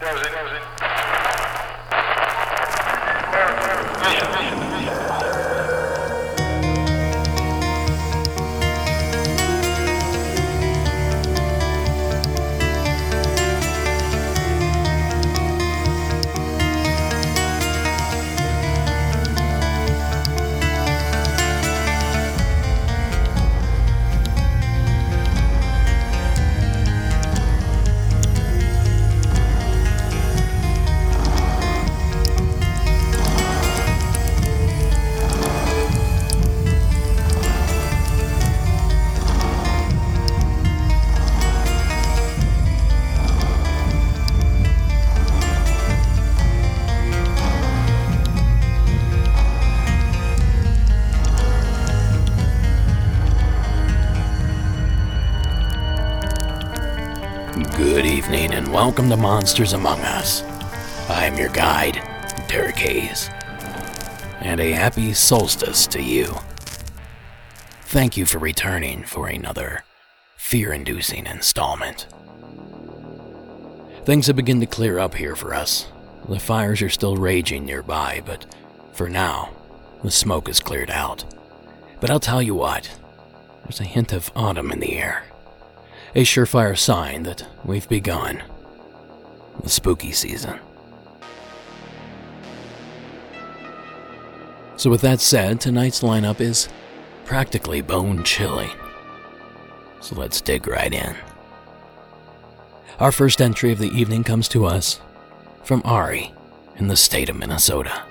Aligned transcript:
Good 0.00 0.39
welcome 58.90 59.08
to 59.08 59.16
Monsters 59.16 59.72
Among 59.72 60.00
Us. 60.00 60.42
I'm 61.08 61.38
your 61.38 61.50
guide, 61.50 62.02
Derek 62.48 62.74
Hayes. 62.78 63.30
And 64.40 64.58
a 64.58 64.72
happy 64.72 65.12
solstice 65.12 65.86
to 65.86 66.02
you. 66.02 66.34
Thank 67.82 68.16
you 68.16 68.26
for 68.26 68.40
returning 68.40 69.04
for 69.04 69.28
another 69.28 69.84
fear 70.36 70.72
inducing 70.72 71.26
installment. 71.26 72.08
Things 74.06 74.26
have 74.26 74.34
begun 74.34 74.58
to 74.58 74.66
clear 74.66 74.98
up 74.98 75.14
here 75.14 75.36
for 75.36 75.54
us. 75.54 75.86
The 76.28 76.40
fires 76.40 76.82
are 76.82 76.88
still 76.88 77.16
raging 77.16 77.64
nearby, 77.64 78.22
but 78.26 78.44
for 78.92 79.08
now, 79.08 79.50
the 80.02 80.10
smoke 80.10 80.48
has 80.48 80.58
cleared 80.58 80.90
out. 80.90 81.24
But 82.00 82.10
I'll 82.10 82.18
tell 82.18 82.42
you 82.42 82.56
what, 82.56 82.90
there's 83.62 83.78
a 83.78 83.84
hint 83.84 84.12
of 84.12 84.32
autumn 84.34 84.72
in 84.72 84.80
the 84.80 84.98
air 84.98 85.26
a 86.16 86.22
surefire 86.22 86.76
sign 86.76 87.22
that 87.22 87.46
we've 87.64 87.88
begun 87.88 88.42
the 89.62 89.70
spooky 89.70 90.12
season. 90.12 90.58
So, 94.76 94.88
with 94.88 95.02
that 95.02 95.20
said, 95.20 95.60
tonight's 95.60 96.00
lineup 96.00 96.40
is 96.40 96.68
practically 97.24 97.82
bone 97.82 98.24
chilling. 98.24 98.70
So, 100.00 100.16
let's 100.16 100.40
dig 100.40 100.66
right 100.66 100.92
in. 100.92 101.14
Our 102.98 103.12
first 103.12 103.40
entry 103.40 103.72
of 103.72 103.78
the 103.78 103.90
evening 103.90 104.24
comes 104.24 104.48
to 104.48 104.66
us 104.66 105.00
from 105.64 105.82
Ari 105.84 106.32
in 106.76 106.88
the 106.88 106.96
state 106.96 107.28
of 107.28 107.36
Minnesota. 107.36 108.02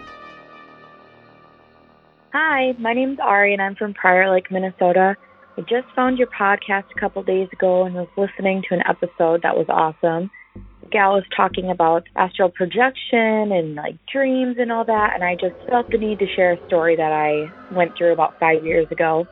Hi, 2.32 2.74
my 2.78 2.94
name's 2.94 3.20
Ari, 3.20 3.54
and 3.54 3.62
I'm 3.62 3.76
from 3.76 3.94
Prior 3.96 4.32
Lake, 4.32 4.52
Minnesota. 4.52 5.16
I 5.58 5.62
just 5.62 5.88
found 5.96 6.20
your 6.20 6.28
podcast 6.28 6.86
a 6.96 7.00
couple 7.00 7.24
days 7.24 7.50
ago 7.52 7.86
and 7.86 7.96
was 7.96 8.08
listening 8.16 8.64
to 8.70 8.76
an 8.76 8.84
episode 8.88 9.42
that 9.42 9.58
was 9.58 9.66
awesome. 9.68 10.30
Gal 10.92 11.14
was 11.14 11.24
talking 11.36 11.70
about 11.70 12.08
astral 12.16 12.50
projection 12.50 13.52
and 13.52 13.76
like 13.76 13.96
dreams 14.12 14.58
and 14.60 14.72
all 14.72 14.86
that, 14.86 15.12
and 15.14 15.24
I 15.24 15.36
just 15.36 15.56
felt 15.70 15.90
the 15.92 15.98
need 15.98 16.20
to 16.20 16.28
share 16.36 16.54
a 16.54 16.68
story 16.68 16.96
that 16.96 17.12
I 17.12 17.52
went 17.74 17.98
through 17.98 18.14
about 18.14 18.40
five 18.40 18.66
years 18.66 18.88
ago. 18.92 19.28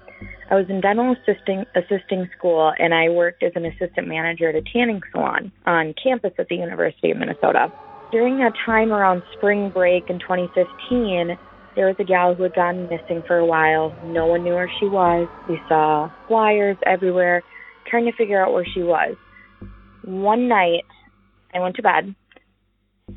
I 0.50 0.56
was 0.56 0.66
in 0.70 0.80
dental 0.80 1.14
assisting 1.14 1.66
assisting 1.76 2.30
school 2.38 2.72
and 2.80 2.94
I 2.94 3.10
worked 3.10 3.44
as 3.44 3.52
an 3.56 3.66
assistant 3.66 4.08
manager 4.08 4.50
at 4.50 4.56
a 4.56 4.62
tanning 4.62 5.02
salon 5.12 5.52
on 5.66 5.94
campus 6.02 6.32
at 6.40 6.48
the 6.48 6.56
University 6.56 7.12
of 7.12 7.18
Minnesota. 7.18 7.72
During 8.12 8.38
that 8.38 8.54
time 8.66 8.94
around 8.94 9.24
spring 9.38 9.70
break 9.70 10.10
in 10.10 10.20
2015, 10.20 11.38
there 11.76 11.88
was 11.88 11.96
a 12.00 12.06
gal 12.06 12.34
who 12.34 12.44
had 12.44 12.56
gone 12.56 12.84
missing 12.84 13.22
for 13.28 13.38
a 13.38 13.46
while. 13.46 13.94
No 14.06 14.26
one 14.26 14.44
knew 14.44 14.54
where 14.54 14.72
she 14.80 14.86
was. 14.88 15.28
We 15.50 15.60
saw 15.68 16.10
flyers 16.28 16.78
everywhere 16.86 17.44
trying 17.86 18.06
to 18.06 18.14
figure 18.14 18.44
out 18.44 18.54
where 18.54 18.66
she 18.66 18.82
was. 18.82 19.16
One 20.04 20.48
night, 20.48 20.86
I 21.58 21.60
went 21.60 21.76
to 21.78 21.82
bed 21.82 22.14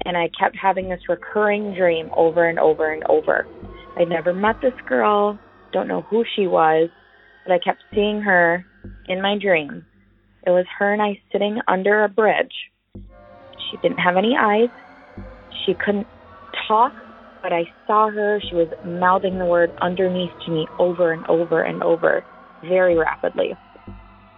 and 0.07 0.17
I 0.17 0.31
kept 0.39 0.57
having 0.57 0.89
this 0.89 1.01
recurring 1.09 1.75
dream 1.75 2.11
over 2.17 2.49
and 2.49 2.59
over 2.59 2.93
and 2.93 3.05
over. 3.09 3.47
I'd 3.99 4.09
never 4.09 4.33
met 4.33 4.57
this 4.63 4.73
girl, 4.89 5.39
don't 5.73 5.89
know 5.89 6.03
who 6.03 6.25
she 6.37 6.47
was, 6.47 6.89
but 7.45 7.53
I 7.53 7.59
kept 7.59 7.83
seeing 7.95 8.23
her 8.23 8.65
in 9.09 9.21
my 9.21 9.37
dream. 9.39 9.85
It 10.47 10.51
was 10.51 10.65
her 10.79 10.93
and 10.93 11.03
I 11.03 11.21
sitting 11.31 11.61
under 11.69 12.03
a 12.05 12.09
bridge. 12.09 12.55
She 12.95 13.77
didn't 13.83 13.99
have 13.99 14.17
any 14.17 14.35
eyes. 14.39 14.71
She 15.67 15.75
couldn't 15.75 16.07
talk 16.67 16.93
but 17.43 17.53
I 17.53 17.65
saw 17.87 18.11
her. 18.11 18.41
She 18.49 18.55
was 18.55 18.69
mouthing 18.85 19.39
the 19.39 19.47
word 19.47 19.71
underneath 19.81 20.33
to 20.45 20.53
me 20.53 20.67
over 20.79 21.13
and 21.13 21.27
over 21.27 21.63
and 21.63 21.83
over 21.83 22.25
very 22.63 22.97
rapidly. 22.97 23.55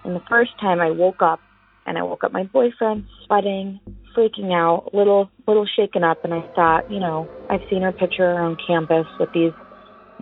And 0.04 0.14
the 0.14 0.22
first 0.28 0.52
time 0.60 0.80
I 0.80 0.90
woke 0.90 1.20
up 1.22 1.40
and 1.86 1.98
I 1.98 2.02
woke 2.02 2.24
up 2.24 2.32
my 2.32 2.44
boyfriend 2.44 3.04
sweating, 3.26 3.80
freaking 4.16 4.52
out, 4.52 4.94
little 4.94 5.30
little 5.46 5.66
shaken 5.76 6.04
up 6.04 6.24
and 6.24 6.34
I 6.34 6.42
thought, 6.54 6.90
you 6.90 7.00
know, 7.00 7.28
I've 7.50 7.60
seen 7.70 7.82
her 7.82 7.92
picture 7.92 8.24
around 8.24 8.58
campus 8.66 9.06
with 9.18 9.30
these 9.32 9.52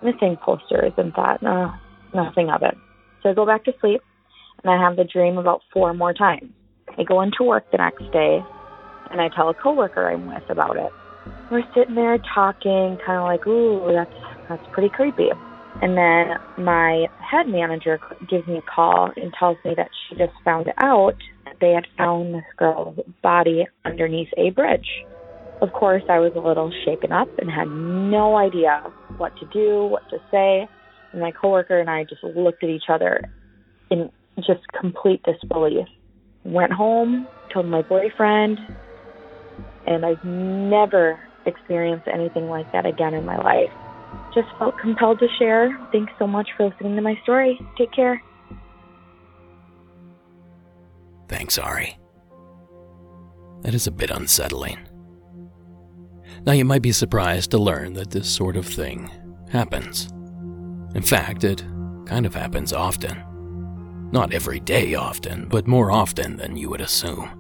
missing 0.02 0.36
posters 0.42 0.92
and 0.96 1.12
thought, 1.12 1.42
no, 1.42 1.72
nothing 2.14 2.50
of 2.50 2.62
it. 2.62 2.74
So 3.22 3.30
I 3.30 3.34
go 3.34 3.46
back 3.46 3.64
to 3.64 3.72
sleep 3.80 4.00
and 4.62 4.72
I 4.72 4.82
have 4.82 4.96
the 4.96 5.04
dream 5.04 5.38
about 5.38 5.62
four 5.72 5.92
more 5.94 6.14
times. 6.14 6.52
I 6.98 7.04
go 7.04 7.20
into 7.20 7.44
work 7.44 7.70
the 7.70 7.78
next 7.78 8.10
day 8.12 8.40
and 9.10 9.20
I 9.20 9.28
tell 9.34 9.48
a 9.48 9.54
coworker 9.54 10.08
I'm 10.08 10.26
with 10.26 10.48
about 10.48 10.76
it 10.76 10.92
we're 11.50 11.64
sitting 11.74 11.94
there 11.94 12.18
talking, 12.34 12.98
kind 13.04 13.18
of 13.18 13.24
like, 13.24 13.46
ooh, 13.46 13.92
that's 13.92 14.10
that's 14.48 14.62
pretty 14.72 14.88
creepy. 14.88 15.28
And 15.82 15.96
then 15.96 16.64
my 16.64 17.06
head 17.18 17.46
manager 17.46 18.00
gives 18.28 18.46
me 18.46 18.58
a 18.58 18.62
call 18.62 19.10
and 19.16 19.32
tells 19.38 19.56
me 19.64 19.74
that 19.76 19.88
she 20.08 20.16
just 20.16 20.32
found 20.44 20.72
out 20.78 21.14
they 21.60 21.72
had 21.72 21.86
found 21.96 22.34
this 22.34 22.44
girl's 22.56 22.98
body 23.22 23.66
underneath 23.84 24.28
a 24.36 24.50
bridge. 24.50 24.86
Of 25.60 25.72
course, 25.72 26.02
I 26.08 26.18
was 26.18 26.32
a 26.36 26.40
little 26.40 26.72
shaken 26.84 27.12
up 27.12 27.28
and 27.38 27.50
had 27.50 27.68
no 27.68 28.36
idea 28.36 28.82
what 29.18 29.32
to 29.38 29.46
do, 29.52 29.84
what 29.86 30.02
to 30.10 30.18
say. 30.30 30.66
And 31.12 31.20
my 31.20 31.32
coworker 31.32 31.78
and 31.78 31.90
I 31.90 32.04
just 32.04 32.22
looked 32.24 32.64
at 32.64 32.70
each 32.70 32.88
other 32.88 33.20
in 33.90 34.10
just 34.38 34.60
complete 34.78 35.22
disbelief. 35.22 35.86
Went 36.44 36.72
home, 36.72 37.28
told 37.52 37.66
my 37.66 37.82
boyfriend, 37.82 38.58
and 39.86 40.06
I've 40.06 40.24
never 40.24 41.20
experienced 41.46 42.08
anything 42.12 42.48
like 42.48 42.70
that 42.72 42.86
again 42.86 43.12
in 43.12 43.24
my 43.24 43.36
life. 43.36 43.70
Just 44.34 44.48
felt 44.58 44.78
compelled 44.78 45.18
to 45.18 45.26
share. 45.38 45.76
Thanks 45.92 46.12
so 46.18 46.26
much 46.26 46.48
for 46.56 46.68
listening 46.68 46.96
to 46.96 47.02
my 47.02 47.18
story. 47.22 47.58
Take 47.76 47.92
care. 47.92 48.22
Thanks, 51.30 51.58
Ari. 51.58 51.96
That 53.62 53.72
is 53.72 53.86
a 53.86 53.92
bit 53.92 54.10
unsettling. 54.10 54.80
Now, 56.44 56.52
you 56.52 56.64
might 56.64 56.82
be 56.82 56.90
surprised 56.90 57.52
to 57.52 57.58
learn 57.58 57.92
that 57.92 58.10
this 58.10 58.28
sort 58.28 58.56
of 58.56 58.66
thing 58.66 59.08
happens. 59.48 60.08
In 60.96 61.02
fact, 61.02 61.44
it 61.44 61.64
kind 62.04 62.26
of 62.26 62.34
happens 62.34 62.72
often. 62.72 63.22
Not 64.10 64.34
every 64.34 64.58
day 64.58 64.96
often, 64.96 65.46
but 65.46 65.68
more 65.68 65.92
often 65.92 66.36
than 66.36 66.56
you 66.56 66.68
would 66.68 66.80
assume. 66.80 67.30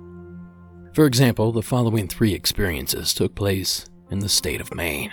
For 0.94 1.06
example, 1.06 1.50
the 1.50 1.60
following 1.60 2.06
three 2.06 2.32
experiences 2.32 3.12
took 3.12 3.34
place 3.34 3.86
in 4.08 4.20
the 4.20 4.28
state 4.28 4.60
of 4.60 4.72
Maine, 4.72 5.12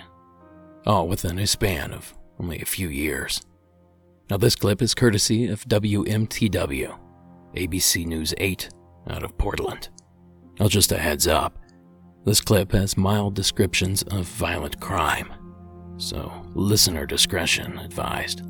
all 0.86 1.08
within 1.08 1.40
a 1.40 1.48
span 1.48 1.94
of 1.94 2.14
only 2.40 2.62
a 2.62 2.66
few 2.66 2.90
years. 2.90 3.42
Now, 4.30 4.38
this 4.38 4.56
clip 4.56 4.84
is 4.84 4.94
courtesy 4.94 5.48
of 5.48 5.64
WMTW, 5.66 7.00
ABC 7.56 8.06
News 8.06 8.34
8 8.38 8.70
out 9.10 9.24
of 9.24 9.38
Portland. 9.38 9.90
Now, 10.60 10.68
just 10.68 10.92
a 10.92 10.98
heads 10.98 11.28
up 11.28 11.58
this 12.28 12.42
clip 12.42 12.74
has 12.74 12.98
mild 12.98 13.36
descriptions 13.36 14.04
of 14.04 14.26
violent 14.26 14.82
crime, 14.82 15.32
so 15.96 16.30
listener 16.56 17.06
discretion 17.06 17.80
advised. 17.80 18.42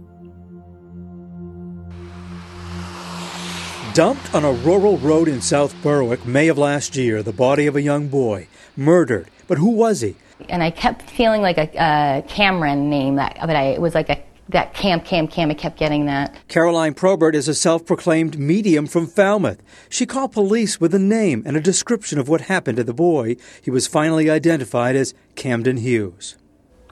Dumped 3.94 4.34
on 4.34 4.44
a 4.46 4.52
rural 4.52 4.98
road 4.98 5.28
in 5.28 5.42
South 5.42 5.76
Berwick 5.84 6.26
May 6.26 6.48
of 6.48 6.58
last 6.58 6.96
year, 6.96 7.22
the 7.22 7.32
body 7.32 7.68
of 7.68 7.76
a 7.76 7.82
young 7.84 8.08
boy, 8.08 8.48
murdered. 8.76 9.30
But 9.48 9.60
who 9.60 9.70
was 9.70 10.02
he? 10.02 10.16
And 10.50 10.64
I 10.64 10.72
kept 10.72 11.08
feeling 11.12 11.44
like 11.44 11.60
a, 11.60 11.70
a 11.78 12.24
Cameron 12.28 12.90
name, 12.90 13.18
that, 13.18 13.38
but 13.42 13.56
I, 13.56 13.66
it 13.66 13.80
was 13.80 13.94
like 13.94 14.10
a 14.10 14.24
that 14.50 14.74
Cam, 14.74 15.02
Cam, 15.02 15.28
Cam. 15.28 15.52
I 15.52 15.54
kept 15.54 15.78
getting 15.78 16.06
that. 16.06 16.36
Caroline 16.48 16.94
Probert 16.94 17.36
is 17.36 17.48
a 17.48 17.56
self 17.56 17.86
proclaimed 17.86 18.40
medium 18.40 18.88
from 18.88 19.08
Falmouth. 19.08 19.62
She 19.90 20.06
called 20.06 20.32
police 20.32 20.80
with 20.80 20.94
a 20.94 21.00
name 21.00 21.44
and 21.46 21.58
a 21.58 21.62
description 21.62 22.20
of 22.20 22.30
what 22.30 22.42
happened 22.42 22.78
to 22.78 22.84
the 22.84 22.94
boy. 22.94 23.36
He 23.62 23.72
was 23.72 23.88
finally 23.88 24.30
identified 24.30 24.96
as 24.96 25.14
Camden 25.36 25.78
Hughes. 25.78 26.38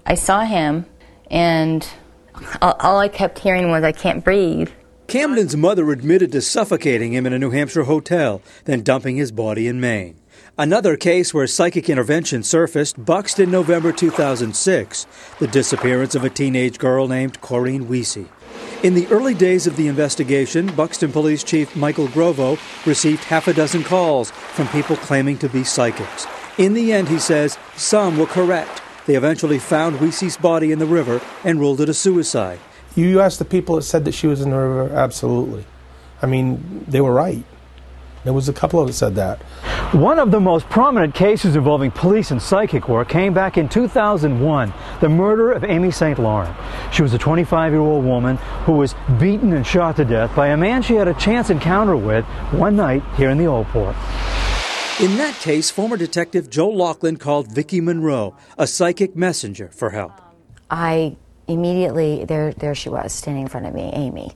I 0.06 0.16
saw 0.16 0.42
him, 0.42 0.86
and 1.32 1.88
all 2.62 3.00
I 3.00 3.08
kept 3.08 3.40
hearing 3.40 3.70
was, 3.70 3.84
I 3.84 3.92
can't 3.92 4.24
breathe. 4.24 4.70
Camden's 5.08 5.56
mother 5.56 5.92
admitted 5.92 6.32
to 6.32 6.42
suffocating 6.42 7.14
him 7.14 7.26
in 7.26 7.34
a 7.34 7.40
New 7.40 7.52
Hampshire 7.52 7.84
hotel, 7.84 8.42
then 8.66 8.82
dumping 8.82 9.18
his 9.18 9.32
body 9.32 9.68
in 9.68 9.80
Maine. 9.80 10.20
Another 10.58 10.96
case 10.96 11.34
where 11.34 11.48
psychic 11.48 11.90
intervention 11.90 12.42
surfaced 12.42 13.04
Buxton, 13.04 13.52
November 13.52 13.92
2006, 13.92 15.06
the 15.38 15.48
disappearance 15.48 16.16
of 16.16 16.24
a 16.24 16.30
teenage 16.30 16.78
girl 16.78 17.10
named 17.10 17.42
Corinne 17.42 17.90
Wiese. 17.90 18.30
In 18.82 18.94
the 18.94 19.06
early 19.08 19.34
days 19.34 19.68
of 19.68 19.76
the 19.76 19.90
investigation, 19.90 20.74
Buxton 20.74 21.12
Police 21.12 21.44
Chief 21.44 21.76
Michael 21.76 22.08
Grovo 22.08 22.58
received 22.86 23.26
half 23.26 23.50
a 23.50 23.54
dozen 23.54 23.84
calls 23.84 24.32
from 24.32 24.70
people 24.70 24.96
claiming 24.96 25.38
to 25.40 25.50
be 25.50 25.66
psychics. 25.66 26.26
In 26.58 26.74
the 26.74 26.94
end, 26.94 27.10
he 27.10 27.20
says, 27.20 27.58
some 27.76 28.18
were 28.18 28.26
correct. 28.26 28.82
They 29.08 29.16
eventually 29.16 29.60
found 29.60 30.00
Wiese's 30.00 30.38
body 30.38 30.72
in 30.72 30.80
the 30.80 30.86
river 30.86 31.20
and 31.44 31.60
ruled 31.60 31.82
it 31.82 31.90
a 31.90 31.94
suicide. 31.94 32.62
You 32.96 33.20
asked 33.20 33.40
the 33.40 33.46
people 33.46 33.76
that 33.76 33.82
said 33.82 34.06
that 34.06 34.14
she 34.14 34.28
was 34.28 34.40
in 34.40 34.52
the 34.52 34.58
river? 34.58 34.96
Absolutely. 34.96 35.66
I 36.22 36.28
mean, 36.28 36.86
they 36.88 37.02
were 37.02 37.12
right. 37.12 37.44
There 38.26 38.34
was 38.34 38.50
a 38.50 38.54
couple 38.54 38.82
of 38.82 38.88
that 38.88 38.94
said 38.94 39.14
that. 39.16 39.40
One 39.94 40.18
of 40.18 40.32
the 40.32 40.40
most 40.40 40.68
prominent 40.68 41.14
cases 41.14 41.56
involving 41.56 41.92
police 41.92 42.32
and 42.32 42.42
psychic 42.42 42.90
work 42.90 43.08
came 43.08 43.36
back 43.36 43.56
in 43.56 43.70
2001, 43.70 44.74
the 45.00 45.10
murder 45.10 45.52
of 45.52 45.64
Amy 45.64 45.92
St. 45.92 46.18
Laurent. 46.18 46.58
She 46.92 47.04
was 47.04 47.14
a 47.14 47.20
25-year-old 47.20 48.04
woman 48.04 48.38
who 48.66 48.72
was 48.72 48.96
beaten 49.20 49.54
and 49.54 49.66
shot 49.66 49.98
to 49.98 50.06
death 50.06 50.36
by 50.36 50.48
a 50.48 50.58
man 50.58 50.82
she 50.82 50.96
had 50.96 51.08
a 51.08 51.14
chance 51.14 51.52
encounter 51.52 51.96
with 51.96 52.26
one 52.52 52.76
night 52.76 53.04
here 53.16 53.30
in 53.30 53.38
the 53.38 53.46
Old 53.46 53.68
Port. 53.68 53.96
In 55.00 55.18
that 55.18 55.38
case, 55.40 55.70
former 55.70 55.96
detective 55.96 56.50
Joe 56.50 56.70
Laughlin 56.70 57.18
called 57.18 57.52
Vicki 57.54 57.80
Monroe, 57.80 58.36
a 58.58 58.66
psychic 58.66 59.16
messenger, 59.16 59.70
for 59.72 59.92
help. 59.92 60.20
I 60.72 61.16
immediately, 61.48 62.26
there, 62.26 62.54
there 62.54 62.74
she 62.74 62.90
was, 62.90 63.14
standing 63.14 63.44
in 63.44 63.50
front 63.50 63.68
of 63.68 63.76
me, 63.76 63.92
Amy, 63.94 64.32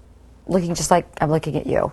looking 0.46 0.76
just 0.76 0.92
like 0.92 1.08
I'm 1.20 1.32
looking 1.32 1.56
at 1.56 1.66
you. 1.66 1.92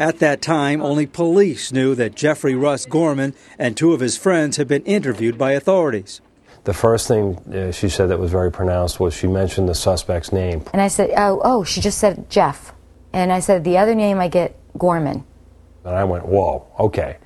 At 0.00 0.18
that 0.20 0.40
time, 0.40 0.80
only 0.80 1.04
police 1.04 1.72
knew 1.72 1.94
that 1.94 2.14
Jeffrey 2.14 2.54
Russ 2.54 2.86
Gorman 2.86 3.34
and 3.58 3.76
two 3.76 3.92
of 3.92 4.00
his 4.00 4.16
friends 4.16 4.56
had 4.56 4.66
been 4.66 4.82
interviewed 4.84 5.36
by 5.36 5.52
authorities. 5.52 6.22
The 6.64 6.72
first 6.72 7.06
thing 7.06 7.36
uh, 7.52 7.70
she 7.70 7.90
said 7.90 8.08
that 8.08 8.18
was 8.18 8.30
very 8.30 8.50
pronounced 8.50 8.98
was 8.98 9.12
she 9.12 9.26
mentioned 9.26 9.68
the 9.68 9.74
suspect's 9.74 10.32
name. 10.32 10.64
And 10.72 10.80
I 10.80 10.88
said, 10.88 11.10
oh, 11.18 11.42
oh, 11.44 11.64
she 11.64 11.82
just 11.82 11.98
said 11.98 12.30
Jeff. 12.30 12.72
And 13.12 13.30
I 13.30 13.40
said, 13.40 13.62
the 13.62 13.76
other 13.76 13.94
name 13.94 14.18
I 14.20 14.28
get, 14.28 14.56
Gorman. 14.78 15.22
And 15.84 15.94
I 15.94 16.04
went, 16.04 16.24
whoa, 16.24 16.66
okay. 16.78 17.18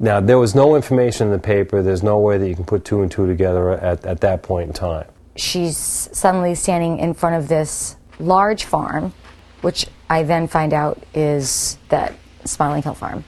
Now, 0.00 0.18
there 0.18 0.40
was 0.40 0.52
no 0.52 0.74
information 0.74 1.28
in 1.28 1.32
the 1.32 1.38
paper. 1.38 1.80
There's 1.80 2.02
no 2.02 2.18
way 2.18 2.38
that 2.38 2.48
you 2.48 2.56
can 2.56 2.64
put 2.64 2.84
two 2.84 3.02
and 3.02 3.10
two 3.10 3.28
together 3.28 3.70
at, 3.70 4.04
at 4.04 4.20
that 4.22 4.42
point 4.42 4.66
in 4.66 4.74
time. 4.74 5.06
She's 5.36 5.76
suddenly 5.76 6.56
standing 6.56 6.98
in 6.98 7.14
front 7.14 7.36
of 7.36 7.46
this 7.46 7.94
large 8.18 8.64
farm, 8.64 9.12
which 9.62 9.86
I 10.08 10.22
then 10.22 10.48
find 10.48 10.72
out 10.72 11.02
is 11.14 11.78
that 11.88 12.14
Smiling 12.44 12.82
Hill 12.82 12.94
Farm. 12.94 13.24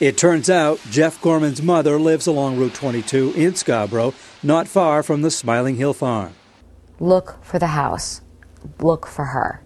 It 0.00 0.16
turns 0.16 0.50
out 0.50 0.80
Jeff 0.90 1.20
Gorman's 1.22 1.62
mother 1.62 1.98
lives 1.98 2.26
along 2.26 2.56
Route 2.56 2.74
22 2.74 3.34
in 3.36 3.54
Scarborough, 3.54 4.14
not 4.42 4.66
far 4.66 5.02
from 5.02 5.22
the 5.22 5.30
Smiling 5.30 5.76
Hill 5.76 5.94
Farm. 5.94 6.34
Look 6.98 7.38
for 7.42 7.58
the 7.58 7.68
house. 7.68 8.20
Look 8.80 9.06
for 9.06 9.26
her. 9.26 9.62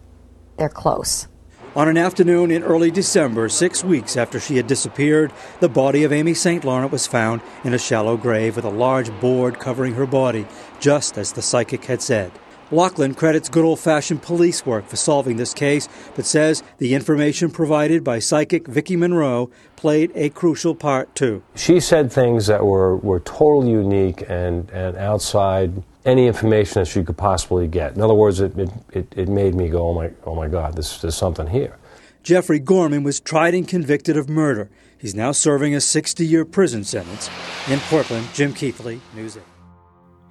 They're 0.59 0.69
close. 0.69 1.29
On 1.75 1.89
an 1.89 1.99
afternoon 1.99 2.51
in 2.51 2.63
early 2.63 2.91
December, 2.91 3.51
six 3.51 3.85
weeks 3.85 4.17
after 4.17 4.41
she 4.41 4.57
had 4.57 4.67
disappeared, 4.67 5.31
the 5.61 5.69
body 5.69 6.05
of 6.05 6.13
Amy 6.13 6.33
St. 6.33 6.65
Laurent 6.65 6.91
was 6.91 7.07
found 7.07 7.43
in 7.65 7.75
a 7.75 7.79
shallow 7.79 8.17
grave 8.17 8.57
with 8.57 8.65
a 8.65 8.71
large 8.71 9.11
board 9.21 9.59
covering 9.59 9.93
her 9.93 10.07
body, 10.07 10.47
just 10.81 11.19
as 11.19 11.33
the 11.33 11.43
psychic 11.43 11.85
had 11.85 12.01
said. 12.01 12.33
Laughlin 12.73 13.15
credits 13.15 13.49
good 13.49 13.65
old 13.65 13.79
fashioned 13.79 14.23
police 14.23 14.67
work 14.67 14.87
for 14.89 14.97
solving 14.97 15.37
this 15.37 15.55
case, 15.55 15.89
but 16.17 16.27
says 16.27 16.65
the 16.79 16.95
information 16.95 17.51
provided 17.51 18.03
by 18.03 18.19
psychic 18.19 18.67
Vicki 18.67 18.97
Monroe 18.97 19.51
played 19.77 20.11
a 20.17 20.31
crucial 20.31 20.75
part 20.75 21.15
too. 21.15 21.45
She 21.55 21.79
said 21.79 22.11
things 22.13 22.47
that 22.49 22.65
were, 22.65 22.97
were 22.97 23.21
totally 23.21 23.71
unique 23.71 24.25
and, 24.29 24.69
and 24.71 24.97
outside 24.97 25.81
any 26.05 26.27
information 26.27 26.81
that 26.81 26.87
she 26.87 27.05
could 27.05 27.17
possibly 27.17 27.69
get. 27.69 27.95
In 27.95 28.03
other 28.03 28.15
words, 28.15 28.41
it, 28.41 28.53
it, 28.91 29.13
it 29.17 29.29
made 29.29 29.55
me 29.55 29.69
go, 29.69 29.89
oh 29.89 29.95
my, 29.95 30.11
oh 30.25 30.35
my 30.35 30.49
God, 30.49 30.75
this, 30.75 31.01
there's 31.01 31.17
something 31.17 31.47
here. 31.47 31.79
Jeffrey 32.25 32.59
Gorman 32.59 33.05
was 33.05 33.21
tried 33.21 33.55
and 33.55 33.69
convicted 33.69 34.17
of 34.17 34.29
murder. 34.29 34.69
He's 34.99 35.15
now 35.15 35.31
serving 35.31 35.77
a 35.77 35.81
60 35.81 36.27
year 36.27 36.45
prison 36.45 36.83
sentence. 36.83 37.31
In 37.69 37.79
Portland, 37.81 38.27
Jim 38.35 38.53
Keithley, 38.53 39.01
News 39.15 39.37
8. 39.37 39.43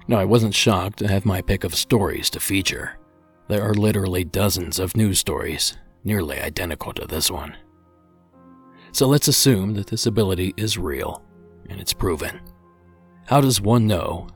No, 0.08 0.18
I 0.18 0.24
wasn't 0.24 0.54
shocked 0.54 0.98
to 1.00 1.08
have 1.08 1.26
my 1.26 1.42
pick 1.42 1.64
of 1.64 1.74
stories 1.74 2.30
to 2.30 2.40
feature. 2.40 2.96
There 3.48 3.62
are 3.62 3.74
literally 3.74 4.24
dozens 4.24 4.78
of 4.78 4.96
news 4.96 5.18
stories, 5.18 5.76
nearly 6.04 6.38
identical 6.38 6.92
to 6.92 7.06
this 7.06 7.30
one. 7.30 7.56
So 8.92 9.08
let's 9.08 9.28
assume 9.28 9.74
that 9.74 9.88
this 9.88 10.06
ability 10.06 10.54
is 10.56 10.78
real 10.78 11.22
and 11.68 11.80
it's 11.80 11.92
proven. 11.92 12.40
How 13.26 13.40
does 13.40 13.60
one 13.60 13.86
know 13.86 14.28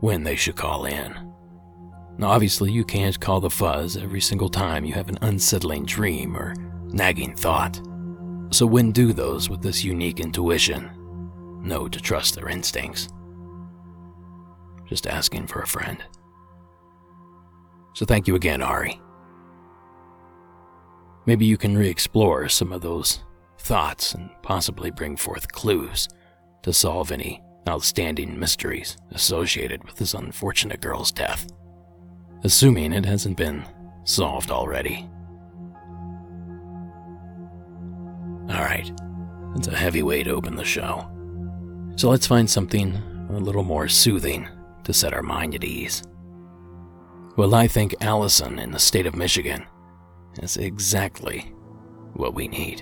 when 0.00 0.24
they 0.24 0.34
should 0.34 0.56
call 0.56 0.86
in? 0.86 1.12
Now, 2.16 2.30
obviously, 2.30 2.72
you 2.72 2.84
can't 2.84 3.20
call 3.20 3.40
the 3.40 3.50
fuzz 3.50 3.96
every 3.96 4.20
single 4.20 4.48
time 4.48 4.84
you 4.84 4.94
have 4.94 5.08
an 5.08 5.18
unsettling 5.20 5.84
dream 5.84 6.36
or 6.36 6.54
nagging 6.86 7.36
thought. 7.36 7.80
So, 8.50 8.66
when 8.66 8.90
do 8.90 9.12
those 9.12 9.48
with 9.48 9.62
this 9.62 9.84
unique 9.84 10.18
intuition 10.18 10.90
know 11.62 11.86
to 11.86 12.00
trust 12.00 12.34
their 12.34 12.48
instincts? 12.48 13.08
Just 14.88 15.06
asking 15.06 15.46
for 15.46 15.60
a 15.60 15.66
friend. 15.66 16.02
So 17.94 18.06
thank 18.06 18.28
you 18.28 18.36
again, 18.36 18.62
Ari. 18.62 19.00
Maybe 21.26 21.44
you 21.44 21.58
can 21.58 21.76
re 21.76 21.88
explore 21.88 22.48
some 22.48 22.72
of 22.72 22.80
those 22.80 23.20
thoughts 23.58 24.14
and 24.14 24.30
possibly 24.42 24.90
bring 24.90 25.16
forth 25.16 25.52
clues 25.52 26.08
to 26.62 26.72
solve 26.72 27.12
any 27.12 27.42
outstanding 27.68 28.38
mysteries 28.38 28.96
associated 29.10 29.84
with 29.84 29.96
this 29.96 30.14
unfortunate 30.14 30.80
girl's 30.80 31.12
death, 31.12 31.46
assuming 32.44 32.92
it 32.92 33.04
hasn't 33.04 33.36
been 33.36 33.64
solved 34.04 34.50
already. 34.50 35.08
Alright, 38.50 38.90
it's 39.56 39.68
a 39.68 39.76
heavy 39.76 40.02
way 40.02 40.22
to 40.22 40.30
open 40.30 40.56
the 40.56 40.64
show. 40.64 41.06
So 41.96 42.08
let's 42.08 42.26
find 42.26 42.48
something 42.48 42.94
a 43.30 43.38
little 43.38 43.64
more 43.64 43.88
soothing 43.88 44.48
to 44.88 44.94
set 44.94 45.12
our 45.12 45.22
mind 45.22 45.54
at 45.54 45.62
ease. 45.62 46.02
Well, 47.36 47.54
I 47.54 47.68
think 47.68 47.94
Allison 48.00 48.58
in 48.58 48.72
the 48.72 48.78
state 48.78 49.06
of 49.06 49.14
Michigan 49.14 49.66
is 50.42 50.56
exactly 50.56 51.54
what 52.14 52.34
we 52.34 52.48
need. 52.48 52.80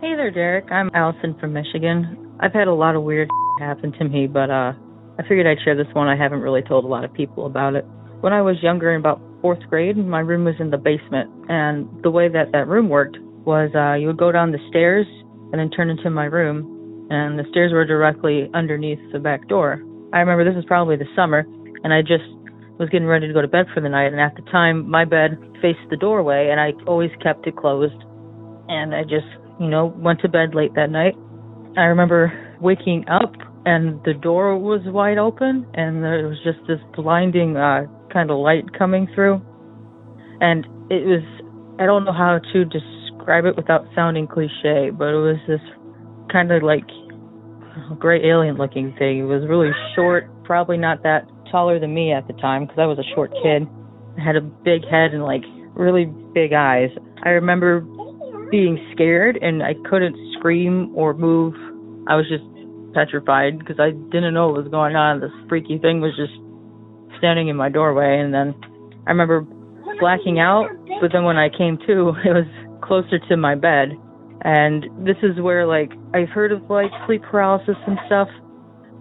Hey 0.00 0.16
there, 0.16 0.30
Derek. 0.30 0.72
I'm 0.72 0.90
Allison 0.94 1.38
from 1.38 1.52
Michigan. 1.52 2.34
I've 2.40 2.54
had 2.54 2.66
a 2.66 2.72
lot 2.72 2.96
of 2.96 3.02
weird 3.02 3.28
happen 3.60 3.92
to 3.92 4.04
me, 4.04 4.26
but 4.26 4.50
uh, 4.50 4.72
I 5.18 5.22
figured 5.22 5.46
I'd 5.46 5.62
share 5.62 5.76
this 5.76 5.92
one. 5.92 6.08
I 6.08 6.16
haven't 6.16 6.40
really 6.40 6.62
told 6.62 6.84
a 6.84 6.88
lot 6.88 7.04
of 7.04 7.12
people 7.12 7.44
about 7.44 7.74
it. 7.74 7.84
When 8.22 8.32
I 8.32 8.40
was 8.40 8.56
younger, 8.62 8.94
in 8.94 9.00
about 9.00 9.20
fourth 9.42 9.60
grade, 9.68 9.98
my 9.98 10.20
room 10.20 10.44
was 10.44 10.54
in 10.58 10.70
the 10.70 10.78
basement, 10.78 11.30
and 11.50 11.86
the 12.02 12.10
way 12.10 12.28
that 12.28 12.52
that 12.52 12.68
room 12.68 12.88
worked 12.88 13.18
was 13.44 13.70
uh, 13.74 13.94
you 13.94 14.06
would 14.06 14.16
go 14.16 14.32
down 14.32 14.52
the 14.52 14.66
stairs 14.70 15.06
and 15.52 15.60
then 15.60 15.70
turn 15.70 15.90
into 15.90 16.08
my 16.08 16.24
room, 16.24 16.75
and 17.10 17.38
the 17.38 17.44
stairs 17.50 17.72
were 17.72 17.84
directly 17.84 18.50
underneath 18.54 19.00
the 19.12 19.18
back 19.18 19.48
door. 19.48 19.82
I 20.12 20.20
remember 20.20 20.44
this 20.44 20.56
was 20.56 20.64
probably 20.66 20.96
the 20.96 21.08
summer, 21.14 21.46
and 21.84 21.92
I 21.92 22.02
just 22.02 22.24
was 22.78 22.88
getting 22.90 23.06
ready 23.06 23.26
to 23.26 23.32
go 23.32 23.40
to 23.40 23.48
bed 23.48 23.66
for 23.72 23.80
the 23.80 23.88
night, 23.88 24.12
and 24.12 24.20
at 24.20 24.34
the 24.36 24.42
time, 24.50 24.88
my 24.90 25.04
bed 25.04 25.38
faced 25.62 25.88
the 25.90 25.96
doorway, 25.96 26.48
and 26.50 26.60
I 26.60 26.72
always 26.86 27.10
kept 27.22 27.46
it 27.46 27.56
closed. 27.56 27.96
And 28.68 28.94
I 28.94 29.02
just, 29.02 29.26
you 29.60 29.68
know, 29.68 29.94
went 29.96 30.20
to 30.20 30.28
bed 30.28 30.54
late 30.54 30.74
that 30.74 30.90
night. 30.90 31.14
I 31.76 31.82
remember 31.82 32.32
waking 32.60 33.04
up, 33.08 33.32
and 33.64 34.02
the 34.04 34.14
door 34.14 34.58
was 34.58 34.80
wide 34.86 35.18
open, 35.18 35.66
and 35.74 36.02
there 36.02 36.28
was 36.28 36.38
just 36.44 36.58
this 36.66 36.80
blinding 36.94 37.56
uh, 37.56 37.86
kind 38.12 38.30
of 38.30 38.38
light 38.38 38.64
coming 38.78 39.08
through. 39.14 39.40
And 40.40 40.66
it 40.90 41.06
was, 41.06 41.24
I 41.78 41.86
don't 41.86 42.04
know 42.04 42.12
how 42.12 42.40
to 42.52 42.64
describe 42.64 43.44
it 43.44 43.56
without 43.56 43.86
sounding 43.94 44.26
cliche, 44.26 44.90
but 44.90 45.08
it 45.08 45.22
was 45.22 45.38
this 45.48 45.60
kind 46.30 46.52
of 46.52 46.62
like 46.62 46.84
a 47.90 47.94
gray 47.94 48.24
alien 48.24 48.56
looking 48.56 48.94
thing. 48.98 49.20
It 49.20 49.28
was 49.28 49.46
really 49.48 49.70
short, 49.94 50.30
probably 50.44 50.76
not 50.76 51.02
that 51.02 51.28
taller 51.50 51.78
than 51.78 51.94
me 51.94 52.12
at 52.12 52.26
the 52.26 52.34
time 52.34 52.64
because 52.64 52.78
I 52.78 52.86
was 52.86 52.98
a 52.98 53.14
short 53.14 53.32
kid. 53.42 53.66
I 54.18 54.24
had 54.24 54.36
a 54.36 54.40
big 54.40 54.82
head 54.84 55.12
and 55.12 55.22
like 55.22 55.42
really 55.74 56.06
big 56.34 56.52
eyes. 56.52 56.90
I 57.24 57.30
remember 57.30 57.80
being 58.50 58.78
scared 58.92 59.38
and 59.40 59.62
I 59.62 59.74
couldn't 59.88 60.16
scream 60.38 60.92
or 60.94 61.14
move. 61.14 61.54
I 62.08 62.14
was 62.14 62.26
just 62.28 62.44
petrified 62.94 63.58
because 63.58 63.78
I 63.78 63.90
didn't 63.90 64.32
know 64.32 64.48
what 64.48 64.64
was 64.64 64.70
going 64.70 64.96
on. 64.96 65.20
This 65.20 65.30
freaky 65.48 65.78
thing 65.78 66.00
was 66.00 66.16
just 66.16 66.32
standing 67.18 67.48
in 67.48 67.56
my 67.56 67.68
doorway, 67.68 68.18
and 68.18 68.32
then 68.32 68.54
I 69.06 69.10
remember 69.10 69.46
blacking 70.00 70.38
out. 70.38 70.68
But 71.00 71.12
then 71.12 71.24
when 71.24 71.36
I 71.36 71.48
came 71.48 71.76
to, 71.86 71.92
it 72.24 72.32
was 72.32 72.48
closer 72.82 73.18
to 73.28 73.36
my 73.36 73.54
bed, 73.54 73.92
and 74.42 74.84
this 75.06 75.16
is 75.22 75.40
where 75.40 75.66
like 75.66 75.92
I've 76.14 76.28
heard 76.28 76.52
of 76.52 76.68
like 76.68 76.90
sleep 77.06 77.22
paralysis 77.22 77.76
and 77.86 77.98
stuff, 78.06 78.28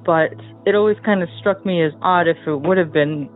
but 0.05 0.31
it 0.65 0.75
always 0.75 0.97
kind 1.05 1.21
of 1.21 1.29
struck 1.39 1.65
me 1.65 1.83
as 1.83 1.91
odd 2.01 2.27
if 2.27 2.37
it 2.47 2.61
would 2.61 2.77
have 2.77 2.93
been 2.93 3.29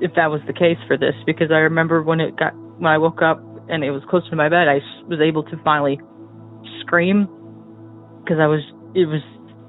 if 0.00 0.12
that 0.16 0.30
was 0.30 0.40
the 0.46 0.52
case 0.52 0.78
for 0.86 0.96
this 0.96 1.14
because 1.26 1.50
I 1.50 1.58
remember 1.58 2.02
when 2.02 2.20
it 2.20 2.36
got 2.36 2.54
when 2.78 2.90
I 2.90 2.98
woke 2.98 3.22
up 3.22 3.42
and 3.68 3.84
it 3.84 3.90
was 3.90 4.02
close 4.10 4.28
to 4.30 4.36
my 4.36 4.48
bed, 4.48 4.66
I 4.68 4.80
was 5.06 5.20
able 5.20 5.44
to 5.44 5.56
finally 5.62 6.00
scream 6.80 7.28
because 8.22 8.38
I 8.40 8.46
was 8.46 8.60
it 8.94 9.06
was 9.06 9.22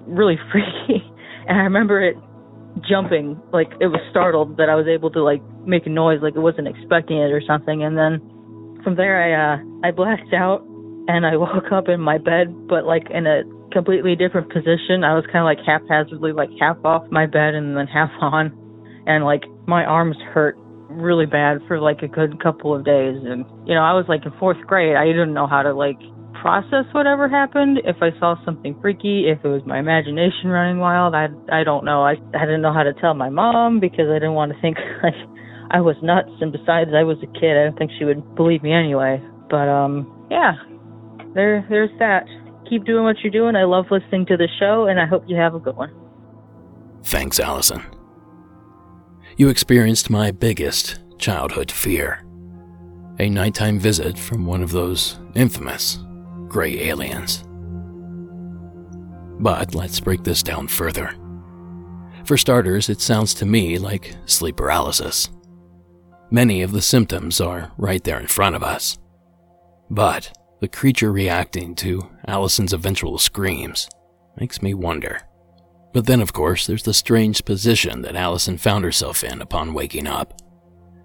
really 0.08 0.38
freaky, 0.52 1.04
and 1.48 1.60
I 1.60 1.64
remember 1.64 2.02
it 2.02 2.18
jumping 2.90 3.40
like 3.52 3.70
it 3.80 3.88
was 3.88 4.02
startled 4.10 4.58
that 4.58 4.70
I 4.70 4.76
was 4.76 4.88
able 4.88 5.12
to 5.12 5.22
like 5.22 5.44
make 5.66 5.86
a 5.86 5.90
noise 5.90 6.20
like 6.24 6.36
it 6.36 6.40
wasn't 6.40 6.68
expecting 6.68 7.18
it 7.18 7.32
or 7.32 7.42
something, 7.46 7.84
and 7.84 7.98
then 7.98 8.20
from 8.84 8.96
there 8.96 9.22
I 9.22 9.30
uh 9.54 9.88
I 9.88 9.92
blacked 9.92 10.34
out 10.34 10.66
and 11.08 11.26
I 11.26 11.36
woke 11.38 11.72
up 11.72 11.90
in 11.90 12.00
my 12.00 12.18
bed, 12.18 12.68
but 12.68 12.86
like 12.86 13.10
in 13.10 13.28
a 13.28 13.44
completely 13.72 14.16
different 14.16 14.52
position. 14.54 15.04
I 15.04 15.16
was 15.16 15.26
kind 15.26 15.42
of 15.42 15.50
like 15.50 15.60
haphazardly 15.66 16.32
like 16.32 16.50
half 16.60 16.78
off 16.86 17.04
my 17.10 17.26
bed 17.26 17.56
and 17.56 17.76
then 17.76 17.88
half 17.88 18.12
on, 18.22 18.54
and 19.06 19.26
like 19.26 19.44
my 19.68 19.84
arms 19.84 20.18
hurt 20.34 20.56
really 20.90 21.26
bad 21.26 21.58
for 21.68 21.80
like 21.80 22.04
a 22.04 22.08
good 22.08 22.42
couple 22.42 22.76
of 22.76 22.86
days. 22.86 23.18
And 23.26 23.46
you 23.66 23.74
know, 23.74 23.82
I 23.82 23.94
was 23.94 24.06
like 24.08 24.26
in 24.26 24.32
fourth 24.40 24.62
grade. 24.68 24.96
I 24.96 25.06
didn't 25.08 25.34
know 25.34 25.48
how 25.48 25.64
to 25.64 25.74
like 25.74 25.98
process 26.40 26.86
whatever 26.92 27.28
happened. 27.28 27.80
If 27.84 27.98
I 28.02 28.12
saw 28.20 28.36
something 28.46 28.78
freaky, 28.82 29.26
if 29.28 29.44
it 29.44 29.48
was 29.48 29.62
my 29.66 29.80
imagination 29.80 30.50
running 30.50 30.80
wild, 30.80 31.16
I 31.16 31.28
I 31.52 31.64
don't 31.64 31.86
know. 31.86 32.04
I 32.04 32.14
I 32.36 32.46
didn't 32.46 32.62
know 32.62 32.74
how 32.74 32.84
to 32.84 32.94
tell 32.94 33.14
my 33.14 33.30
mom 33.30 33.80
because 33.80 34.08
I 34.10 34.16
didn't 34.16 34.36
want 34.36 34.54
to 34.54 34.62
think 34.62 34.78
like 35.04 35.18
I 35.72 35.82
was 35.82 35.96
nuts. 36.04 36.32
And 36.42 36.52
besides, 36.52 36.92
I 36.96 37.04
was 37.04 37.18
a 37.24 37.32
kid. 37.40 37.58
I 37.58 37.66
do 37.66 37.70
not 37.72 37.80
think 37.80 37.92
she 37.98 38.06
would 38.06 38.36
believe 38.36 38.62
me 38.62 38.74
anyway. 38.74 39.22
But 39.50 39.70
um, 39.70 40.28
yeah, 40.30 40.54
there 41.34 41.66
there's 41.70 41.92
that. 42.00 42.26
Keep 42.70 42.86
doing 42.86 43.04
what 43.04 43.20
you're 43.20 43.32
doing. 43.32 43.56
I 43.56 43.66
love 43.66 43.86
listening 43.92 44.26
to 44.28 44.38
the 44.38 44.48
show, 44.60 44.86
and 44.86 45.00
I 45.00 45.06
hope 45.06 45.24
you 45.28 45.36
have 45.36 45.54
a 45.54 45.60
good 45.60 45.76
one. 45.76 45.94
Thanks, 47.04 47.40
Allison. 47.40 47.84
You 49.36 49.50
experienced 49.50 50.10
my 50.10 50.32
biggest 50.32 51.00
childhood 51.18 51.72
fear 51.72 52.24
a 53.20 53.30
nighttime 53.30 53.78
visit 53.78 54.18
from 54.18 54.46
one 54.46 54.64
of 54.64 54.72
those 54.72 55.20
infamous 55.36 56.00
gray 56.48 56.90
aliens. 56.90 57.44
But 59.40 59.76
let's 59.76 60.00
break 60.00 60.24
this 60.24 60.42
down 60.42 60.68
further. 60.68 61.16
For 62.26 62.38
starters, 62.38 62.90
it 62.90 63.02
sounds 63.02 63.34
to 63.36 63.46
me 63.46 63.78
like 63.78 64.16
sleep 64.26 64.58
paralysis. 64.58 65.30
Many 66.32 66.62
of 66.64 66.72
the 66.72 66.82
symptoms 66.82 67.40
are 67.40 67.72
right 67.78 68.04
there 68.04 68.20
in 68.20 68.28
front 68.28 68.56
of 68.56 68.64
us. 68.64 68.98
But 69.90 70.36
the 70.64 70.70
creature 70.70 71.12
reacting 71.12 71.76
to 71.76 72.10
Allison's 72.26 72.72
eventual 72.72 73.18
screams 73.18 73.90
makes 74.38 74.62
me 74.62 74.74
wonder. 74.74 75.20
But 75.92 76.06
then, 76.06 76.22
of 76.22 76.32
course, 76.32 76.66
there's 76.66 76.84
the 76.84 76.94
strange 76.94 77.44
position 77.44 78.02
that 78.04 78.16
Allison 78.16 78.58
found 78.58 78.86
herself 78.86 79.26
in 79.26 79.42
upon 79.42 79.74
waking 79.74 80.08
up. 80.08 80.42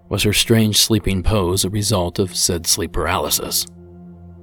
Was 0.07 0.23
her 0.23 0.31
strange 0.31 0.77
sleeping 0.77 1.23
pose 1.23 1.65
a 1.65 1.69
result 1.69 2.19
of 2.19 2.37
said 2.37 2.67
sleep 2.67 2.93
paralysis? 2.93 3.65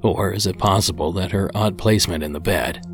Or 0.03 0.35
is 0.35 0.47
it 0.47 0.59
possible 0.59 1.13
that 1.13 1.33
her 1.33 1.51
odd 1.55 1.79
placement 1.79 2.23
in 2.23 2.35
the 2.35 2.39
bed 2.39 2.85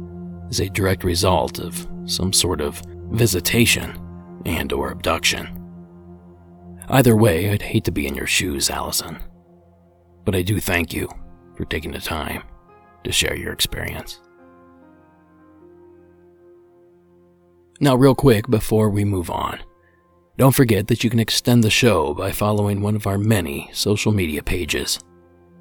is 0.48 0.60
a 0.60 0.70
direct 0.70 1.02
result 1.02 1.58
of 1.58 1.88
some 2.04 2.32
sort 2.32 2.60
of 2.60 2.80
visitation 3.10 3.98
and 4.46 4.72
or 4.72 4.92
abduction? 4.92 5.48
Either 6.88 7.16
way, 7.16 7.50
I'd 7.50 7.62
hate 7.62 7.82
to 7.86 7.90
be 7.90 8.06
in 8.06 8.14
your 8.14 8.28
shoes, 8.28 8.70
Allison. 8.70 9.18
But 10.24 10.36
I 10.36 10.42
do 10.42 10.60
thank 10.60 10.92
you 10.92 11.08
for 11.62 11.68
taking 11.68 11.92
the 11.92 12.00
time 12.00 12.42
to 13.04 13.12
share 13.12 13.36
your 13.36 13.52
experience. 13.52 14.20
Now, 17.78 17.94
real 17.94 18.16
quick 18.16 18.50
before 18.50 18.90
we 18.90 19.04
move 19.04 19.30
on, 19.30 19.60
don't 20.36 20.56
forget 20.56 20.88
that 20.88 21.04
you 21.04 21.10
can 21.10 21.20
extend 21.20 21.62
the 21.62 21.70
show 21.70 22.14
by 22.14 22.32
following 22.32 22.80
one 22.80 22.96
of 22.96 23.06
our 23.06 23.16
many 23.16 23.70
social 23.72 24.10
media 24.10 24.42
pages. 24.42 24.98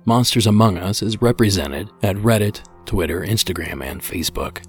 Monsters 0.06 0.48
Among 0.48 0.80
Us 0.80 1.04
is 1.04 1.22
represented 1.22 1.88
at 2.02 2.16
Reddit, 2.16 2.64
Twitter, 2.86 3.22
Instagram, 3.22 3.84
and 3.86 4.02
Facebook. 4.02 4.66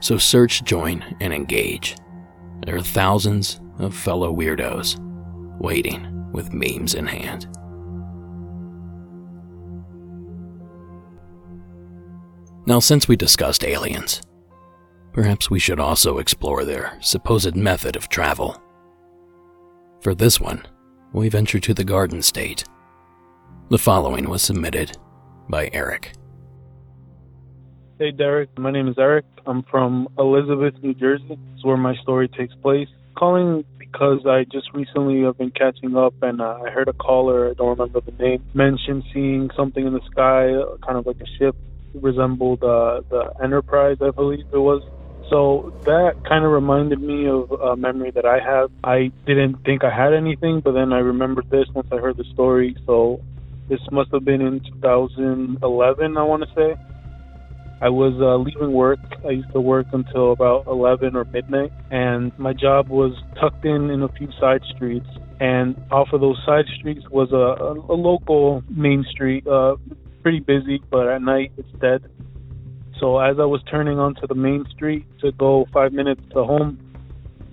So 0.00 0.18
search, 0.18 0.62
join, 0.64 1.02
and 1.20 1.32
engage. 1.32 1.96
There 2.66 2.76
are 2.76 2.82
thousands 2.82 3.60
of 3.78 3.94
fellow 3.94 4.34
weirdos 4.34 4.98
waiting 5.58 6.30
with 6.32 6.52
memes 6.52 6.94
in 6.94 7.06
hand. 7.06 7.46
Now, 12.66 12.78
since 12.78 13.06
we 13.06 13.16
discussed 13.16 13.62
aliens, 13.62 14.22
perhaps 15.12 15.50
we 15.50 15.58
should 15.58 15.78
also 15.78 16.16
explore 16.16 16.64
their 16.64 16.96
supposed 17.00 17.54
method 17.54 17.94
of 17.94 18.08
travel. 18.08 18.56
For 20.00 20.14
this 20.14 20.40
one, 20.40 20.66
we 21.12 21.28
venture 21.28 21.60
to 21.60 21.74
the 21.74 21.84
Garden 21.84 22.22
State. 22.22 22.64
The 23.68 23.76
following 23.76 24.30
was 24.30 24.40
submitted 24.40 24.96
by 25.46 25.68
Eric. 25.74 26.12
Hey 27.98 28.12
Derek, 28.12 28.58
my 28.58 28.70
name 28.70 28.88
is 28.88 28.96
Eric. 28.98 29.26
I'm 29.46 29.62
from 29.64 30.08
Elizabeth, 30.18 30.74
New 30.82 30.94
Jersey. 30.94 31.38
It's 31.54 31.64
where 31.64 31.76
my 31.76 31.94
story 31.96 32.28
takes 32.28 32.54
place. 32.56 32.88
Calling 33.14 33.64
because 33.78 34.26
I 34.26 34.44
just 34.44 34.72
recently 34.72 35.22
have 35.22 35.36
been 35.36 35.50
catching 35.50 35.96
up 35.96 36.14
and 36.22 36.40
uh, 36.40 36.60
I 36.64 36.70
heard 36.70 36.88
a 36.88 36.94
caller, 36.94 37.50
I 37.50 37.54
don't 37.54 37.78
remember 37.78 38.00
the 38.00 38.12
name, 38.12 38.42
mention 38.54 39.04
seeing 39.12 39.50
something 39.54 39.86
in 39.86 39.92
the 39.92 40.00
sky, 40.10 40.50
kind 40.84 40.98
of 40.98 41.06
like 41.06 41.20
a 41.20 41.26
ship 41.38 41.54
resembled 41.94 42.62
uh, 42.62 43.02
the 43.10 43.32
Enterprise, 43.42 43.98
I 44.00 44.10
believe 44.10 44.44
it 44.52 44.58
was. 44.58 44.82
So 45.30 45.72
that 45.84 46.16
kind 46.28 46.44
of 46.44 46.52
reminded 46.52 47.00
me 47.00 47.26
of 47.28 47.50
a 47.50 47.76
memory 47.76 48.10
that 48.10 48.26
I 48.26 48.38
have. 48.40 48.70
I 48.84 49.10
didn't 49.26 49.64
think 49.64 49.82
I 49.82 49.94
had 49.94 50.12
anything, 50.12 50.60
but 50.60 50.72
then 50.72 50.92
I 50.92 50.98
remembered 50.98 51.48
this 51.50 51.66
once 51.74 51.88
I 51.90 51.96
heard 51.96 52.16
the 52.16 52.24
story. 52.34 52.76
So 52.86 53.20
this 53.68 53.80
must 53.90 54.10
have 54.12 54.24
been 54.24 54.42
in 54.42 54.60
2011, 54.60 56.16
I 56.16 56.22
want 56.22 56.42
to 56.42 56.48
say. 56.54 56.76
I 57.80 57.88
was 57.88 58.14
uh, 58.20 58.36
leaving 58.36 58.72
work. 58.72 59.00
I 59.26 59.30
used 59.30 59.52
to 59.52 59.60
work 59.60 59.86
until 59.92 60.32
about 60.32 60.66
11 60.66 61.16
or 61.16 61.24
midnight, 61.24 61.72
and 61.90 62.32
my 62.38 62.52
job 62.52 62.88
was 62.88 63.12
tucked 63.40 63.64
in 63.64 63.90
in 63.90 64.02
a 64.02 64.08
few 64.08 64.28
side 64.40 64.62
streets. 64.74 65.06
And 65.40 65.76
off 65.90 66.08
of 66.12 66.20
those 66.20 66.40
side 66.46 66.64
streets 66.78 67.04
was 67.10 67.32
a, 67.32 67.62
a, 67.62 67.72
a 67.92 67.96
local 67.96 68.62
main 68.70 69.04
street, 69.10 69.46
uh, 69.46 69.76
pretty 70.24 70.40
busy, 70.40 70.82
but 70.90 71.06
at 71.06 71.20
night 71.20 71.52
it's 71.58 71.68
dead. 71.82 72.02
So 72.98 73.18
as 73.18 73.36
I 73.38 73.44
was 73.44 73.62
turning 73.70 73.98
onto 73.98 74.26
the 74.26 74.34
main 74.34 74.64
street 74.74 75.04
to 75.20 75.32
go 75.32 75.66
five 75.70 75.92
minutes 75.92 76.22
to 76.32 76.44
home, 76.44 76.78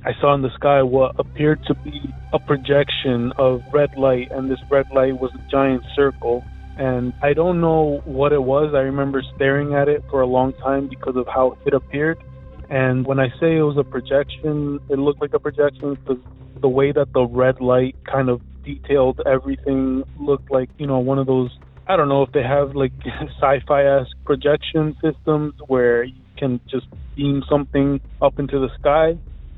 I 0.06 0.14
saw 0.22 0.34
in 0.36 0.42
the 0.42 0.54
sky 0.56 0.82
what 0.82 1.20
appeared 1.20 1.62
to 1.66 1.74
be 1.74 2.02
a 2.32 2.40
projection 2.40 3.34
of 3.38 3.62
red 3.74 3.90
light, 3.98 4.32
and 4.32 4.50
this 4.50 4.60
red 4.70 4.86
light 4.96 5.20
was 5.20 5.32
a 5.36 5.52
giant 5.52 5.84
circle. 5.98 6.46
And 6.78 7.14
I 7.22 7.34
don't 7.34 7.60
know 7.60 8.02
what 8.06 8.32
it 8.32 8.42
was. 8.42 8.74
I 8.74 8.80
remember 8.80 9.22
staring 9.36 9.74
at 9.74 9.90
it 9.90 10.02
for 10.10 10.22
a 10.22 10.26
long 10.26 10.54
time 10.54 10.88
because 10.88 11.18
of 11.18 11.28
how 11.28 11.58
it 11.66 11.74
appeared. 11.74 12.24
And 12.70 13.06
when 13.06 13.20
I 13.20 13.28
say 13.42 13.58
it 13.58 13.64
was 13.64 13.78
a 13.78 13.84
projection, 13.84 14.80
it 14.90 14.98
looked 14.98 15.20
like 15.20 15.34
a 15.34 15.40
projection 15.40 15.96
because 15.96 16.24
the 16.62 16.70
way 16.70 16.94
that 16.94 17.12
the 17.12 17.26
red 17.26 17.60
light 17.60 17.98
kind 18.10 18.30
of 18.30 18.42
detailed 18.64 19.20
everything 19.26 20.04
looked 20.18 20.50
like, 20.50 20.70
you 20.78 20.88
know, 20.88 21.00
one 21.00 21.20
of 21.20 21.28
those 21.28 21.52
I 21.92 21.98
don't 21.98 22.08
know 22.08 22.24
if 22.24 22.32
they 22.32 22.42
have 22.42 22.74
like 22.74 22.94
sci-fi 23.42 23.84
esque 23.84 24.16
projection 24.24 24.96
systems 25.04 25.56
where 25.68 26.06
you 26.06 26.22
can 26.38 26.62
just 26.70 26.88
beam 27.18 27.44
something 27.50 28.00
up 28.22 28.40
into 28.40 28.62
the 28.62 28.70
sky. 28.80 29.18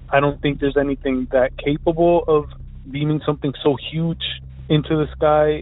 I 0.10 0.20
don't 0.20 0.42
think 0.42 0.60
there's 0.60 0.76
anything 0.76 1.28
that 1.32 1.56
capable 1.64 2.24
of 2.28 2.46
beaming 2.90 3.22
something 3.24 3.54
so 3.64 3.78
huge 3.92 4.24
into 4.68 4.96
the 4.96 5.06
sky. 5.16 5.62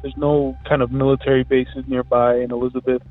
There's 0.00 0.14
no 0.16 0.56
kind 0.68 0.80
of 0.80 0.92
military 0.92 1.42
bases 1.42 1.82
nearby 1.88 2.36
in 2.36 2.52
Elizabeth. 2.52 3.02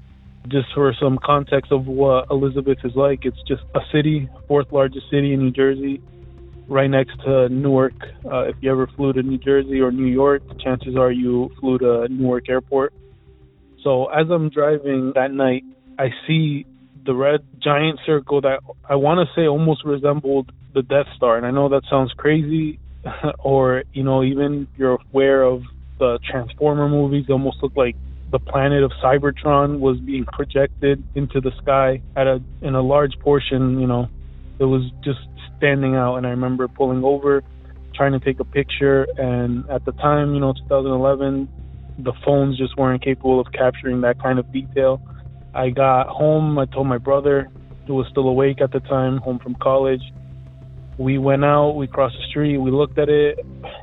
Just 0.47 0.67
for 0.73 0.93
some 0.97 1.19
context 1.21 1.73
of 1.73 1.87
what 1.87 2.27
Elizabeth 2.31 2.77
is 2.85 2.95
like, 2.95 3.25
it's 3.25 3.43
just 3.45 3.63
a 3.75 3.81
city, 3.91 4.29
fourth 4.47 4.71
largest 4.71 5.09
city 5.11 5.33
in 5.33 5.41
New 5.41 5.51
Jersey, 5.51 6.01
right 6.69 6.89
next 6.89 7.19
to 7.25 7.49
Newark. 7.49 7.93
Uh, 8.23 8.43
if 8.43 8.55
you 8.61 8.71
ever 8.71 8.87
flew 8.95 9.11
to 9.11 9.21
New 9.21 9.37
Jersey 9.37 9.81
or 9.81 9.91
New 9.91 10.07
York, 10.07 10.43
chances 10.61 10.95
are 10.95 11.11
you 11.11 11.51
flew 11.59 11.77
to 11.79 12.07
Newark 12.07 12.47
Airport. 12.47 12.93
So 13.83 14.05
as 14.07 14.27
I'm 14.29 14.49
driving 14.49 15.13
that 15.15 15.31
night, 15.31 15.63
I 15.97 16.09
see 16.27 16.65
the 17.05 17.13
red 17.13 17.41
giant 17.61 17.99
circle 18.05 18.41
that 18.41 18.59
I 18.87 18.95
want 18.95 19.27
to 19.27 19.33
say 19.35 19.47
almost 19.47 19.83
resembled 19.85 20.51
the 20.73 20.81
Death 20.81 21.07
Star. 21.15 21.37
And 21.37 21.45
I 21.45 21.51
know 21.51 21.69
that 21.69 21.83
sounds 21.89 22.11
crazy, 22.17 22.79
or 23.39 23.83
you 23.93 24.03
know, 24.03 24.23
even 24.23 24.67
you're 24.77 24.97
aware 25.11 25.43
of 25.43 25.63
the 25.99 26.19
Transformer 26.29 26.89
movies, 26.89 27.25
they 27.27 27.33
almost 27.33 27.57
look 27.61 27.75
like 27.75 27.95
the 28.31 28.39
planet 28.39 28.81
of 28.83 28.91
Cybertron 29.03 29.79
was 29.79 29.99
being 29.99 30.25
projected 30.25 31.03
into 31.15 31.41
the 31.41 31.51
sky 31.61 32.01
at 32.15 32.27
a 32.27 32.41
in 32.61 32.75
a 32.75 32.81
large 32.81 33.17
portion. 33.19 33.79
You 33.79 33.87
know, 33.87 34.07
it 34.59 34.65
was 34.65 34.83
just 35.03 35.19
standing 35.57 35.95
out. 35.95 36.15
And 36.15 36.25
I 36.25 36.31
remember 36.31 36.67
pulling 36.67 37.03
over, 37.03 37.43
trying 37.93 38.13
to 38.13 38.19
take 38.19 38.39
a 38.39 38.45
picture. 38.45 39.05
And 39.17 39.69
at 39.69 39.85
the 39.85 39.91
time, 39.91 40.33
you 40.33 40.39
know, 40.39 40.53
2011, 40.53 41.47
the 41.97 42.13
phones 42.25 42.57
just 42.57 42.77
weren't 42.77 43.03
capable 43.03 43.39
of 43.39 43.47
capturing 43.53 44.01
that 44.01 44.21
kind 44.21 44.39
of 44.39 44.51
detail. 44.51 45.01
I 45.53 45.69
got 45.69 46.07
home. 46.07 46.57
I 46.57 46.65
told 46.65 46.87
my 46.87 46.97
brother, 46.97 47.49
who 47.87 47.95
was 47.95 48.07
still 48.09 48.27
awake 48.27 48.61
at 48.61 48.71
the 48.71 48.79
time, 48.79 49.17
home 49.17 49.39
from 49.39 49.55
college. 49.55 50.01
We 50.97 51.17
went 51.17 51.43
out. 51.43 51.71
We 51.71 51.87
crossed 51.87 52.15
the 52.15 52.27
street. 52.29 52.57
We 52.57 52.71
looked 52.71 52.97
at 52.97 53.09
it. 53.09 53.39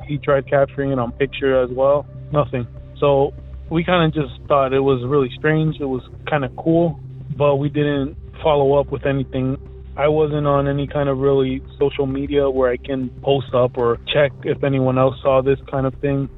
He 0.07 0.17
tried 0.17 0.47
capturing 0.49 0.91
it 0.91 0.99
on 0.99 1.11
picture 1.13 1.61
as 1.61 1.69
well. 1.71 2.05
Nothing. 2.31 2.67
So 2.99 3.33
we 3.69 3.83
kind 3.83 4.05
of 4.05 4.13
just 4.13 4.41
thought 4.47 4.73
it 4.73 4.79
was 4.79 5.03
really 5.05 5.29
strange. 5.37 5.79
It 5.79 5.85
was 5.85 6.01
kind 6.29 6.43
of 6.43 6.55
cool, 6.55 6.99
but 7.37 7.57
we 7.57 7.69
didn't 7.69 8.17
follow 8.41 8.79
up 8.79 8.91
with 8.91 9.05
anything. 9.05 9.57
I 9.97 10.07
wasn't 10.07 10.47
on 10.47 10.67
any 10.67 10.87
kind 10.87 11.09
of 11.09 11.17
really 11.17 11.61
social 11.77 12.05
media 12.05 12.49
where 12.49 12.71
I 12.71 12.77
can 12.77 13.09
post 13.21 13.53
up 13.53 13.77
or 13.77 13.97
check 14.11 14.31
if 14.43 14.63
anyone 14.63 14.97
else 14.97 15.15
saw 15.21 15.41
this 15.41 15.59
kind 15.69 15.85
of 15.85 15.93
thing. 15.95 16.29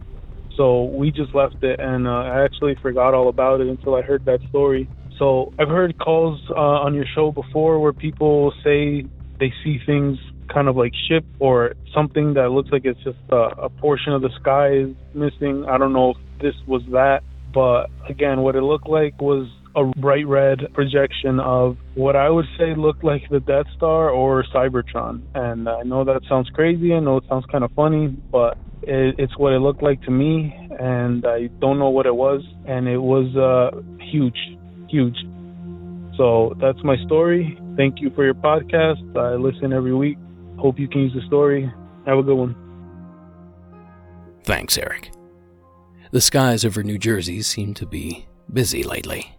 So 0.57 0.85
we 0.85 1.11
just 1.11 1.33
left 1.33 1.63
it, 1.63 1.79
and 1.79 2.07
uh, 2.07 2.11
I 2.11 2.43
actually 2.43 2.75
forgot 2.81 3.13
all 3.13 3.29
about 3.29 3.61
it 3.61 3.67
until 3.67 3.95
I 3.95 4.01
heard 4.01 4.25
that 4.25 4.39
story. 4.49 4.89
So 5.17 5.53
I've 5.59 5.69
heard 5.69 5.97
calls 5.97 6.39
uh, 6.49 6.53
on 6.59 6.93
your 6.93 7.05
show 7.15 7.31
before 7.31 7.79
where 7.79 7.93
people 7.93 8.53
say 8.63 9.05
they 9.39 9.53
see 9.63 9.79
things 9.85 10.17
kind 10.53 10.67
of 10.67 10.75
like 10.75 10.91
ship 11.07 11.25
or 11.39 11.73
something 11.93 12.33
that 12.33 12.49
looks 12.49 12.69
like 12.71 12.85
it's 12.85 13.01
just 13.03 13.17
a, 13.31 13.49
a 13.63 13.69
portion 13.69 14.13
of 14.13 14.21
the 14.21 14.29
sky 14.39 14.71
is 14.73 14.89
missing. 15.13 15.65
I 15.69 15.77
don't 15.77 15.93
know 15.93 16.11
if 16.11 16.17
this 16.41 16.55
was 16.67 16.81
that, 16.91 17.21
but 17.53 17.89
again, 18.09 18.41
what 18.41 18.55
it 18.55 18.61
looked 18.61 18.89
like 18.89 19.19
was 19.21 19.47
a 19.75 19.85
bright 19.99 20.27
red 20.27 20.59
projection 20.73 21.39
of 21.39 21.77
what 21.95 22.15
I 22.15 22.29
would 22.29 22.45
say 22.57 22.75
looked 22.75 23.03
like 23.03 23.23
the 23.29 23.39
Death 23.39 23.67
Star 23.77 24.09
or 24.09 24.43
Cybertron. 24.53 25.21
And 25.33 25.69
I 25.69 25.83
know 25.83 26.03
that 26.03 26.21
sounds 26.27 26.49
crazy. 26.49 26.93
I 26.93 26.99
know 26.99 27.17
it 27.17 27.23
sounds 27.29 27.45
kind 27.51 27.63
of 27.63 27.71
funny, 27.71 28.07
but 28.07 28.57
it, 28.83 29.15
it's 29.17 29.37
what 29.37 29.53
it 29.53 29.59
looked 29.59 29.81
like 29.81 30.01
to 30.03 30.11
me. 30.11 30.53
And 30.79 31.25
I 31.25 31.47
don't 31.59 31.79
know 31.79 31.89
what 31.89 32.05
it 32.05 32.15
was. 32.15 32.41
And 32.67 32.87
it 32.87 32.97
was 32.97 33.35
uh, 33.35 33.79
huge, 34.11 34.37
huge. 34.89 35.17
So 36.17 36.53
that's 36.59 36.83
my 36.83 36.97
story. 37.05 37.57
Thank 37.77 38.01
you 38.01 38.11
for 38.11 38.25
your 38.25 38.33
podcast. 38.33 39.17
I 39.17 39.35
listen 39.35 39.73
every 39.73 39.95
week. 39.95 40.17
Hope 40.57 40.77
you 40.77 40.87
can 40.87 41.01
use 41.01 41.13
the 41.13 41.25
story. 41.27 41.71
Have 42.05 42.17
a 42.17 42.23
good 42.23 42.35
one. 42.35 42.55
Thanks, 44.43 44.77
Eric. 44.77 45.11
The 46.11 46.21
skies 46.21 46.65
over 46.65 46.83
New 46.83 46.97
Jersey 46.97 47.41
seem 47.41 47.73
to 47.75 47.85
be 47.85 48.27
busy 48.51 48.83
lately. 48.83 49.37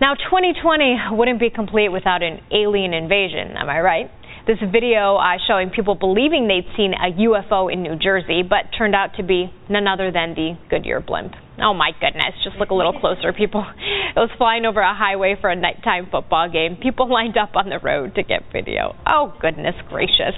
Now, 0.00 0.14
2020 0.14 1.12
wouldn't 1.12 1.38
be 1.38 1.48
complete 1.48 1.90
without 1.90 2.24
an 2.24 2.40
alien 2.50 2.92
invasion, 2.92 3.56
am 3.56 3.70
I 3.70 3.78
right? 3.80 4.10
This 4.48 4.58
video 4.58 5.14
uh, 5.14 5.38
showing 5.46 5.70
people 5.70 5.94
believing 5.94 6.48
they'd 6.48 6.66
seen 6.76 6.92
a 6.92 7.12
UFO 7.22 7.72
in 7.72 7.82
New 7.84 7.94
Jersey, 7.94 8.42
but 8.42 8.76
turned 8.76 8.96
out 8.96 9.14
to 9.18 9.22
be 9.22 9.54
none 9.68 9.86
other 9.86 10.10
than 10.10 10.34
the 10.34 10.58
Goodyear 10.68 10.98
blimp. 11.00 11.34
Oh 11.62 11.72
my 11.72 11.92
goodness, 12.00 12.34
just 12.42 12.56
look 12.56 12.70
a 12.70 12.74
little 12.74 12.98
closer, 12.98 13.32
people. 13.32 13.64
It 14.14 14.18
was 14.18 14.28
flying 14.36 14.66
over 14.66 14.80
a 14.80 14.94
highway 14.94 15.36
for 15.40 15.48
a 15.48 15.56
nighttime 15.56 16.06
football 16.10 16.46
game. 16.46 16.76
People 16.76 17.08
lined 17.08 17.38
up 17.38 17.56
on 17.56 17.70
the 17.70 17.78
road 17.78 18.14
to 18.16 18.22
get 18.22 18.42
video. 18.52 18.94
Oh, 19.06 19.32
goodness 19.40 19.74
gracious. 19.88 20.36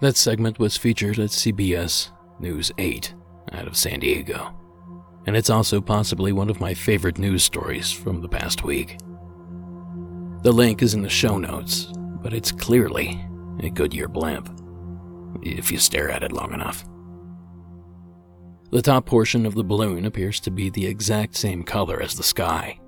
That 0.00 0.16
segment 0.16 0.58
was 0.58 0.78
featured 0.78 1.18
at 1.18 1.28
CBS 1.28 2.10
News 2.40 2.72
8 2.78 3.12
out 3.52 3.66
of 3.66 3.76
San 3.76 4.00
Diego 4.00 4.61
and 5.26 5.36
it's 5.36 5.50
also 5.50 5.80
possibly 5.80 6.32
one 6.32 6.50
of 6.50 6.60
my 6.60 6.74
favorite 6.74 7.18
news 7.18 7.44
stories 7.44 7.92
from 7.92 8.20
the 8.20 8.28
past 8.28 8.64
week. 8.64 8.98
The 10.42 10.52
link 10.52 10.82
is 10.82 10.94
in 10.94 11.02
the 11.02 11.08
show 11.08 11.38
notes, 11.38 11.92
but 12.22 12.32
it's 12.32 12.50
clearly 12.50 13.24
a 13.60 13.70
Goodyear 13.70 14.08
blimp, 14.08 14.48
if 15.42 15.70
you 15.70 15.78
stare 15.78 16.10
at 16.10 16.22
it 16.22 16.32
long 16.32 16.52
enough. 16.52 16.84
The 18.72 18.82
top 18.82 19.04
portion 19.04 19.44
of 19.44 19.54
the 19.54 19.62
balloon 19.62 20.06
appears 20.06 20.40
to 20.40 20.50
be 20.50 20.70
the 20.70 20.86
exact 20.86 21.36
same 21.36 21.62
color 21.62 22.02
as 22.02 22.14
the 22.14 22.22
sky, 22.22 22.80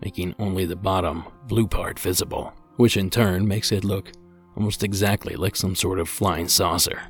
making 0.00 0.34
only 0.38 0.66
the 0.66 0.76
bottom 0.76 1.24
blue 1.48 1.66
part 1.66 1.98
visible, 1.98 2.54
which 2.76 2.96
in 2.96 3.10
turn 3.10 3.46
makes 3.46 3.72
it 3.72 3.84
look 3.84 4.12
almost 4.56 4.84
exactly 4.84 5.34
like 5.34 5.56
some 5.56 5.74
sort 5.74 5.98
of 5.98 6.08
flying 6.08 6.48
saucer, 6.48 7.02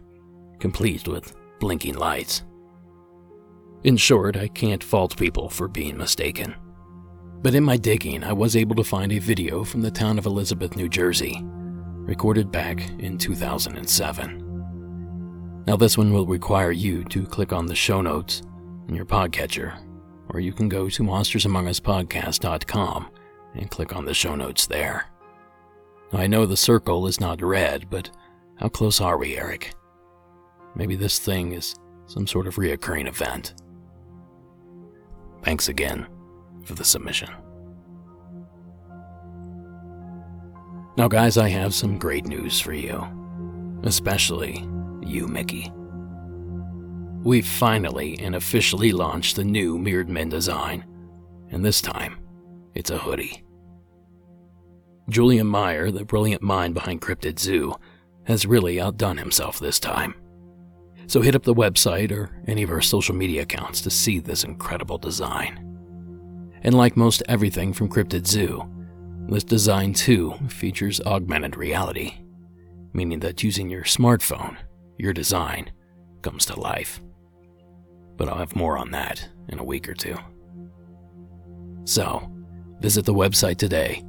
complete 0.59 1.07
with 1.07 1.37
blinking 1.61 1.97
lights. 1.97 2.43
In 3.87 3.97
short, 3.97 4.37
I 4.37 4.49
can't 4.49 4.83
fault 4.83 5.17
people 5.17 5.49
for 5.49 5.69
being 5.69 5.97
mistaken. 5.97 6.57
But 7.41 7.55
in 7.55 7.63
my 7.63 7.77
digging, 7.77 8.25
I 8.25 8.33
was 8.33 8.57
able 8.57 8.75
to 8.75 8.83
find 8.83 9.13
a 9.13 9.21
video 9.21 9.63
from 9.63 9.81
the 9.81 9.93
town 9.93 10.19
of 10.19 10.27
Elizabeth, 10.27 10.75
New 10.75 10.89
Jersey, 10.89 11.41
recorded 11.45 12.51
back 12.51 12.91
in 12.99 13.17
2007. 13.17 15.63
Now, 15.69 15.77
this 15.77 15.97
one 15.97 16.13
will 16.13 16.27
require 16.27 16.73
you 16.73 17.05
to 17.05 17.27
click 17.27 17.53
on 17.53 17.67
the 17.67 17.77
show 17.77 18.01
notes 18.01 18.43
in 18.89 18.97
your 18.97 19.07
podcatcher, 19.07 19.79
or 20.31 20.41
you 20.41 20.53
can 20.53 20.69
go 20.69 20.89
to 20.89 21.03
monstersamonguspodcast.com 21.05 23.11
and 23.55 23.71
click 23.71 23.95
on 23.95 24.05
the 24.05 24.15
show 24.15 24.35
notes 24.35 24.67
there. 24.67 25.07
Now, 26.13 26.19
I 26.19 26.27
know 26.27 26.45
the 26.45 26.57
circle 26.57 27.07
is 27.07 27.21
not 27.21 27.41
red, 27.41 27.89
but 27.89 28.11
how 28.57 28.69
close 28.69 29.01
are 29.01 29.17
we, 29.17 29.39
Eric? 29.39 29.77
Maybe 30.75 30.97
this 30.97 31.21
thing 31.21 31.53
is 31.53 31.77
some 32.07 32.27
sort 32.27 32.49
of 32.49 32.57
reoccurring 32.57 33.07
event. 33.07 33.55
Thanks 35.47 35.69
again 35.69 36.09
for 36.65 36.75
the 36.75 36.85
submission. 36.85 37.31
Now, 40.97 41.07
guys, 41.07 41.39
I 41.39 41.49
have 41.51 41.73
some 41.73 41.99
great 41.99 42.27
news 42.27 42.59
for 42.59 42.73
you, 42.73 43.07
especially 43.85 44.69
you, 45.03 45.29
Mickey. 45.29 45.71
We've 47.23 47.47
finally 47.47 48.19
and 48.19 48.35
officially 48.35 48.91
launched 48.91 49.37
the 49.37 49.45
new 49.45 49.79
Mirrored 49.79 50.09
Men 50.09 50.31
design, 50.31 50.85
and 51.51 51.65
this 51.65 51.81
time, 51.81 52.19
it's 52.75 52.91
a 52.91 52.99
hoodie. 52.99 53.45
Julian 55.09 55.47
Meyer, 55.47 55.93
the 55.93 56.05
brilliant 56.05 56.43
mind 56.43 56.75
behind 56.75 57.03
Cryptid 57.03 57.39
Zoo, 57.39 57.73
has 58.25 58.47
really 58.47 58.81
outdone 58.81 59.17
himself 59.17 59.61
this 59.61 59.79
time. 59.79 60.17
So 61.09 61.21
hit 61.21 61.37
up 61.37 61.45
the 61.45 61.55
website 61.55 62.11
or 62.11 62.31
any 62.49 62.63
of 62.63 62.71
our 62.71 62.81
social 62.81 63.15
media 63.15 63.43
accounts 63.43 63.81
to 63.83 63.91
see 63.91 64.19
this 64.19 64.45
incredible 64.45 64.99
design. 64.99 65.63
And 66.63 66.75
like 66.75 66.97
most 66.97 67.23
everything 67.29 67.73
from 67.73 67.89
Cryptid 67.89 68.27
Zoo, 68.27 68.69
this 69.29 69.45
design 69.45 69.93
too 69.93 70.35
features 70.49 71.01
augmented 71.01 71.57
reality, 71.57 72.15
meaning 72.93 73.21
that 73.21 73.43
using 73.43 73.71
your 73.71 73.85
smartphone, 73.85 74.57
your 74.99 75.13
design 75.13 75.71
comes 76.23 76.47
to 76.47 76.59
life. 76.59 77.01
But 78.17 78.29
I'll 78.29 78.39
have 78.39 78.57
more 78.57 78.79
on 78.79 78.91
that 78.93 79.29
in 79.49 79.59
a 79.59 79.65
week 79.65 79.89
or 79.89 79.95
two. 79.95 80.17
So, 81.85 82.29
visit 82.81 83.05
the 83.05 83.15
website 83.15 83.59
today, 83.59 84.03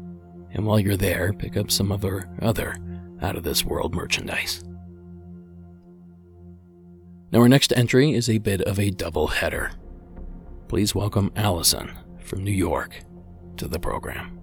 and 0.53 0.65
while 0.65 0.79
you're 0.79 0.97
there, 0.97 1.33
pick 1.33 1.57
up 1.57 1.69
some 1.69 1.91
of 1.91 2.05
our 2.05 2.27
other 2.41 2.75
out 3.21 3.36
of 3.36 3.43
this 3.43 3.63
world 3.63 3.93
merchandise. 3.93 4.63
Now, 7.38 7.43
our 7.43 7.50
next 7.50 7.71
entry 7.78 8.15
is 8.15 8.32
a 8.32 8.39
bit 8.39 8.62
of 8.62 8.80
a 8.80 8.89
double 8.89 9.28
header. 9.28 9.69
Please 10.69 10.95
welcome 10.95 11.32
Allison 11.36 11.95
from 12.19 12.43
New 12.43 12.50
York 12.50 12.95
to 13.58 13.67
the 13.67 13.78
program. 13.78 14.41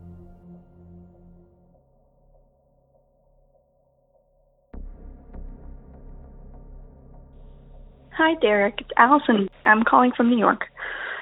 Hi, 8.13 8.37
Derek. 8.41 8.81
It's 8.81 8.91
Allison. 8.97 9.49
I'm 9.65 9.83
calling 9.83 10.13
from 10.17 10.31
New 10.31 10.39
York. 10.39 10.67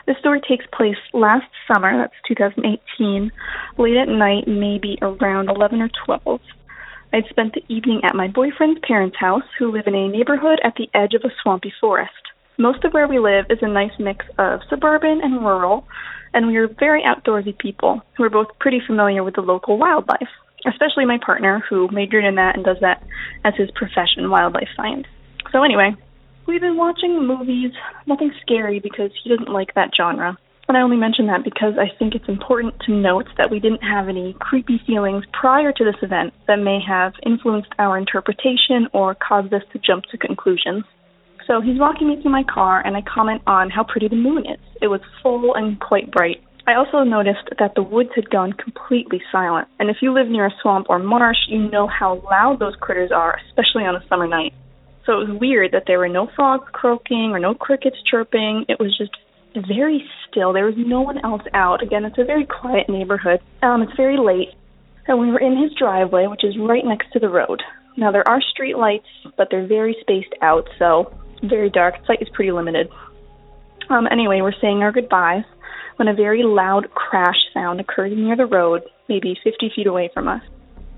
The 0.07 0.15
story 0.21 0.43
takes 0.47 0.67
place 0.75 0.99
last 1.15 1.49
summer, 1.73 1.97
that's 1.97 2.13
2018, 2.29 3.33
late 3.79 3.97
at 3.97 4.09
night, 4.09 4.47
maybe 4.47 4.99
around 5.01 5.49
11 5.49 5.81
or 5.81 5.91
12. 6.05 6.41
I'd 7.13 7.29
spent 7.29 7.53
the 7.53 7.65
evening 7.69 8.01
at 8.05 8.15
my 8.15 8.29
boyfriend's 8.29 8.81
parents' 8.87 9.19
house, 9.21 9.45
who 9.59 9.71
live 9.71 9.87
in 9.87 9.95
a 9.95 10.09
neighborhood 10.09 10.61
at 10.65 10.75
the 10.77 10.89
edge 10.95 11.13
of 11.13 11.23
a 11.25 11.35
swampy 11.43 11.73
forest. 11.79 12.13
Most 12.59 12.85
of 12.85 12.93
where 12.93 13.07
we 13.07 13.19
live 13.19 13.47
is 13.51 13.59
a 13.61 13.69
nice 13.69 13.93
mix 13.99 14.25
of 14.39 14.61
suburban 14.71 15.21
and 15.23 15.45
rural, 15.45 15.87
and 16.33 16.47
we 16.47 16.57
are 16.57 16.69
very 16.69 17.03
outdoorsy 17.03 17.57
people 17.59 18.01
who 18.17 18.25
are 18.25 18.31
both 18.31 18.49
pretty 18.59 18.81
familiar 18.87 19.23
with 19.23 19.35
the 19.35 19.43
local 19.43 19.77
wildlife, 19.77 20.29
especially 20.67 21.05
my 21.05 21.19
partner, 21.25 21.63
who 21.69 21.89
majored 21.93 22.25
in 22.25 22.37
that 22.37 22.57
and 22.57 22.65
does 22.65 22.79
that 22.81 23.03
as 23.45 23.55
his 23.57 23.71
profession, 23.73 24.31
wildlife 24.31 24.69
science. 24.75 25.07
So, 25.51 25.63
anyway, 25.65 25.95
we've 26.47 26.63
been 26.63 26.79
watching 26.79 27.27
movies, 27.27 27.73
nothing 28.07 28.33
scary 28.41 28.81
because 28.81 29.11
he 29.23 29.29
doesn't 29.29 29.53
like 29.53 29.75
that 29.75 29.91
genre. 29.95 30.39
And 30.73 30.79
I 30.79 30.85
only 30.85 30.97
mention 30.97 31.27
that 31.27 31.45
because 31.45 31.75
I 31.77 31.95
think 31.99 32.15
it's 32.15 32.31
important 32.31 32.73
to 32.87 32.93
note 32.93 33.27
that 33.37 33.51
we 33.51 33.61
didn't 33.61 33.83
have 33.83 34.09
any 34.09 34.35
creepy 34.41 34.81
feelings 34.87 35.23
prior 35.39 35.71
to 35.71 35.85
this 35.85 36.01
event 36.01 36.33
that 36.49 36.57
may 36.57 36.79
have 36.81 37.13
influenced 37.27 37.69
our 37.79 37.99
interpretation 37.99 38.89
or 38.95 39.15
caused 39.15 39.53
us 39.53 39.61
to 39.75 39.79
jump 39.79 40.05
to 40.05 40.17
conclusions. 40.17 40.85
So 41.47 41.61
he's 41.61 41.79
walking 41.79 42.09
me 42.09 42.23
through 42.23 42.33
my 42.33 42.45
car, 42.45 42.81
and 42.81 42.97
I 42.97 43.03
comment 43.03 43.43
on 43.47 43.69
how 43.69 43.85
pretty 43.85 44.09
the 44.09 44.17
moon 44.17 44.47
is. 44.47 44.61
It 44.81 44.87
was 44.87 45.03
full 45.23 45.55
and 45.55 45.79
quite 45.79 46.11
bright, 46.11 46.43
I 46.67 46.75
also 46.75 47.03
noticed 47.03 47.51
that 47.59 47.75
the 47.75 47.83
woods 47.83 48.11
had 48.15 48.31
gone 48.31 48.53
completely 48.53 49.21
silent, 49.33 49.67
and 49.81 49.91
if 49.91 49.97
you 50.01 50.15
live 50.15 50.29
near 50.29 50.47
a 50.47 50.55
swamp 50.63 50.87
or 50.89 51.01
marsh, 51.01 51.49
you 51.49 51.59
know 51.59 51.89
how 51.89 52.23
loud 52.31 52.61
those 52.61 52.77
critters 52.81 53.11
are, 53.11 53.37
especially 53.49 53.85
on 53.85 53.97
a 53.97 54.07
summer 54.09 54.29
night. 54.29 54.55
So 55.05 55.21
it 55.21 55.29
was 55.29 55.39
weird 55.41 55.73
that 55.73 55.85
there 55.89 55.99
were 55.99 56.09
no 56.09 56.31
frogs 56.37 56.69
croaking 56.73 57.33
or 57.33 57.41
no 57.41 57.55
crickets 57.55 57.97
chirping. 58.09 58.65
It 58.69 58.79
was 58.79 58.97
just 58.97 59.11
very 59.55 60.05
still. 60.29 60.53
There 60.53 60.67
was 60.67 60.75
no 60.77 61.01
one 61.01 61.19
else 61.25 61.43
out. 61.55 61.83
Again, 61.83 62.05
it's 62.05 62.19
a 62.19 62.25
very 62.25 62.47
quiet 62.47 62.89
neighborhood. 62.89 63.41
Um, 63.63 63.83
it's 63.83 63.97
very 63.97 64.19
late, 64.19 64.49
and 65.07 65.19
we 65.19 65.31
were 65.31 65.41
in 65.41 65.61
his 65.61 65.73
driveway, 65.79 66.27
which 66.27 66.45
is 66.45 66.57
right 66.59 66.85
next 66.85 67.13
to 67.13 67.19
the 67.19 67.29
road. 67.29 67.63
Now 67.97 68.11
there 68.11 68.27
are 68.29 68.41
street 68.41 68.77
lights, 68.77 69.09
but 69.37 69.49
they're 69.51 69.67
very 69.67 69.97
spaced 70.01 70.35
out, 70.41 70.69
so 70.79 71.13
very 71.43 71.71
dark. 71.71 71.95
Sight 72.07 72.23
is 72.23 72.29
pretty 72.33 72.53
limited. 72.53 72.89
Um, 73.91 74.07
anyway, 74.11 74.41
we're 74.41 74.59
saying 74.61 74.79
our 74.79 74.93
goodbyes 74.93 75.45
when 75.97 76.09
a 76.09 76.15
very 76.15 76.43
loud 76.43 76.91
crash 76.95 77.37
sound 77.53 77.81
occurred 77.81 78.13
near 78.13 78.37
the 78.37 78.47
road, 78.47 78.83
maybe 79.09 79.37
50 79.45 79.73
feet 79.77 79.87
away 79.87 80.11
from 80.15 80.29
us. 80.29 80.43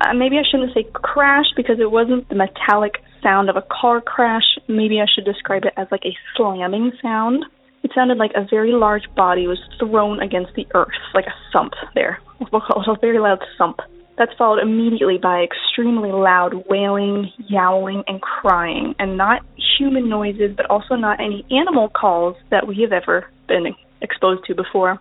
Uh, 0.00 0.14
maybe 0.14 0.36
I 0.38 0.42
shouldn't 0.48 0.74
say 0.74 0.86
crash 0.92 1.46
because 1.56 1.76
it 1.80 1.90
wasn't 1.90 2.28
the 2.28 2.34
metallic 2.34 2.94
sound 3.22 3.48
of 3.48 3.56
a 3.56 3.62
car 3.62 4.00
crash. 4.00 4.44
Maybe 4.68 5.00
I 5.00 5.06
should 5.12 5.24
describe 5.24 5.64
it 5.64 5.72
as 5.76 5.88
like 5.90 6.04
a 6.04 6.16
slamming 6.36 6.92
sound. 7.02 7.44
It 7.84 7.90
sounded 7.94 8.16
like 8.16 8.32
a 8.34 8.46
very 8.48 8.72
large 8.72 9.04
body 9.14 9.46
was 9.46 9.58
thrown 9.78 10.20
against 10.20 10.54
the 10.54 10.66
earth, 10.74 10.88
like 11.12 11.26
a 11.26 11.34
thump 11.52 11.74
there. 11.94 12.18
We'll 12.40 12.62
call 12.62 12.82
it 12.82 12.88
a 12.88 12.98
very 12.98 13.18
loud 13.18 13.40
thump. 13.58 13.80
That's 14.16 14.32
followed 14.38 14.60
immediately 14.60 15.18
by 15.18 15.42
extremely 15.42 16.10
loud 16.10 16.64
wailing, 16.68 17.30
yowling, 17.46 18.02
and 18.06 18.22
crying, 18.22 18.94
and 18.98 19.18
not 19.18 19.42
human 19.76 20.08
noises, 20.08 20.52
but 20.56 20.66
also 20.70 20.94
not 20.94 21.20
any 21.20 21.44
animal 21.50 21.90
calls 21.90 22.36
that 22.50 22.66
we 22.66 22.80
have 22.80 22.92
ever 22.92 23.26
been 23.48 23.74
exposed 24.00 24.44
to 24.46 24.54
before. 24.54 24.98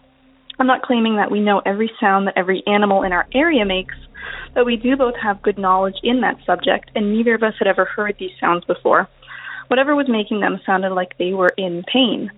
I'm 0.60 0.68
not 0.68 0.82
claiming 0.82 1.16
that 1.16 1.32
we 1.32 1.40
know 1.40 1.62
every 1.66 1.92
sound 2.02 2.28
that 2.28 2.38
every 2.38 2.64
animal 2.68 3.04
in 3.04 3.14
our 3.14 3.28
area 3.34 3.66
makes, 3.66 3.96
but 4.54 4.66
we 4.66 4.76
do 4.76 4.98
both 4.98 5.16
have 5.22 5.42
good 5.42 5.58
knowledge 5.58 5.98
in 6.04 6.22
that 6.22 6.38
subject, 6.46 6.92
and 6.96 7.14
neither 7.14 7.34
of 7.34 7.44
us 7.44 7.54
had 7.60 7.68
ever 7.68 7.86
heard 7.86 8.18
these 8.20 8.38
sounds 8.42 8.66
before. 8.66 9.08
Whatever 9.68 9.96
was 9.96 10.10
making 10.10 10.42
them 10.42 10.60
sounded 10.66 10.92
like 10.92 11.18
they 11.18 11.34
were 11.34 11.54
in 11.58 11.84
pain. 11.92 12.30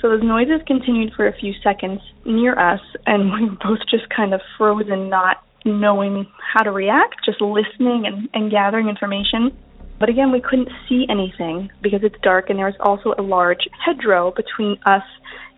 So 0.00 0.08
those 0.08 0.22
noises 0.22 0.60
continued 0.66 1.12
for 1.14 1.26
a 1.26 1.32
few 1.32 1.52
seconds 1.62 2.00
near 2.24 2.58
us, 2.58 2.80
and 3.06 3.32
we 3.32 3.44
were 3.44 3.56
both 3.62 3.80
just 3.90 4.08
kind 4.14 4.34
of 4.34 4.40
frozen, 4.56 5.08
not 5.08 5.42
knowing 5.64 6.26
how 6.54 6.62
to 6.62 6.70
react, 6.70 7.16
just 7.24 7.40
listening 7.40 8.04
and, 8.06 8.28
and 8.32 8.50
gathering 8.50 8.88
information. 8.88 9.56
But 9.98 10.08
again, 10.08 10.32
we 10.32 10.40
couldn't 10.40 10.70
see 10.88 11.04
anything 11.10 11.70
because 11.82 12.00
it's 12.02 12.16
dark, 12.22 12.48
and 12.48 12.58
there 12.58 12.66
was 12.66 12.74
also 12.80 13.14
a 13.18 13.22
large 13.22 13.68
hedgerow 13.84 14.32
between 14.34 14.78
us 14.86 15.02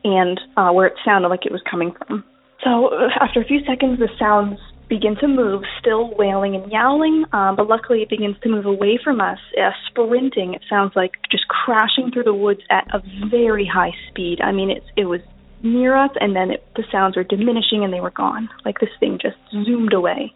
and 0.02 0.40
uh, 0.56 0.70
where 0.72 0.86
it 0.86 0.94
sounded 1.04 1.28
like 1.28 1.46
it 1.46 1.52
was 1.52 1.62
coming 1.70 1.92
from. 1.92 2.24
So 2.64 2.88
uh, 2.88 3.08
after 3.20 3.40
a 3.40 3.44
few 3.44 3.60
seconds, 3.64 4.00
the 4.00 4.08
sounds 4.18 4.58
begin 4.88 5.16
to 5.20 5.28
move, 5.28 5.62
still 5.80 6.14
wailing 6.16 6.54
and 6.54 6.70
yowling, 6.70 7.24
um, 7.32 7.56
but 7.56 7.68
luckily 7.68 8.02
it 8.02 8.10
begins 8.10 8.36
to 8.42 8.48
move 8.48 8.66
away 8.66 8.98
from 9.02 9.20
us, 9.20 9.38
uh, 9.58 9.70
sprinting. 9.88 10.54
It 10.54 10.62
sounds 10.68 10.92
like 10.94 11.12
just 11.30 11.48
crashing 11.48 12.10
through 12.12 12.24
the 12.24 12.34
woods 12.34 12.60
at 12.70 12.86
a 12.92 13.02
very 13.30 13.66
high 13.66 13.92
speed. 14.08 14.40
I 14.42 14.52
mean, 14.52 14.70
it 14.70 14.82
it 14.96 15.06
was 15.06 15.20
near 15.62 15.96
us, 15.96 16.10
and 16.20 16.34
then 16.36 16.50
it, 16.50 16.64
the 16.76 16.84
sounds 16.92 17.16
were 17.16 17.24
diminishing 17.24 17.84
and 17.84 17.92
they 17.92 18.00
were 18.00 18.10
gone. 18.10 18.48
Like 18.64 18.80
this 18.80 18.90
thing 19.00 19.18
just 19.20 19.36
zoomed 19.50 19.92
away. 19.92 20.34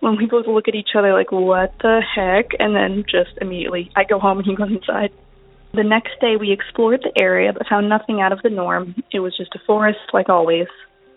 When 0.00 0.16
we 0.16 0.26
both 0.26 0.46
look 0.46 0.68
at 0.68 0.76
each 0.76 0.90
other, 0.96 1.12
like, 1.12 1.32
what 1.32 1.74
the 1.80 2.00
heck? 2.14 2.50
And 2.60 2.76
then 2.76 3.02
just 3.10 3.36
immediately, 3.40 3.90
I 3.96 4.04
go 4.04 4.20
home 4.20 4.38
and 4.38 4.46
he 4.46 4.54
goes 4.54 4.70
inside. 4.70 5.10
The 5.74 5.82
next 5.82 6.12
day, 6.20 6.36
we 6.38 6.52
explored 6.52 7.02
the 7.02 7.20
area 7.20 7.52
but 7.52 7.66
found 7.68 7.88
nothing 7.88 8.20
out 8.20 8.32
of 8.32 8.40
the 8.42 8.48
norm. 8.48 8.94
It 9.12 9.18
was 9.20 9.36
just 9.36 9.54
a 9.56 9.58
forest, 9.66 9.98
like 10.12 10.28
always. 10.28 10.66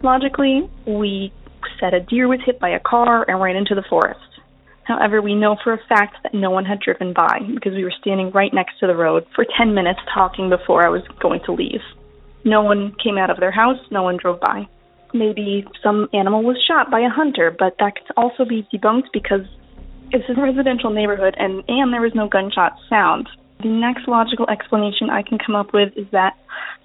Logically, 0.02 0.68
we 0.88 1.32
said 1.80 1.94
a 1.94 2.00
deer 2.00 2.28
was 2.28 2.40
hit 2.46 2.60
by 2.60 2.70
a 2.70 2.80
car 2.80 3.26
and 3.28 3.42
ran 3.42 3.56
into 3.56 3.76
the 3.76 3.84
forest. 3.90 4.20
However, 4.84 5.22
we 5.22 5.36
know 5.36 5.56
for 5.64 5.74
a 5.74 5.80
fact 5.88 6.18
that 6.24 6.34
no 6.34 6.50
one 6.50 6.66
had 6.66 6.80
driven 6.80 7.14
by 7.14 7.40
because 7.54 7.74
we 7.74 7.84
were 7.84 7.94
standing 8.02 8.32
right 8.32 8.54
next 8.54 8.80
to 8.80 8.88
the 8.88 8.96
road 8.96 9.26
for 9.36 9.46
10 9.58 9.74
minutes 9.74 10.00
talking 10.14 10.50
before 10.50 10.86
I 10.86 10.90
was 10.90 11.04
going 11.22 11.42
to 11.46 11.54
leave. 11.54 11.82
No 12.44 12.62
one 12.62 12.96
came 13.02 13.18
out 13.18 13.30
of 13.30 13.40
their 13.40 13.52
house, 13.52 13.78
no 13.92 14.04
one 14.04 14.18
drove 14.18 14.40
by. 14.40 14.68
Maybe 15.14 15.66
some 15.84 16.10
animal 16.14 16.44
was 16.44 16.58
shot 16.68 16.90
by 16.90 17.02
a 17.02 17.10
hunter, 17.10 17.56
but 17.58 17.76
that 17.80 17.96
could 17.96 18.12
also 18.18 18.46
be 18.46 18.68
debunked 18.74 19.12
because 19.14 19.46
it's 20.12 20.26
a 20.30 20.42
residential 20.42 20.90
neighborhood 20.90 21.36
and, 21.38 21.64
and 21.68 21.94
there 21.94 22.02
was 22.02 22.16
no 22.16 22.28
gunshot 22.28 22.78
sound. 22.90 23.30
The 23.62 23.70
next 23.70 24.08
logical 24.08 24.50
explanation 24.50 25.10
I 25.10 25.22
can 25.22 25.38
come 25.38 25.56
up 25.56 25.74
with 25.74 25.94
is 25.96 26.08
that 26.12 26.38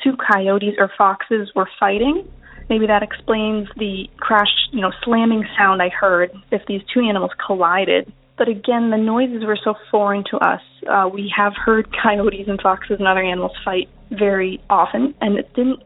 two 0.05 0.17
coyotes 0.17 0.75
or 0.79 0.91
foxes 0.97 1.51
were 1.55 1.69
fighting. 1.81 2.29
Maybe 2.68 2.87
that 2.87 3.02
explains 3.02 3.68
the 3.76 4.07
crash, 4.18 4.50
you 4.72 4.81
know, 4.81 4.92
slamming 5.05 5.44
sound 5.57 5.81
I 5.81 5.88
heard 5.88 6.31
if 6.50 6.62
these 6.66 6.83
two 6.92 7.00
animals 7.00 7.31
collided. 7.44 8.12
But 8.37 8.48
again, 8.48 8.90
the 8.90 8.98
noises 8.98 9.44
were 9.46 9.59
so 9.62 9.74
foreign 9.90 10.24
to 10.31 10.37
us. 10.38 10.61
Uh, 10.90 11.09
we 11.12 11.33
have 11.37 11.52
heard 11.57 11.88
coyotes 12.02 12.48
and 12.48 12.61
foxes 12.61 12.96
and 12.98 13.09
other 13.09 13.22
animals 13.22 13.52
fight 13.64 13.88
very 14.11 14.61
often, 14.68 15.14
and 15.20 15.38
it 15.38 15.52
didn't 15.55 15.83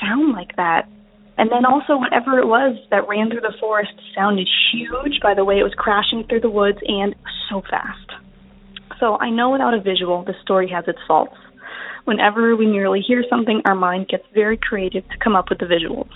sound 0.00 0.32
like 0.32 0.56
that. 0.56 0.88
And 1.36 1.50
then 1.50 1.64
also, 1.64 1.96
whatever 1.96 2.38
it 2.38 2.46
was 2.46 2.76
that 2.90 3.08
ran 3.08 3.30
through 3.30 3.40
the 3.40 3.54
forest 3.58 3.92
sounded 4.14 4.48
huge 4.72 5.20
by 5.20 5.34
the 5.34 5.44
way 5.44 5.58
it 5.58 5.64
was 5.64 5.74
crashing 5.76 6.24
through 6.28 6.40
the 6.40 6.50
woods 6.50 6.78
and 6.86 7.14
so 7.50 7.62
fast. 7.68 8.12
So 9.00 9.18
I 9.18 9.30
know 9.30 9.50
without 9.50 9.74
a 9.74 9.80
visual, 9.80 10.22
the 10.24 10.34
story 10.42 10.68
has 10.70 10.84
its 10.86 11.00
faults. 11.08 11.34
Whenever 12.04 12.54
we 12.54 12.66
merely 12.66 13.00
hear 13.00 13.24
something, 13.28 13.62
our 13.64 13.74
mind 13.74 14.08
gets 14.08 14.24
very 14.32 14.56
creative 14.56 15.08
to 15.08 15.18
come 15.22 15.34
up 15.34 15.48
with 15.48 15.58
the 15.58 15.64
visuals. 15.64 16.10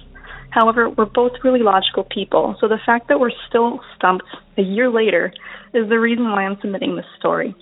However, 0.51 0.89
we're 0.89 1.05
both 1.05 1.33
really 1.45 1.63
logical 1.63 2.05
people, 2.05 2.57
so 2.61 2.69
the 2.69 2.79
fact 2.85 3.09
that 3.09 3.21
we're 3.21 3.33
still 3.49 3.81
stumped 3.97 4.25
a 4.57 4.63
year 4.63 4.91
later 4.91 5.33
is 5.75 5.89
the 5.89 6.01
reason 6.01 6.31
why 6.31 6.45
I'm 6.45 6.59
submitting 6.61 6.97
this 6.97 7.07
story. 7.19 7.55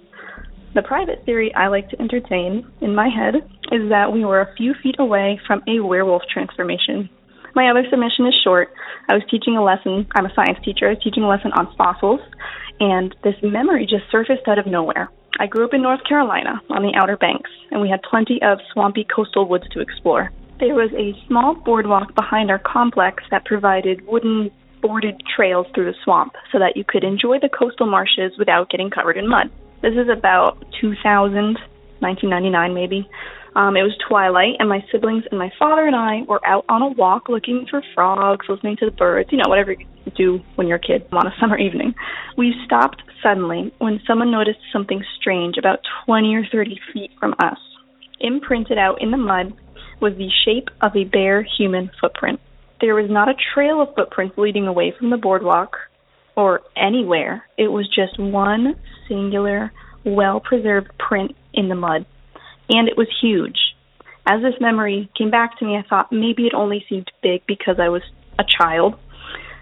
The 0.74 0.82
private 0.82 1.24
theory 1.24 1.54
I 1.54 1.68
like 1.68 1.88
to 1.90 2.00
entertain 2.00 2.66
in 2.80 2.94
my 2.94 3.08
head 3.08 3.36
is 3.72 3.88
that 3.88 4.12
we 4.12 4.24
were 4.24 4.40
a 4.40 4.54
few 4.56 4.74
feet 4.82 4.96
away 4.98 5.40
from 5.46 5.62
a 5.66 5.80
werewolf 5.80 6.22
transformation. 6.32 7.08
My 7.54 7.70
other 7.70 7.84
submission 7.90 8.26
is 8.26 8.34
short. 8.44 8.68
I 9.08 9.14
was 9.14 9.22
teaching 9.30 9.56
a 9.56 9.64
lesson, 9.64 10.06
I'm 10.14 10.26
a 10.26 10.34
science 10.34 10.58
teacher, 10.62 10.86
I 10.86 10.90
was 10.90 11.02
teaching 11.02 11.22
a 11.22 11.28
lesson 11.28 11.52
on 11.52 11.74
fossils, 11.76 12.20
and 12.78 13.16
this 13.24 13.34
memory 13.42 13.86
just 13.86 14.04
surfaced 14.12 14.46
out 14.46 14.58
of 14.58 14.66
nowhere. 14.66 15.08
I 15.40 15.46
grew 15.46 15.64
up 15.64 15.74
in 15.74 15.82
North 15.82 16.04
Carolina 16.06 16.60
on 16.70 16.82
the 16.82 16.92
Outer 16.94 17.16
Banks, 17.16 17.50
and 17.70 17.80
we 17.80 17.88
had 17.88 18.02
plenty 18.02 18.40
of 18.42 18.58
swampy 18.72 19.04
coastal 19.04 19.48
woods 19.48 19.64
to 19.72 19.80
explore. 19.80 20.30
There 20.58 20.74
was 20.74 20.90
a 20.96 21.12
small 21.26 21.54
boardwalk 21.54 22.14
behind 22.14 22.50
our 22.50 22.58
complex 22.58 23.22
that 23.30 23.44
provided 23.44 24.06
wooden 24.06 24.50
boarded 24.80 25.20
trails 25.34 25.66
through 25.74 25.86
the 25.86 25.98
swamp 26.04 26.32
so 26.52 26.58
that 26.58 26.76
you 26.76 26.84
could 26.86 27.04
enjoy 27.04 27.38
the 27.40 27.48
coastal 27.48 27.86
marshes 27.86 28.32
without 28.38 28.70
getting 28.70 28.88
covered 28.88 29.16
in 29.16 29.28
mud. 29.28 29.50
This 29.82 29.92
is 29.92 30.08
about 30.08 30.64
2000, 30.80 31.58
1999 32.00 32.74
maybe. 32.74 33.08
Um, 33.54 33.76
it 33.76 33.82
was 33.82 33.96
twilight, 34.06 34.56
and 34.58 34.68
my 34.68 34.84
siblings 34.92 35.24
and 35.30 35.38
my 35.38 35.50
father 35.58 35.86
and 35.86 35.96
I 35.96 36.22
were 36.28 36.44
out 36.46 36.66
on 36.68 36.82
a 36.82 36.88
walk 36.88 37.30
looking 37.30 37.66
for 37.70 37.82
frogs, 37.94 38.46
listening 38.48 38.76
to 38.80 38.86
the 38.86 38.92
birds, 38.92 39.30
you 39.32 39.38
know, 39.38 39.48
whatever 39.48 39.72
you 39.72 40.12
do 40.14 40.40
when 40.56 40.68
you're 40.68 40.76
a 40.76 40.80
kid 40.80 41.06
on 41.12 41.26
a 41.26 41.34
summer 41.40 41.58
evening. 41.58 41.94
We 42.36 42.54
stopped 42.66 43.02
suddenly 43.22 43.72
when 43.78 44.00
someone 44.06 44.30
noticed 44.30 44.60
something 44.72 45.02
strange 45.18 45.56
about 45.56 45.80
20 46.04 46.34
or 46.34 46.46
30 46.52 46.78
feet 46.92 47.10
from 47.18 47.34
us. 47.38 47.58
Imprinted 48.20 48.78
out 48.78 49.00
in 49.00 49.10
the 49.10 49.16
mud 49.16 49.54
was 50.00 50.14
the 50.16 50.30
shape 50.44 50.68
of 50.80 50.96
a 50.96 51.04
bare 51.04 51.42
human 51.42 51.90
footprint. 52.00 52.40
There 52.80 52.94
was 52.94 53.10
not 53.10 53.28
a 53.28 53.34
trail 53.54 53.80
of 53.80 53.94
footprints 53.94 54.36
leading 54.36 54.66
away 54.66 54.94
from 54.96 55.10
the 55.10 55.16
boardwalk 55.16 55.76
or 56.36 56.60
anywhere. 56.76 57.44
It 57.56 57.68
was 57.68 57.88
just 57.88 58.18
one 58.18 58.74
singular, 59.08 59.72
well 60.04 60.40
preserved 60.40 60.90
print 60.98 61.34
in 61.54 61.68
the 61.68 61.74
mud 61.74 62.06
and 62.68 62.88
it 62.88 62.96
was 62.96 63.08
huge. 63.20 63.58
As 64.26 64.42
this 64.42 64.60
memory 64.60 65.08
came 65.16 65.30
back 65.30 65.58
to 65.58 65.64
me, 65.64 65.76
I 65.76 65.88
thought 65.88 66.10
maybe 66.10 66.46
it 66.46 66.54
only 66.54 66.84
seemed 66.88 67.10
big 67.22 67.46
because 67.46 67.76
I 67.78 67.88
was 67.88 68.02
a 68.38 68.44
child. 68.44 68.96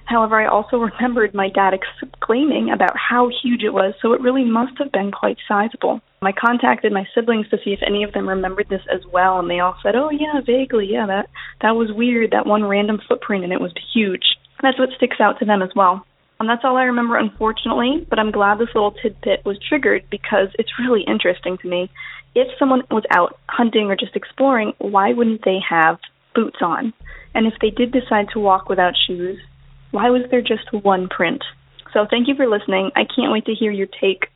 However, 0.07 0.41
I 0.41 0.47
also 0.47 0.77
remembered 0.77 1.35
my 1.35 1.49
dad 1.49 1.75
exclaiming 1.75 2.71
about 2.71 2.97
how 2.97 3.31
huge 3.43 3.63
it 3.63 3.73
was, 3.73 3.95
so 4.01 4.13
it 4.13 4.21
really 4.21 4.45
must 4.45 4.79
have 4.79 4.93
been 4.93 5.11
quite 5.11 5.39
sizable. 5.49 6.01
I 6.23 6.33
contacted 6.33 6.93
my 6.93 7.07
siblings 7.15 7.49
to 7.51 7.59
see 7.63 7.73
if 7.73 7.81
any 7.87 8.03
of 8.03 8.13
them 8.13 8.29
remembered 8.29 8.69
this 8.69 8.87
as 8.93 9.01
well, 9.13 9.39
and 9.39 9.51
they 9.51 9.61
all 9.61 9.77
said, 9.83 9.95
"Oh 9.95 10.11
yeah, 10.11 10.41
vaguely, 10.41 10.87
yeah, 10.87 11.07
that 11.07 11.29
that 11.61 11.77
was 11.77 11.93
weird, 11.93 12.31
that 12.31 12.47
one 12.47 12.65
random 12.65 12.99
footprint, 13.07 13.45
and 13.45 13.53
it 13.53 13.61
was 13.61 13.73
huge." 13.93 14.37
That's 14.63 14.79
what 14.79 14.93
sticks 14.97 15.21
out 15.21 15.39
to 15.39 15.45
them 15.45 15.61
as 15.61 15.75
well. 15.75 16.07
And 16.41 16.49
that's 16.49 16.65
all 16.65 16.77
I 16.77 16.85
remember, 16.85 17.17
unfortunately, 17.17 18.07
but 18.09 18.19
I'm 18.19 18.31
glad 18.31 18.59
this 18.59 18.75
little 18.75 18.93
tidbit 18.93 19.45
was 19.45 19.59
triggered 19.59 20.05
because 20.11 20.49
it's 20.59 20.79
really 20.79 21.03
interesting 21.03 21.59
to 21.59 21.69
me 21.69 21.91
if 22.35 22.49
someone 22.59 22.83
was 22.91 23.05
out 23.11 23.39
hunting 23.49 23.91
or 23.91 23.97
just 23.97 24.17
exploring, 24.17 24.73
why 24.79 25.13
wouldn't 25.13 25.45
they 25.45 25.59
have 25.69 25.99
boots 26.35 26.59
on? 26.61 26.93
And 27.35 27.47
if 27.47 27.55
they 27.61 27.71
did 27.71 27.93
decide 27.93 28.29
to 28.33 28.41
walk 28.41 28.69
without 28.69 28.95
shoes, 29.07 29.39
why 29.95 30.11
was 30.11 30.23
there 30.31 30.43
just 30.43 30.73
one 30.73 31.09
print? 31.09 31.43
So 31.93 32.05
thank 32.11 32.27
you 32.27 32.35
for 32.35 32.49
listening. 32.49 32.91
I 32.97 33.05
can't 33.05 33.31
wait 33.31 33.47
to 33.47 33.55
hear 33.55 33.71
your 33.71 33.87
take 33.87 34.27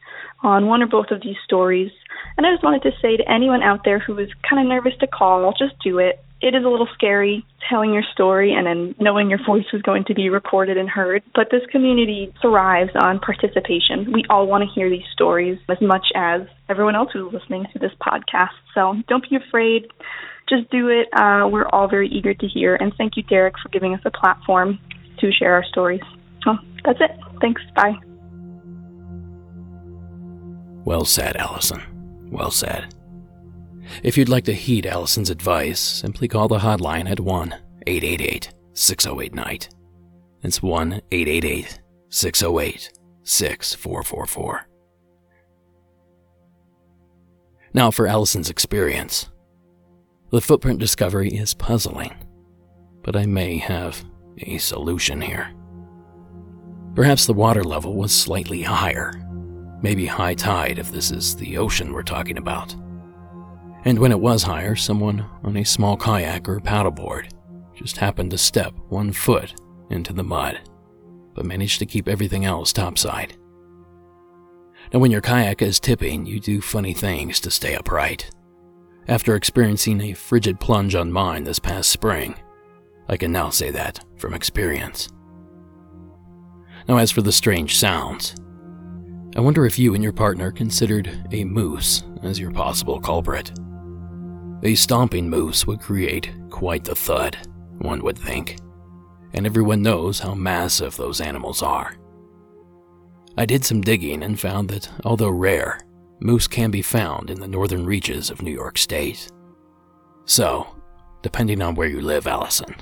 on 0.40 0.66
one 0.66 0.82
or 0.82 0.86
both 0.86 1.10
of 1.10 1.20
these 1.20 1.36
stories. 1.44 1.90
And 2.36 2.46
I 2.46 2.52
just 2.52 2.62
wanted 2.62 2.82
to 2.82 2.92
say 3.02 3.16
to 3.16 3.28
anyone 3.28 3.64
out 3.64 3.80
there 3.84 3.98
who 3.98 4.16
is 4.18 4.28
kind 4.48 4.62
of 4.62 4.68
nervous 4.68 4.96
to 5.00 5.08
call, 5.08 5.52
just 5.58 5.74
do 5.82 5.98
it. 5.98 6.20
it 6.40 6.54
is 6.54 6.64
a 6.64 6.68
little 6.68 6.86
scary 6.94 7.44
telling 7.68 7.92
your 7.92 8.04
story 8.12 8.54
and 8.54 8.64
then 8.68 8.94
knowing 9.00 9.28
your 9.28 9.44
voice 9.44 9.66
is 9.72 9.82
going 9.82 10.04
to 10.04 10.14
be 10.14 10.30
recorded 10.30 10.76
and 10.76 10.88
heard, 10.88 11.24
but 11.34 11.48
this 11.50 11.66
community 11.72 12.32
thrives 12.40 12.92
on 12.94 13.18
participation. 13.18 14.12
We 14.12 14.24
all 14.30 14.46
want 14.46 14.62
to 14.62 14.70
hear 14.72 14.88
these 14.88 15.08
stories 15.12 15.58
as 15.68 15.78
much 15.80 16.06
as 16.14 16.42
everyone 16.68 16.94
else 16.94 17.10
who's 17.12 17.32
listening 17.32 17.66
to 17.72 17.80
this 17.80 17.90
podcast. 18.00 18.54
So 18.74 18.94
don't 19.08 19.28
be 19.28 19.34
afraid. 19.34 19.88
Just 20.48 20.70
do 20.70 20.86
it. 20.86 21.08
Uh, 21.12 21.48
we're 21.50 21.66
all 21.66 21.88
very 21.88 22.08
eager 22.08 22.32
to 22.32 22.46
hear. 22.46 22.76
And 22.76 22.92
thank 22.96 23.16
you, 23.16 23.24
Derek, 23.24 23.54
for 23.60 23.68
giving 23.70 23.94
us 23.94 24.00
a 24.04 24.12
platform 24.12 24.78
to 25.18 25.32
share 25.32 25.54
our 25.54 25.64
stories. 25.64 26.00
So 26.44 26.56
that's 26.84 27.00
it. 27.00 27.10
Thanks. 27.40 27.62
Bye. 27.74 27.98
Well 30.84 31.04
said, 31.04 31.36
Allison. 31.36 31.82
Well 32.30 32.50
said. 32.50 32.94
If 34.02 34.16
you'd 34.16 34.28
like 34.28 34.44
to 34.44 34.54
heed 34.54 34.86
Allison's 34.86 35.30
advice, 35.30 35.80
simply 35.80 36.28
call 36.28 36.48
the 36.48 36.58
hotline 36.58 37.10
at 37.10 37.20
1 37.20 37.54
888 37.86 38.52
608 38.74 39.34
Night. 39.34 39.68
It's 40.42 40.62
1 40.62 40.92
888 41.10 41.80
608 42.10 42.92
6444. 43.24 44.68
Now, 47.74 47.90
for 47.90 48.06
Allison's 48.06 48.50
experience. 48.50 49.28
The 50.30 50.40
footprint 50.40 50.78
discovery 50.78 51.30
is 51.30 51.54
puzzling, 51.54 52.14
but 53.02 53.16
I 53.16 53.24
may 53.24 53.56
have 53.58 54.04
a 54.46 54.58
solution 54.58 55.20
here. 55.20 55.52
Perhaps 56.94 57.26
the 57.26 57.34
water 57.34 57.62
level 57.62 57.94
was 57.94 58.12
slightly 58.12 58.62
higher, 58.62 59.12
maybe 59.82 60.06
high 60.06 60.34
tide 60.34 60.78
if 60.78 60.90
this 60.90 61.10
is 61.10 61.36
the 61.36 61.56
ocean 61.58 61.92
we're 61.92 62.02
talking 62.02 62.38
about. 62.38 62.74
And 63.84 63.98
when 63.98 64.12
it 64.12 64.20
was 64.20 64.42
higher, 64.42 64.74
someone 64.74 65.24
on 65.44 65.56
a 65.56 65.64
small 65.64 65.96
kayak 65.96 66.48
or 66.48 66.60
paddleboard 66.60 67.30
just 67.74 67.96
happened 67.96 68.32
to 68.32 68.38
step 68.38 68.74
one 68.88 69.12
foot 69.12 69.54
into 69.90 70.12
the 70.12 70.24
mud, 70.24 70.60
but 71.34 71.46
managed 71.46 71.78
to 71.78 71.86
keep 71.86 72.08
everything 72.08 72.44
else 72.44 72.72
topside. 72.72 73.36
Now, 74.92 75.00
when 75.00 75.10
your 75.10 75.20
kayak 75.20 75.62
is 75.62 75.78
tipping, 75.78 76.26
you 76.26 76.40
do 76.40 76.60
funny 76.60 76.94
things 76.94 77.40
to 77.40 77.50
stay 77.50 77.74
upright. 77.74 78.30
After 79.06 79.34
experiencing 79.34 80.00
a 80.00 80.14
frigid 80.14 80.60
plunge 80.60 80.94
on 80.94 81.12
mine 81.12 81.44
this 81.44 81.58
past 81.58 81.90
spring, 81.90 82.34
I 83.08 83.16
can 83.16 83.32
now 83.32 83.50
say 83.50 83.70
that 83.70 84.04
from 84.16 84.34
experience. 84.34 85.08
Now, 86.88 86.98
as 86.98 87.10
for 87.10 87.22
the 87.22 87.32
strange 87.32 87.76
sounds, 87.76 88.34
I 89.36 89.40
wonder 89.40 89.66
if 89.66 89.78
you 89.78 89.94
and 89.94 90.02
your 90.02 90.12
partner 90.12 90.50
considered 90.50 91.28
a 91.32 91.44
moose 91.44 92.02
as 92.22 92.38
your 92.38 92.50
possible 92.50 93.00
culprit. 93.00 93.52
A 94.62 94.74
stomping 94.74 95.28
moose 95.28 95.66
would 95.66 95.80
create 95.80 96.32
quite 96.50 96.84
the 96.84 96.94
thud, 96.94 97.36
one 97.78 98.02
would 98.02 98.18
think, 98.18 98.56
and 99.34 99.46
everyone 99.46 99.82
knows 99.82 100.18
how 100.18 100.34
massive 100.34 100.96
those 100.96 101.20
animals 101.20 101.62
are. 101.62 101.96
I 103.36 103.46
did 103.46 103.64
some 103.64 103.82
digging 103.82 104.22
and 104.22 104.40
found 104.40 104.68
that, 104.70 104.90
although 105.04 105.28
rare, 105.28 105.80
moose 106.20 106.48
can 106.48 106.70
be 106.72 106.82
found 106.82 107.30
in 107.30 107.38
the 107.38 107.46
northern 107.46 107.86
reaches 107.86 108.30
of 108.30 108.42
New 108.42 108.50
York 108.50 108.76
State. 108.76 109.30
So, 110.24 110.66
depending 111.22 111.62
on 111.62 111.76
where 111.76 111.88
you 111.88 112.00
live, 112.00 112.26
Allison, 112.26 112.74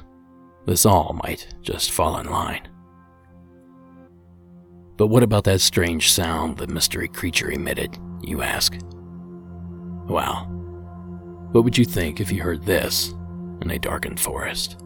this 0.66 0.84
all 0.84 1.18
might 1.24 1.48
just 1.62 1.92
fall 1.92 2.18
in 2.18 2.28
line. 2.28 2.68
But 4.96 5.08
what 5.08 5.22
about 5.22 5.44
that 5.44 5.60
strange 5.60 6.10
sound 6.10 6.56
the 6.56 6.66
mystery 6.66 7.08
creature 7.08 7.50
emitted, 7.50 7.98
you 8.22 8.42
ask? 8.42 8.76
Well, 10.08 10.46
what 11.52 11.64
would 11.64 11.78
you 11.78 11.84
think 11.84 12.20
if 12.20 12.32
you 12.32 12.42
heard 12.42 12.64
this 12.64 13.14
in 13.60 13.70
a 13.70 13.78
darkened 13.78 14.20
forest? 14.20 14.76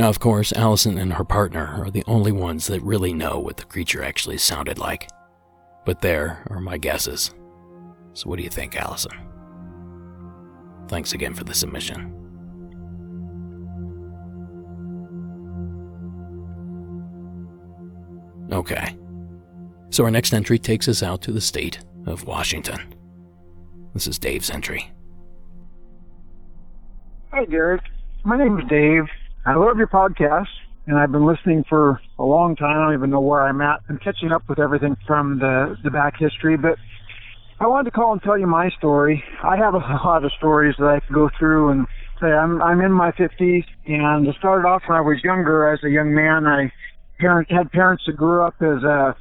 Now, 0.00 0.08
of 0.08 0.18
course, 0.18 0.50
Allison 0.54 0.96
and 0.96 1.12
her 1.12 1.24
partner 1.24 1.66
are 1.66 1.90
the 1.90 2.04
only 2.06 2.32
ones 2.32 2.68
that 2.68 2.80
really 2.80 3.12
know 3.12 3.38
what 3.38 3.58
the 3.58 3.66
creature 3.66 4.02
actually 4.02 4.38
sounded 4.38 4.78
like. 4.78 5.10
But 5.84 6.00
there 6.00 6.42
are 6.48 6.58
my 6.58 6.78
guesses. 6.78 7.34
So, 8.14 8.30
what 8.30 8.38
do 8.38 8.42
you 8.42 8.48
think, 8.48 8.76
Allison? 8.76 9.12
Thanks 10.88 11.12
again 11.12 11.34
for 11.34 11.44
the 11.44 11.52
submission. 11.52 12.14
Okay. 18.50 18.96
So, 19.90 20.04
our 20.04 20.10
next 20.10 20.32
entry 20.32 20.58
takes 20.58 20.88
us 20.88 21.02
out 21.02 21.20
to 21.24 21.30
the 21.30 21.42
state 21.42 21.80
of 22.06 22.24
Washington. 22.24 22.94
This 23.92 24.06
is 24.06 24.18
Dave's 24.18 24.48
entry. 24.48 24.90
Hi, 27.32 27.44
Derek. 27.44 27.82
My 28.24 28.38
name 28.38 28.58
is 28.58 28.66
Dave. 28.66 29.04
I 29.46 29.54
love 29.54 29.78
your 29.78 29.86
podcast, 29.86 30.48
and 30.86 30.98
I've 30.98 31.12
been 31.12 31.24
listening 31.24 31.64
for 31.66 31.98
a 32.18 32.22
long 32.24 32.56
time. 32.56 32.76
I 32.76 32.84
don't 32.84 32.94
even 32.94 33.08
know 33.08 33.22
where 33.22 33.40
I'm 33.40 33.62
at. 33.62 33.80
I'm 33.88 33.96
catching 33.96 34.32
up 34.32 34.42
with 34.50 34.58
everything 34.58 34.96
from 35.06 35.38
the, 35.38 35.76
the 35.82 35.90
back 35.90 36.14
history, 36.18 36.58
but 36.58 36.76
I 37.58 37.66
wanted 37.66 37.84
to 37.84 37.90
call 37.90 38.12
and 38.12 38.22
tell 38.22 38.38
you 38.38 38.46
my 38.46 38.68
story. 38.76 39.24
I 39.42 39.56
have 39.56 39.72
a 39.72 39.78
lot 40.04 40.24
of 40.24 40.32
stories 40.36 40.74
that 40.78 40.88
I 40.88 41.00
could 41.00 41.14
go 41.14 41.30
through 41.38 41.70
and 41.70 41.86
say 42.20 42.26
I'm 42.26 42.60
I'm 42.60 42.82
in 42.82 42.92
my 42.92 43.12
50s, 43.12 43.64
and 43.86 44.26
it 44.26 44.36
started 44.38 44.68
off 44.68 44.82
when 44.86 44.98
I 44.98 45.00
was 45.00 45.16
younger. 45.24 45.72
As 45.72 45.80
a 45.84 45.88
young 45.88 46.14
man, 46.14 46.46
I 46.46 46.70
parent 47.18 47.50
had 47.50 47.70
parents 47.70 48.04
that 48.06 48.16
grew 48.16 48.44
up 48.44 48.56
as 48.60 48.82
a 48.84 49.16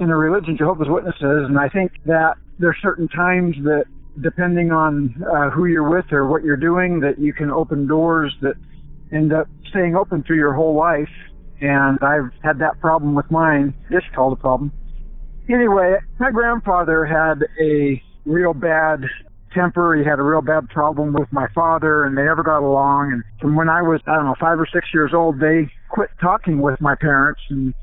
in 0.00 0.10
a 0.10 0.16
religion, 0.16 0.56
Jehovah's 0.58 0.88
Witnesses, 0.90 1.46
and 1.48 1.58
I 1.58 1.70
think 1.70 1.92
that 2.04 2.34
there 2.58 2.68
are 2.68 2.76
certain 2.82 3.08
times 3.08 3.56
that 3.64 3.84
depending 4.20 4.70
on 4.70 5.14
uh, 5.24 5.48
who 5.48 5.64
you're 5.64 5.88
with 5.88 6.12
or 6.12 6.26
what 6.26 6.44
you're 6.44 6.58
doing, 6.58 7.00
that 7.00 7.18
you 7.18 7.32
can 7.32 7.50
open 7.50 7.86
doors 7.86 8.34
that 8.42 8.54
end 9.12 9.32
up 9.32 9.48
staying 9.70 9.96
open 9.96 10.22
through 10.22 10.36
your 10.36 10.54
whole 10.54 10.74
life. 10.74 11.08
And 11.60 11.98
I've 12.02 12.32
had 12.42 12.58
that 12.58 12.80
problem 12.80 13.14
with 13.14 13.30
mine. 13.30 13.74
It's 13.90 14.06
called 14.14 14.32
a 14.32 14.40
problem. 14.40 14.72
Anyway, 15.48 15.96
my 16.18 16.30
grandfather 16.30 17.04
had 17.04 17.44
a 17.60 18.02
real 18.24 18.54
bad 18.54 19.04
temper. 19.54 19.94
He 19.94 20.04
had 20.04 20.18
a 20.18 20.22
real 20.22 20.40
bad 20.40 20.68
problem 20.68 21.12
with 21.12 21.32
my 21.32 21.46
father, 21.54 22.04
and 22.04 22.16
they 22.16 22.22
never 22.22 22.42
got 22.42 22.62
along. 22.62 23.12
And 23.12 23.22
from 23.40 23.54
when 23.54 23.68
I 23.68 23.82
was, 23.82 24.00
I 24.06 24.16
don't 24.16 24.24
know, 24.24 24.34
five 24.40 24.58
or 24.58 24.66
six 24.72 24.88
years 24.92 25.12
old, 25.14 25.40
they 25.40 25.70
quit 25.90 26.10
talking 26.20 26.60
with 26.60 26.80
my 26.80 26.94
parents. 26.94 27.40
And 27.50 27.74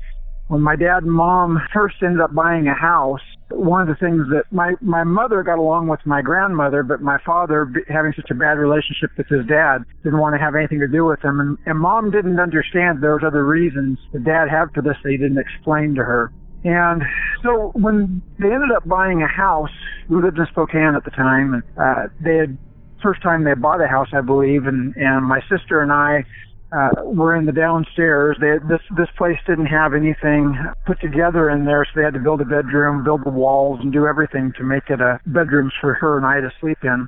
when 0.50 0.62
my 0.62 0.74
dad 0.74 1.04
and 1.04 1.12
mom 1.12 1.60
first 1.72 1.94
ended 2.02 2.20
up 2.20 2.34
buying 2.34 2.66
a 2.66 2.74
house, 2.74 3.20
one 3.50 3.82
of 3.82 3.86
the 3.86 3.94
things 3.94 4.26
that 4.30 4.42
my 4.50 4.74
my 4.80 5.04
mother 5.04 5.44
got 5.44 5.60
along 5.60 5.86
with 5.86 6.00
my 6.04 6.20
grandmother, 6.22 6.82
but 6.82 7.00
my 7.00 7.18
father 7.24 7.72
having 7.88 8.12
such 8.16 8.28
a 8.32 8.34
bad 8.34 8.58
relationship 8.58 9.10
with 9.16 9.28
his 9.28 9.46
dad 9.46 9.84
didn't 10.02 10.18
want 10.18 10.34
to 10.34 10.40
have 10.40 10.56
anything 10.56 10.80
to 10.80 10.88
do 10.88 11.04
with 11.04 11.24
him, 11.24 11.38
and, 11.38 11.56
and 11.66 11.78
mom 11.78 12.10
didn't 12.10 12.40
understand 12.40 13.00
there 13.00 13.14
was 13.14 13.22
other 13.24 13.46
reasons 13.46 13.96
that 14.12 14.24
dad 14.24 14.48
had 14.50 14.74
for 14.74 14.82
this 14.82 14.96
that 15.04 15.10
he 15.10 15.16
didn't 15.16 15.38
explain 15.38 15.94
to 15.94 16.02
her. 16.02 16.32
And 16.64 17.02
so 17.44 17.70
when 17.74 18.20
they 18.40 18.50
ended 18.52 18.72
up 18.74 18.86
buying 18.88 19.22
a 19.22 19.28
house, 19.28 19.70
we 20.08 20.20
lived 20.20 20.38
in 20.38 20.46
Spokane 20.50 20.96
at 20.96 21.04
the 21.04 21.12
time, 21.12 21.54
and 21.54 21.62
uh, 21.78 22.08
they 22.20 22.36
had 22.36 22.58
first 23.00 23.22
time 23.22 23.44
they 23.44 23.54
bought 23.54 23.80
a 23.80 23.86
house, 23.86 24.08
I 24.12 24.20
believe, 24.20 24.66
and 24.66 24.96
and 24.96 25.24
my 25.24 25.40
sister 25.48 25.80
and 25.80 25.92
I 25.92 26.24
uh, 26.72 26.90
were 27.04 27.34
in 27.34 27.46
the 27.46 27.52
downstairs. 27.52 28.36
They 28.40 28.58
this 28.68 28.80
this 28.96 29.08
place 29.16 29.38
didn't 29.46 29.66
have 29.66 29.94
anything 29.94 30.56
put 30.86 31.00
together 31.00 31.50
in 31.50 31.64
there, 31.64 31.84
so 31.84 31.98
they 31.98 32.04
had 32.04 32.14
to 32.14 32.20
build 32.20 32.40
a 32.40 32.44
bedroom, 32.44 33.04
build 33.04 33.24
the 33.24 33.30
walls, 33.30 33.80
and 33.82 33.92
do 33.92 34.06
everything 34.06 34.52
to 34.56 34.64
make 34.64 34.88
it 34.88 35.00
a 35.00 35.20
bedrooms 35.26 35.72
for 35.80 35.94
her 35.94 36.16
and 36.16 36.26
I 36.26 36.40
to 36.40 36.50
sleep 36.60 36.78
in. 36.82 37.06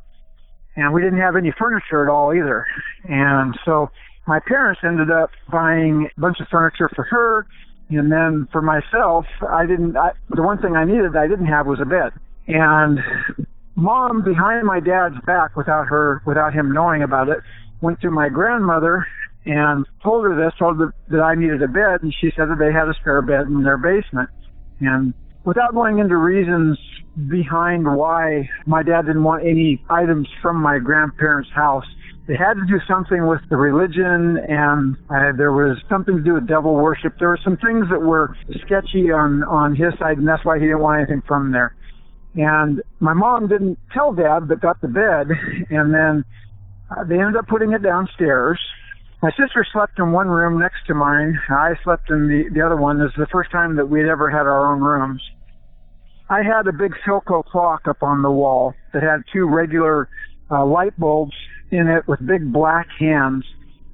And 0.77 0.93
we 0.93 1.03
didn't 1.03 1.21
have 1.21 1.37
any 1.37 1.53
furniture 1.59 2.03
at 2.03 2.11
all 2.11 2.33
either. 2.33 2.67
And 3.05 3.57
so 3.65 3.91
my 4.27 4.41
parents 4.41 4.81
ended 4.85 5.11
up 5.11 5.31
buying 5.51 6.09
a 6.17 6.21
bunch 6.21 6.41
of 6.41 6.49
furniture 6.49 6.91
for 6.95 7.05
her, 7.05 7.47
and 7.91 8.11
then 8.11 8.49
for 8.51 8.63
myself, 8.63 9.27
I 9.49 9.67
didn't. 9.67 9.97
I, 9.97 10.13
the 10.31 10.43
one 10.43 10.59
thing 10.59 10.77
I 10.77 10.85
needed 10.85 11.15
I 11.17 11.29
didn't 11.29 11.47
have 11.47 11.67
was 11.67 11.79
a 11.81 11.85
bed. 11.85 12.13
And 12.49 12.99
mom, 13.77 14.25
behind 14.25 14.67
my 14.67 14.81
dad's 14.81 15.21
back, 15.25 15.57
without 15.57 15.87
her, 15.87 16.23
without 16.27 16.53
him 16.53 16.73
knowing 16.73 17.03
about 17.03 17.29
it, 17.29 17.39
went 17.81 18.01
to 18.01 18.11
my 18.11 18.29
grandmother 18.29 19.07
and 19.45 19.87
told 20.03 20.25
her 20.25 20.37
this, 20.37 20.55
told 20.59 20.79
her 20.79 20.95
that 21.11 21.21
I 21.21 21.35
needed 21.35 21.63
a 21.63 21.69
bed, 21.69 22.03
and 22.03 22.15
she 22.21 22.31
said 22.37 22.49
that 22.49 22.59
they 22.59 22.73
had 22.73 22.89
a 22.89 22.95
spare 23.01 23.23
bed 23.23 23.47
in 23.47 23.63
their 23.63 23.79
basement. 23.79 24.31
And 24.81 25.15
without 25.45 25.75
going 25.75 25.99
into 25.99 26.17
reasons 26.17 26.79
behind 27.29 27.85
why 27.85 28.49
my 28.67 28.83
dad 28.83 29.07
didn't 29.07 29.25
want 29.25 29.45
any 29.45 29.83
items 29.91 30.29
from 30.41 30.57
my 30.57 30.79
grandparents' 30.79 31.51
house, 31.55 31.85
they 32.29 32.37
had 32.37 32.55
to 32.55 32.65
do 32.67 32.79
something 32.87 33.27
with 33.27 33.41
the 33.51 33.57
religion, 33.57 34.39
and 34.49 34.97
uh, 35.11 35.33
there 35.37 35.51
was 35.51 35.77
something 35.89 36.17
to 36.17 36.23
do 36.23 36.35
with 36.35 36.47
devil 36.47 36.75
worship. 36.75 37.19
There 37.19 37.29
were 37.29 37.41
some 37.43 37.57
things 37.57 37.87
that 37.91 38.01
were 38.01 38.37
sketchy 38.65 39.11
on 39.11 39.43
on 39.43 39.75
his 39.75 39.93
side, 39.99 40.19
and 40.19 40.27
that's 40.27 40.45
why 40.45 40.59
he 40.59 40.67
didn't 40.67 40.81
want 40.81 41.01
anything 41.01 41.23
from 41.27 41.51
there. 41.51 41.75
And 42.37 42.81
my 43.01 43.13
mom 43.13 43.49
didn't 43.49 43.79
tell 43.93 44.13
dad, 44.13 44.49
but 44.49 44.61
got 44.61 44.81
the 44.81 44.89
bed, 44.89 45.29
and 45.71 45.93
then 45.93 46.25
uh, 46.91 47.05
they 47.05 47.19
ended 47.19 47.37
up 47.37 47.49
putting 47.49 47.73
it 47.73 47.83
downstairs. 47.83 48.59
My 49.23 49.31
sister 49.31 49.65
slept 49.73 50.01
in 50.01 50.11
one 50.11 50.27
room 50.27 50.59
next 50.59 50.85
to 50.89 50.95
mine. 50.95 51.39
I 51.49 51.75
slept 51.85 52.11
in 52.11 52.27
the 52.27 52.51
the 52.53 52.61
other 52.61 52.77
one. 52.77 52.99
This 52.99 53.11
is 53.11 53.19
the 53.19 53.31
first 53.31 53.53
time 53.53 53.77
that 53.77 53.87
we'd 53.87 54.09
ever 54.09 54.29
had 54.29 54.49
our 54.49 54.73
own 54.73 54.81
rooms. 54.81 55.23
I 56.29 56.43
had 56.43 56.67
a 56.67 56.73
big 56.73 56.93
Philco 57.07 57.45
clock 57.45 57.87
up 57.87 58.03
on 58.03 58.23
the 58.23 58.31
wall 58.31 58.75
that 58.93 59.03
had 59.03 59.23
two 59.33 59.47
regular 59.47 60.09
uh, 60.51 60.67
light 60.67 60.99
bulbs 60.99 61.37
in 61.71 61.87
it 61.87 62.09
with 62.09 62.27
big 62.27 62.53
black 62.53 62.89
hands 62.99 63.45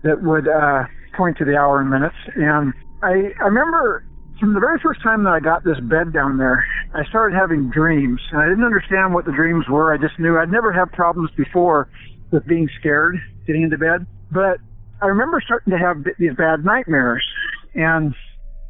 that 0.03 0.23
would 0.23 0.49
uh, 0.49 0.85
point 1.14 1.37
to 1.38 1.45
the 1.45 1.57
hour 1.57 1.81
and 1.81 1.91
minutes. 1.91 2.17
And 2.35 2.73
I, 3.03 3.35
I 3.38 3.47
remember 3.49 4.07
from 4.41 4.55
the 4.55 4.61
very 4.61 4.79
first 4.79 5.03
time 5.03 5.25
that 5.25 5.31
I 5.31 5.41
got 5.41 5.62
this 5.62 5.79
bed 5.81 6.12
down 6.12 6.38
there, 6.38 6.64
I 6.95 7.05
started 7.11 7.37
having 7.37 7.71
dreams. 7.71 8.21
And 8.33 8.41
I 8.41 8.49
didn't 8.49 8.64
understand 8.64 9.12
what 9.12 9.27
the 9.27 9.33
dreams 9.33 9.67
were. 9.69 9.93
I 9.93 9.99
just 9.99 10.19
knew 10.19 10.38
I'd 10.38 10.51
never 10.51 10.73
had 10.73 10.91
problems 10.93 11.31
before 11.37 11.91
with 12.31 12.47
being 12.47 12.69
scared 12.81 13.17
getting 13.47 13.62
into 13.62 13.79
bed. 13.79 14.07
But 14.31 14.59
I 15.01 15.07
remember 15.07 15.41
starting 15.45 15.73
to 15.73 15.79
have 15.79 16.05
these 16.19 16.35
bad 16.35 16.65
nightmares. 16.65 17.25
And 17.75 18.15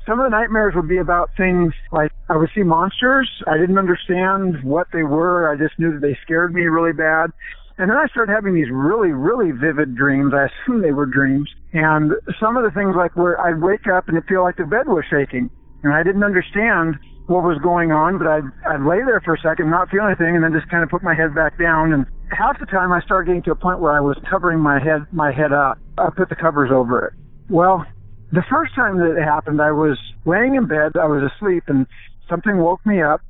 some 0.06 0.20
of 0.20 0.24
the 0.24 0.30
nightmares 0.30 0.74
would 0.74 0.88
be 0.88 0.98
about 0.98 1.30
things 1.36 1.72
like 1.92 2.10
I 2.28 2.36
would 2.36 2.50
see 2.54 2.62
monsters. 2.62 3.30
I 3.46 3.56
didn't 3.58 3.78
understand 3.78 4.62
what 4.62 4.88
they 4.92 5.02
were. 5.02 5.50
I 5.52 5.56
just 5.56 5.78
knew 5.78 5.92
that 5.92 6.00
they 6.00 6.16
scared 6.22 6.54
me 6.54 6.62
really 6.62 6.92
bad. 6.92 7.30
And 7.78 7.90
then 7.90 7.96
I 7.96 8.06
started 8.08 8.32
having 8.32 8.54
these 8.54 8.70
really, 8.70 9.12
really 9.12 9.52
vivid 9.52 9.94
dreams. 9.94 10.32
I 10.34 10.48
assume 10.50 10.82
they 10.82 10.92
were 10.92 11.06
dreams. 11.06 11.48
And 11.72 12.12
some 12.40 12.56
of 12.56 12.64
the 12.64 12.70
things 12.72 12.96
like 12.96 13.14
where 13.16 13.40
I'd 13.40 13.60
wake 13.62 13.86
up 13.86 14.08
and 14.08 14.16
it'd 14.16 14.28
feel 14.28 14.42
like 14.42 14.56
the 14.56 14.64
bed 14.64 14.88
was 14.88 15.04
shaking. 15.08 15.48
And 15.84 15.92
I 15.92 16.02
didn't 16.02 16.24
understand 16.24 16.96
what 17.28 17.44
was 17.44 17.58
going 17.62 17.92
on, 17.92 18.18
but 18.18 18.26
I'd, 18.26 18.48
I'd 18.66 18.82
lay 18.82 19.04
there 19.04 19.20
for 19.20 19.34
a 19.34 19.38
second, 19.38 19.70
not 19.70 19.90
feel 19.90 20.02
anything, 20.02 20.34
and 20.34 20.42
then 20.42 20.52
just 20.52 20.68
kind 20.70 20.82
of 20.82 20.88
put 20.88 21.02
my 21.02 21.14
head 21.14 21.34
back 21.34 21.58
down. 21.58 21.92
And 21.92 22.06
half 22.30 22.58
the 22.60 22.66
time 22.66 22.92
I 22.92 23.00
started 23.02 23.26
getting 23.26 23.42
to 23.44 23.52
a 23.52 23.56
point 23.56 23.80
where 23.80 23.92
I 23.92 24.00
was 24.00 24.16
covering 24.28 24.60
my 24.60 24.78
head, 24.78 25.06
my 25.12 25.32
head 25.32 25.52
up. 25.52 25.78
I 25.96 26.08
put 26.16 26.28
the 26.28 26.36
covers 26.36 26.70
over 26.72 27.06
it. 27.06 27.14
Well, 27.50 27.84
the 28.32 28.44
first 28.50 28.74
time 28.74 28.98
that 28.98 29.16
it 29.16 29.22
happened, 29.22 29.60
I 29.60 29.72
was 29.72 29.98
laying 30.26 30.54
in 30.54 30.66
bed, 30.66 30.92
I 31.00 31.06
was 31.06 31.30
asleep, 31.34 31.64
and 31.68 31.86
something 32.28 32.58
woke 32.58 32.84
me 32.84 33.02
up, 33.02 33.22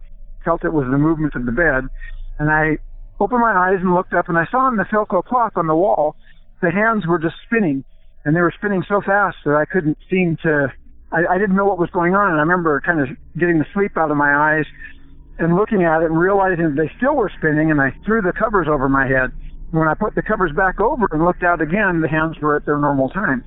felt 0.45 0.65
it 0.65 0.73
was 0.73 0.87
the 0.91 0.99
movement 0.99 1.35
of 1.35 1.47
the 1.47 1.53
bed, 1.53 1.87
and 2.39 2.51
I 2.51 2.79
opened 3.21 3.41
my 3.41 3.53
eyes 3.53 3.79
and 3.81 3.95
looked 3.95 4.13
up, 4.13 4.29
and 4.29 4.39
I 4.39 4.47
saw 4.51 4.59
on 4.67 4.77
the 4.77 4.85
Philco 4.85 5.25
clock 5.25 5.53
on 5.57 5.67
the 5.67 5.75
wall, 5.75 6.17
the 6.63 6.71
hands 6.71 7.07
were 7.07 7.19
just 7.19 7.37
spinning, 7.47 7.85
and 8.25 8.35
they 8.35 8.41
were 8.41 8.53
spinning 8.57 8.85
so 8.89 9.01
fast 9.01 9.37
that 9.45 9.55
I 9.55 9.65
couldn't 9.65 9.99
seem 10.11 10.37
to, 10.43 10.73
I, 11.13 11.35
I 11.35 11.39
didn't 11.39 11.57
know 11.57 11.65
what 11.65 11.79
was 11.79 11.91
going 11.91 12.15
on, 12.15 12.31
and 12.33 12.39
I 12.39 12.43
remember 12.43 12.81
kind 12.85 13.01
of 13.01 13.09
getting 13.39 13.59
the 13.59 13.67
sleep 13.73 13.97
out 13.97 14.11
of 14.11 14.17
my 14.17 14.59
eyes 14.59 14.67
and 15.39 15.57
looking 15.57 15.85
at 15.85 16.03
it 16.03 16.07
and 16.07 16.19
realizing 16.19 16.75
they 16.75 16.91
still 16.97 17.15
were 17.15 17.31
spinning, 17.39 17.71
and 17.71 17.81
I 17.81 17.95
threw 18.05 18.21
the 18.21 18.33
covers 18.33 18.67
over 18.69 18.89
my 18.89 19.07
head. 19.07 19.31
When 19.71 19.87
I 19.87 19.95
put 19.95 20.15
the 20.15 20.23
covers 20.23 20.53
back 20.53 20.81
over 20.81 21.07
and 21.13 21.25
looked 21.25 21.43
out 21.43 21.61
again, 21.61 22.01
the 22.01 22.09
hands 22.09 22.37
were 22.41 22.57
at 22.57 22.65
their 22.65 22.79
normal 22.79 23.09
time. 23.11 23.45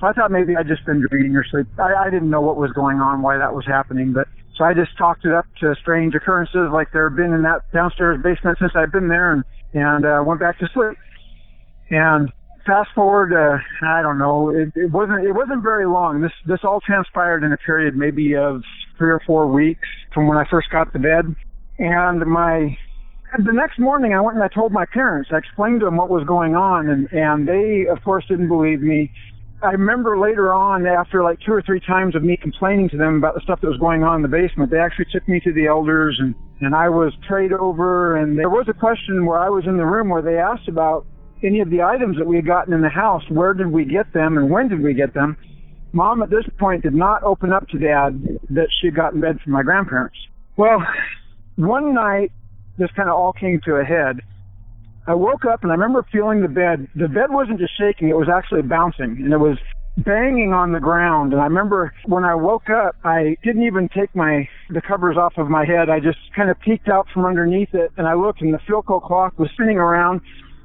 So 0.00 0.06
I 0.06 0.12
thought 0.12 0.30
maybe 0.30 0.56
I'd 0.56 0.66
just 0.66 0.84
been 0.86 1.06
dreaming 1.08 1.36
or 1.36 1.44
sleep. 1.44 1.66
I, 1.78 2.06
I 2.06 2.10
didn't 2.10 2.30
know 2.30 2.40
what 2.40 2.56
was 2.56 2.72
going 2.72 2.98
on, 2.98 3.20
why 3.20 3.36
that 3.36 3.54
was 3.54 3.66
happening, 3.66 4.12
but 4.12 4.26
so 4.56 4.64
I 4.64 4.74
just 4.74 4.96
talked 4.96 5.24
it 5.24 5.32
up 5.32 5.46
to 5.60 5.74
strange 5.80 6.14
occurrences 6.14 6.68
like 6.72 6.92
there 6.92 7.08
had 7.08 7.16
been 7.16 7.32
in 7.32 7.42
that 7.42 7.70
downstairs 7.72 8.20
basement 8.22 8.58
since 8.58 8.72
I'd 8.74 8.92
been 8.92 9.08
there 9.08 9.32
and, 9.32 9.44
and, 9.74 10.04
uh, 10.04 10.22
went 10.24 10.40
back 10.40 10.58
to 10.58 10.68
sleep. 10.72 10.96
And 11.90 12.32
fast 12.66 12.90
forward, 12.94 13.32
uh, 13.32 13.58
I 13.86 14.02
don't 14.02 14.18
know, 14.18 14.50
it, 14.50 14.72
it 14.74 14.90
wasn't, 14.90 15.24
it 15.26 15.32
wasn't 15.32 15.62
very 15.62 15.86
long. 15.86 16.20
This, 16.20 16.32
this 16.46 16.60
all 16.64 16.80
transpired 16.80 17.44
in 17.44 17.52
a 17.52 17.56
period 17.58 17.96
maybe 17.96 18.36
of 18.36 18.62
three 19.00 19.10
or 19.10 19.22
four 19.26 19.46
weeks 19.46 19.88
from 20.12 20.28
when 20.28 20.36
I 20.36 20.44
first 20.50 20.68
got 20.70 20.92
to 20.92 20.98
bed. 20.98 21.34
And 21.78 22.20
my, 22.26 22.76
the 23.38 23.52
next 23.52 23.78
morning 23.78 24.12
I 24.12 24.20
went 24.20 24.36
and 24.36 24.44
I 24.44 24.48
told 24.48 24.72
my 24.72 24.84
parents, 24.84 25.30
I 25.32 25.38
explained 25.38 25.80
to 25.80 25.86
them 25.86 25.96
what 25.96 26.10
was 26.10 26.24
going 26.26 26.54
on 26.54 26.90
and, 26.90 27.08
and 27.10 27.48
they 27.48 27.86
of 27.90 28.04
course 28.04 28.26
didn't 28.28 28.48
believe 28.48 28.82
me. 28.82 29.10
I 29.62 29.72
remember 29.72 30.18
later 30.18 30.54
on, 30.54 30.86
after 30.86 31.22
like 31.22 31.38
two 31.44 31.52
or 31.52 31.62
three 31.62 31.80
times 31.80 32.14
of 32.14 32.22
me 32.22 32.36
complaining 32.36 32.88
to 32.90 32.98
them 32.98 33.16
about 33.16 33.34
the 33.34 33.40
stuff 33.40 33.60
that 33.62 33.68
was 33.68 33.78
going 33.78 34.02
on 34.04 34.16
in 34.16 34.22
the 34.22 34.28
basement, 34.28 34.70
they 34.70 34.78
actually 34.78 35.06
took 35.12 35.26
me 35.28 35.40
to 35.40 35.52
the 35.52 35.66
elders 35.66 36.16
and, 36.18 36.34
and 36.60 36.74
I 36.74 36.88
was 36.88 37.12
prayed 37.26 37.52
over. 37.52 38.16
And 38.16 38.38
there 38.38 38.48
was 38.50 38.66
a 38.68 38.74
question 38.74 39.24
where 39.24 39.38
I 39.38 39.48
was 39.48 39.64
in 39.66 39.76
the 39.76 39.84
room 39.84 40.08
where 40.10 40.22
they 40.22 40.36
asked 40.36 40.68
about 40.68 41.06
any 41.42 41.60
of 41.60 41.70
the 41.70 41.82
items 41.82 42.16
that 42.18 42.26
we 42.26 42.36
had 42.36 42.46
gotten 42.46 42.72
in 42.74 42.82
the 42.82 42.90
house. 42.90 43.22
Where 43.30 43.54
did 43.54 43.68
we 43.68 43.84
get 43.84 44.12
them 44.12 44.36
and 44.36 44.50
when 44.50 44.68
did 44.68 44.82
we 44.82 44.92
get 44.92 45.14
them? 45.14 45.36
Mom 45.92 46.22
at 46.22 46.30
this 46.30 46.44
point 46.58 46.82
did 46.82 46.94
not 46.94 47.22
open 47.22 47.52
up 47.52 47.68
to 47.68 47.78
dad 47.78 48.38
that 48.50 48.68
she 48.80 48.88
had 48.88 48.94
gotten 48.96 49.20
bed 49.20 49.38
from 49.42 49.52
my 49.52 49.62
grandparents. 49.62 50.16
Well, 50.56 50.78
one 51.56 51.94
night, 51.94 52.32
this 52.78 52.90
kind 52.96 53.08
of 53.08 53.16
all 53.16 53.32
came 53.32 53.60
to 53.64 53.76
a 53.76 53.84
head. 53.84 54.20
I 55.06 55.14
woke 55.14 55.44
up 55.44 55.62
and 55.62 55.72
I 55.72 55.74
remember 55.74 56.06
feeling 56.12 56.42
the 56.42 56.48
bed. 56.48 56.88
The 56.94 57.08
bed 57.08 57.30
wasn't 57.30 57.58
just 57.58 57.76
shaking, 57.76 58.08
it 58.08 58.16
was 58.16 58.28
actually 58.32 58.62
bouncing 58.62 59.18
and 59.22 59.32
it 59.32 59.38
was 59.38 59.58
banging 59.98 60.52
on 60.52 60.72
the 60.72 60.80
ground. 60.80 61.32
And 61.32 61.40
I 61.40 61.44
remember 61.44 61.92
when 62.06 62.24
I 62.24 62.34
woke 62.34 62.70
up, 62.70 62.96
I 63.04 63.36
didn't 63.42 63.64
even 63.64 63.88
take 63.88 64.14
my, 64.14 64.48
the 64.68 64.80
covers 64.80 65.16
off 65.16 65.34
of 65.36 65.48
my 65.48 65.64
head. 65.64 65.90
I 65.90 65.98
just 65.98 66.18
kind 66.36 66.50
of 66.50 66.60
peeked 66.60 66.88
out 66.88 67.06
from 67.12 67.24
underneath 67.24 67.74
it 67.74 67.90
and 67.96 68.06
I 68.06 68.14
looked 68.14 68.40
and 68.40 68.54
the 68.54 68.58
Philco 68.58 69.02
clock 69.02 69.38
was 69.38 69.50
spinning 69.54 69.78
around. 69.78 70.20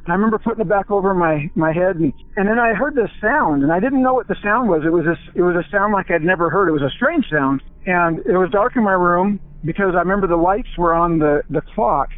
I 0.07 0.13
remember 0.13 0.37
putting 0.37 0.61
it 0.61 0.69
back 0.69 0.91
over 0.91 1.13
my, 1.15 1.49
my 1.55 1.73
head 1.73 1.95
and, 1.95 2.13
and 2.37 2.47
then 2.47 2.59
I 2.59 2.73
heard 2.73 2.95
this 2.95 3.09
sound 3.19 3.63
and 3.63 3.71
I 3.71 3.79
didn't 3.79 4.03
know 4.03 4.13
what 4.13 4.27
the 4.27 4.35
sound 4.43 4.69
was. 4.69 4.83
It 4.85 4.91
was 4.91 5.05
this, 5.05 5.17
it 5.33 5.41
was 5.41 5.55
a 5.55 5.67
sound 5.71 5.93
like 5.93 6.11
I'd 6.11 6.21
never 6.21 6.49
heard. 6.49 6.69
It 6.69 6.73
was 6.73 6.83
a 6.83 6.93
strange 6.95 7.25
sound 7.29 7.63
and 7.85 8.19
it 8.19 8.37
was 8.37 8.49
dark 8.51 8.75
in 8.75 8.83
my 8.83 8.93
room 8.93 9.39
because 9.63 9.95
I 9.95 9.99
remember 9.99 10.27
the 10.27 10.35
lights 10.35 10.69
were 10.77 10.93
on 10.93 11.17
the, 11.17 11.41
the 11.49 11.61
clock 11.73 12.09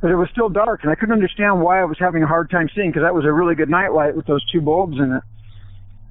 but 0.00 0.10
it 0.10 0.16
was 0.16 0.28
still 0.30 0.48
dark 0.48 0.80
and 0.82 0.90
I 0.90 0.94
couldn't 0.94 1.14
understand 1.14 1.60
why 1.60 1.80
I 1.80 1.84
was 1.84 1.96
having 1.98 2.22
a 2.22 2.26
hard 2.26 2.50
time 2.50 2.68
seeing 2.74 2.90
because 2.90 3.02
that 3.02 3.14
was 3.14 3.24
a 3.24 3.32
really 3.32 3.54
good 3.54 3.70
night 3.70 3.92
light 3.92 4.16
with 4.16 4.26
those 4.26 4.44
two 4.50 4.60
bulbs 4.60 4.98
in 4.98 5.12
it. 5.12 5.22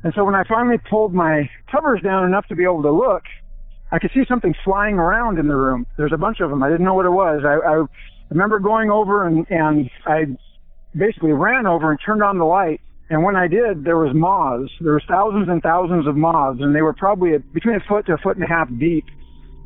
And 0.04 0.13
so 0.15 0.26
when 0.26 0.36
I 0.36 0.44
finally 0.48 0.78
pulled 0.89 1.13
my 1.13 1.50
covers 1.72 2.02
down 2.02 2.26
enough 2.26 2.48
to 2.48 2.56
be 2.56 2.63
able 2.63 2.82
to 2.84 2.91
look, 2.91 3.24
I 3.91 4.00
could 4.00 4.12
see 4.13 4.24
something 4.28 4.56
flying 4.63 4.96
around 4.96 5.39
in 5.39 5.48
the 5.48 5.56
room. 5.56 5.86
There's 5.98 6.13
a 6.13 6.17
bunch 6.17 6.39
of 6.39 6.50
them. 6.50 6.63
I 6.63 6.70
didn't 6.70 6.86
know 6.86 6.94
what 6.94 7.06
it 7.06 7.12
was. 7.12 7.44
I, 7.46 7.56
I 7.67 7.84
remember 8.30 8.60
going 8.60 8.89
over 8.89 9.28
and, 9.28 9.46
and 9.50 9.89
I 10.06 10.26
basically 10.95 11.32
ran 11.32 11.65
over 11.67 11.91
and 11.91 11.99
turned 12.06 12.23
on 12.23 12.38
the 12.38 12.45
light. 12.45 12.82
And 13.10 13.23
when 13.23 13.36
I 13.36 13.47
did, 13.47 13.84
there 13.84 13.97
was 13.97 14.15
moths. 14.15 14.71
There 14.80 14.93
was 14.93 15.04
thousands 15.08 15.49
and 15.49 15.62
thousands 15.62 16.08
of 16.08 16.15
moths, 16.15 16.60
and 16.62 16.73
they 16.73 16.82
were 16.82 16.93
probably 16.93 17.38
between 17.54 17.75
a 17.75 17.82
foot 17.88 18.06
to 18.06 18.13
a 18.13 18.17
foot 18.17 18.38
and 18.38 18.45
a 18.45 18.47
half 18.47 18.69
deep 18.80 19.06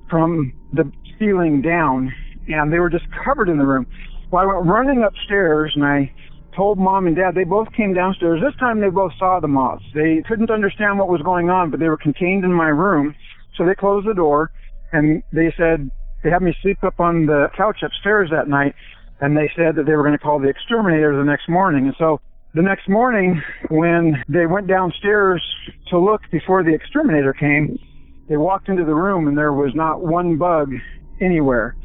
from 0.09 0.53
the 0.73 0.91
ceiling 1.19 1.61
down, 1.61 2.11
and 2.47 2.73
they 2.73 2.79
were 2.79 2.89
just 2.89 3.05
covered 3.23 3.49
in 3.49 3.57
the 3.57 3.65
room. 3.65 3.85
Well, 4.31 4.43
I 4.43 4.45
went 4.45 4.67
running 4.67 5.03
upstairs 5.03 5.73
and 5.75 5.85
I 5.85 6.11
told 6.55 6.79
mom 6.79 7.05
and 7.07 7.15
dad. 7.15 7.35
They 7.35 7.43
both 7.43 7.71
came 7.73 7.93
downstairs. 7.93 8.41
This 8.41 8.57
time 8.59 8.79
they 8.79 8.89
both 8.89 9.11
saw 9.19 9.39
the 9.39 9.47
moths. 9.47 9.83
They 9.93 10.23
couldn't 10.27 10.49
understand 10.49 10.97
what 10.97 11.09
was 11.09 11.21
going 11.21 11.49
on, 11.49 11.69
but 11.69 11.79
they 11.79 11.89
were 11.89 11.97
contained 11.97 12.43
in 12.43 12.53
my 12.53 12.69
room. 12.69 13.15
So 13.57 13.65
they 13.65 13.75
closed 13.75 14.07
the 14.07 14.13
door 14.13 14.51
and 14.91 15.21
they 15.31 15.53
said 15.57 15.89
they 16.23 16.29
had 16.29 16.41
me 16.41 16.55
sleep 16.61 16.83
up 16.83 16.99
on 16.99 17.25
the 17.25 17.47
couch 17.55 17.83
upstairs 17.83 18.29
that 18.31 18.47
night. 18.47 18.73
And 19.21 19.35
they 19.35 19.49
said 19.55 19.75
that 19.75 19.85
they 19.85 19.95
were 19.95 20.03
going 20.03 20.17
to 20.17 20.23
call 20.23 20.39
the 20.39 20.49
exterminator 20.49 21.15
the 21.15 21.23
next 21.23 21.47
morning. 21.47 21.85
And 21.85 21.95
so 21.97 22.19
the 22.53 22.61
next 22.61 22.89
morning 22.89 23.41
when 23.69 24.23
they 24.27 24.45
went 24.45 24.67
downstairs 24.67 25.43
to 25.89 25.99
look 25.99 26.21
before 26.31 26.63
the 26.63 26.73
exterminator 26.73 27.33
came, 27.33 27.79
they 28.27 28.37
walked 28.37 28.69
into 28.69 28.83
the 28.83 28.95
room 28.95 29.27
and 29.27 29.37
there 29.37 29.53
was 29.53 29.73
not 29.75 30.01
one 30.01 30.37
bug 30.37 30.71
anywhere 31.21 31.75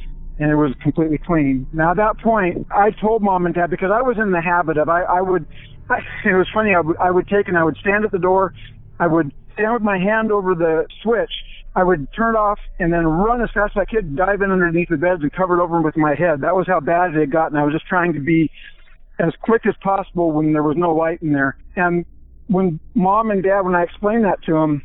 and 0.41 0.51
it 0.51 0.57
was 0.57 0.73
completely 0.83 1.19
clean. 1.19 1.67
Now 1.73 1.91
at 1.91 1.99
that 1.99 2.19
point, 2.19 2.67
I 2.71 2.91
told 2.91 3.23
mom 3.23 3.45
and 3.45 3.55
dad 3.55 3.71
because 3.71 3.91
I 3.93 4.01
was 4.01 4.17
in 4.19 4.33
the 4.33 4.41
habit 4.41 4.79
of 4.79 4.89
I, 4.89 5.03
I 5.03 5.21
would. 5.21 5.47
I, 5.91 5.99
it 6.25 6.35
was 6.35 6.47
funny. 6.55 6.75
I 6.75 6.81
would, 6.81 6.97
I 6.97 7.11
would 7.11 7.29
take 7.29 7.49
and 7.49 7.59
I 7.59 7.65
would 7.65 7.77
stand 7.77 8.05
at 8.05 8.11
the 8.11 8.19
door. 8.19 8.55
I 8.99 9.07
would 9.07 9.33
stand 9.53 9.75
with 9.75 9.83
my 9.83 9.99
hand 9.99 10.33
over 10.33 10.55
the 10.55 10.87
switch. 11.03 11.31
I 11.77 11.85
would 11.85 12.09
turn 12.13 12.35
it 12.35 12.39
off 12.39 12.59
and 12.79 12.93
then 12.93 13.07
run 13.07 13.43
as 13.43 13.51
fast 13.55 13.77
as 13.77 13.83
I 13.83 13.85
could, 13.85 14.17
dive 14.17 14.43
in 14.43 14.51
underneath 14.51 14.89
the 14.89 14.97
beds 14.97 15.23
and 15.23 15.33
cover 15.33 15.61
it 15.61 15.63
over 15.63 15.81
with 15.81 15.97
my 15.97 16.15
head. 16.15 16.41
That 16.41 16.57
was 16.57 16.67
how 16.67 16.81
bad 16.81 17.15
it 17.15 17.21
had 17.21 17.31
gotten. 17.31 17.57
I 17.57 17.65
was 17.65 17.73
just 17.73 17.87
trying 17.87 18.13
to 18.15 18.21
be 18.21 18.51
as 19.21 19.33
quick 19.43 19.67
as 19.67 19.75
possible 19.81 20.33
when 20.33 20.53
there 20.53 20.63
was 20.63 20.77
no 20.77 20.93
light 20.93 21.23
in 21.23 21.33
there. 21.33 21.57
And 21.77 22.05
when 22.49 22.81
mom 22.95 23.31
and 23.31 23.43
dad, 23.43 23.61
when 23.61 23.75
I 23.75 23.83
explained 23.83 24.25
that 24.25 24.43
to 24.45 24.53
them, 24.53 24.83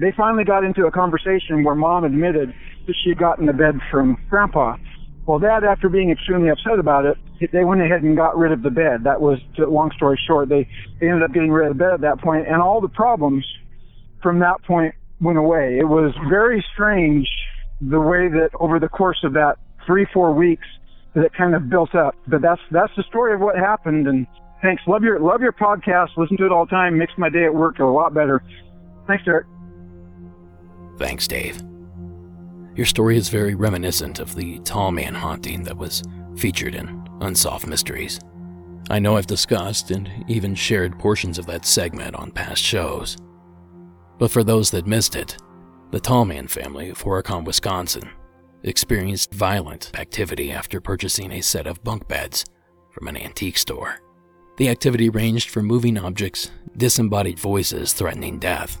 they 0.00 0.12
finally 0.16 0.44
got 0.44 0.64
into 0.64 0.86
a 0.86 0.90
conversation 0.90 1.62
where 1.62 1.76
mom 1.76 2.02
admitted 2.02 2.52
that 2.86 2.96
she 3.02 3.10
had 3.10 3.18
gotten 3.18 3.46
the 3.46 3.52
bed 3.52 3.78
from 3.90 4.18
grandpa. 4.28 4.76
Well, 5.26 5.38
Dad, 5.38 5.64
after 5.64 5.88
being 5.88 6.10
extremely 6.10 6.50
upset 6.50 6.78
about 6.78 7.06
it, 7.06 7.16
they 7.52 7.64
went 7.64 7.80
ahead 7.80 8.02
and 8.02 8.16
got 8.16 8.36
rid 8.36 8.52
of 8.52 8.62
the 8.62 8.70
bed. 8.70 9.04
That 9.04 9.20
was, 9.20 9.38
long 9.56 9.90
story 9.96 10.20
short, 10.26 10.48
they, 10.48 10.68
they 11.00 11.08
ended 11.08 11.22
up 11.22 11.32
getting 11.32 11.50
rid 11.50 11.70
of 11.70 11.78
the 11.78 11.82
bed 11.82 11.94
at 11.94 12.00
that 12.02 12.18
point, 12.18 12.46
and 12.46 12.60
all 12.60 12.80
the 12.80 12.88
problems 12.88 13.46
from 14.22 14.40
that 14.40 14.62
point 14.64 14.94
went 15.20 15.38
away. 15.38 15.78
It 15.78 15.88
was 15.88 16.12
very 16.28 16.64
strange 16.72 17.28
the 17.80 18.00
way 18.00 18.28
that 18.28 18.50
over 18.60 18.78
the 18.78 18.88
course 18.88 19.18
of 19.24 19.32
that 19.34 19.56
three, 19.86 20.06
four 20.12 20.32
weeks 20.32 20.66
that 21.14 21.24
it 21.24 21.32
kind 21.34 21.54
of 21.54 21.68
built 21.68 21.94
up. 21.94 22.16
But 22.26 22.42
that's 22.42 22.60
that's 22.70 22.92
the 22.96 23.04
story 23.04 23.34
of 23.34 23.40
what 23.40 23.56
happened, 23.56 24.08
and 24.08 24.26
Thanks. 24.64 24.82
Love 24.86 25.02
your 25.02 25.20
love 25.20 25.42
your 25.42 25.52
podcast. 25.52 26.16
Listen 26.16 26.38
to 26.38 26.46
it 26.46 26.50
all 26.50 26.64
the 26.64 26.70
time. 26.70 26.96
Makes 26.96 27.12
my 27.18 27.28
day 27.28 27.44
at 27.44 27.54
work 27.54 27.80
a 27.80 27.84
lot 27.84 28.14
better. 28.14 28.42
Thanks, 29.06 29.22
Derek. 29.22 29.46
Thanks, 30.96 31.28
Dave. 31.28 31.62
Your 32.74 32.86
story 32.86 33.18
is 33.18 33.28
very 33.28 33.54
reminiscent 33.54 34.20
of 34.20 34.34
the 34.34 34.58
Tallman 34.60 35.14
haunting 35.14 35.64
that 35.64 35.76
was 35.76 36.02
featured 36.38 36.74
in 36.74 37.06
Unsolved 37.20 37.66
Mysteries. 37.66 38.18
I 38.88 38.98
know 38.98 39.18
I've 39.18 39.26
discussed 39.26 39.90
and 39.90 40.10
even 40.28 40.54
shared 40.54 40.98
portions 40.98 41.38
of 41.38 41.44
that 41.44 41.66
segment 41.66 42.16
on 42.16 42.30
past 42.30 42.62
shows. 42.62 43.18
But 44.18 44.30
for 44.30 44.44
those 44.44 44.70
that 44.70 44.86
missed 44.86 45.16
it, 45.16 45.36
the 45.90 46.00
Tallman 46.00 46.48
family 46.48 46.88
of 46.88 47.02
Horicon, 47.02 47.44
Wisconsin, 47.44 48.10
experienced 48.62 49.34
violent 49.34 49.90
activity 49.94 50.50
after 50.50 50.80
purchasing 50.80 51.32
a 51.32 51.40
set 51.40 51.66
of 51.66 51.84
bunk 51.84 52.08
beds 52.08 52.44
from 52.90 53.08
an 53.08 53.16
antique 53.16 53.58
store. 53.58 54.00
The 54.56 54.68
activity 54.68 55.08
ranged 55.08 55.50
from 55.50 55.66
moving 55.66 55.98
objects, 55.98 56.50
disembodied 56.76 57.38
voices 57.38 57.92
threatening 57.92 58.38
death, 58.38 58.80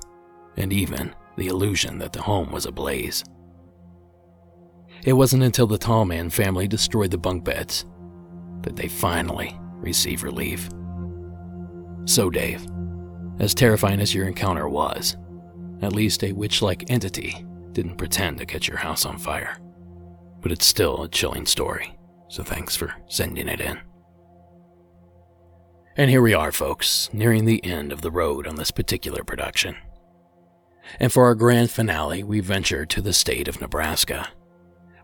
and 0.56 0.72
even 0.72 1.14
the 1.36 1.48
illusion 1.48 1.98
that 1.98 2.12
the 2.12 2.22
home 2.22 2.52
was 2.52 2.64
ablaze. 2.64 3.24
It 5.04 5.12
wasn't 5.12 5.42
until 5.42 5.66
the 5.66 5.78
Tallman 5.78 6.30
family 6.30 6.66
destroyed 6.68 7.10
the 7.10 7.18
bunk 7.18 7.44
beds 7.44 7.84
that 8.62 8.76
they 8.76 8.88
finally 8.88 9.58
received 9.74 10.22
relief. 10.22 10.70
So, 12.06 12.30
Dave, 12.30 12.66
as 13.38 13.52
terrifying 13.52 14.00
as 14.00 14.14
your 14.14 14.26
encounter 14.26 14.68
was, 14.68 15.16
at 15.82 15.92
least 15.92 16.24
a 16.24 16.32
witch 16.32 16.62
like 16.62 16.90
entity 16.90 17.44
didn't 17.72 17.96
pretend 17.96 18.38
to 18.38 18.46
catch 18.46 18.68
your 18.68 18.78
house 18.78 19.04
on 19.04 19.18
fire. 19.18 19.58
But 20.40 20.52
it's 20.52 20.66
still 20.66 21.02
a 21.02 21.08
chilling 21.08 21.46
story, 21.46 21.98
so 22.28 22.42
thanks 22.42 22.76
for 22.76 22.94
sending 23.08 23.48
it 23.48 23.60
in. 23.60 23.80
And 25.96 26.10
here 26.10 26.22
we 26.22 26.34
are, 26.34 26.52
folks, 26.52 27.08
nearing 27.12 27.44
the 27.44 27.64
end 27.64 27.92
of 27.92 28.00
the 28.00 28.10
road 28.10 28.46
on 28.46 28.56
this 28.56 28.70
particular 28.70 29.22
production. 29.22 29.76
And 30.98 31.12
for 31.12 31.24
our 31.24 31.34
grand 31.34 31.70
finale, 31.70 32.22
we 32.22 32.40
venture 32.40 32.84
to 32.86 33.00
the 33.00 33.12
state 33.12 33.48
of 33.48 33.60
Nebraska, 33.60 34.28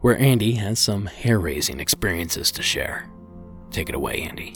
where 0.01 0.19
Andy 0.19 0.53
has 0.53 0.79
some 0.79 1.07
hair 1.07 1.39
raising 1.39 1.81
experiences 1.81 2.51
to 2.53 2.63
share. 2.63 3.09
Take 3.71 3.89
it 3.89 3.95
away, 3.95 4.23
Andy. 4.23 4.55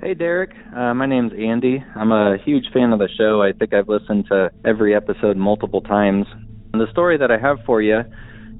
Hey, 0.00 0.14
Derek. 0.14 0.50
Uh, 0.76 0.94
my 0.94 1.06
name's 1.06 1.32
Andy. 1.32 1.82
I'm 1.96 2.12
a 2.12 2.36
huge 2.44 2.66
fan 2.72 2.92
of 2.92 3.00
the 3.00 3.08
show. 3.18 3.42
I 3.42 3.52
think 3.52 3.74
I've 3.74 3.88
listened 3.88 4.26
to 4.28 4.50
every 4.64 4.94
episode 4.94 5.36
multiple 5.36 5.80
times. 5.80 6.26
And 6.72 6.80
the 6.80 6.90
story 6.92 7.18
that 7.18 7.32
I 7.32 7.38
have 7.38 7.58
for 7.66 7.82
you 7.82 8.02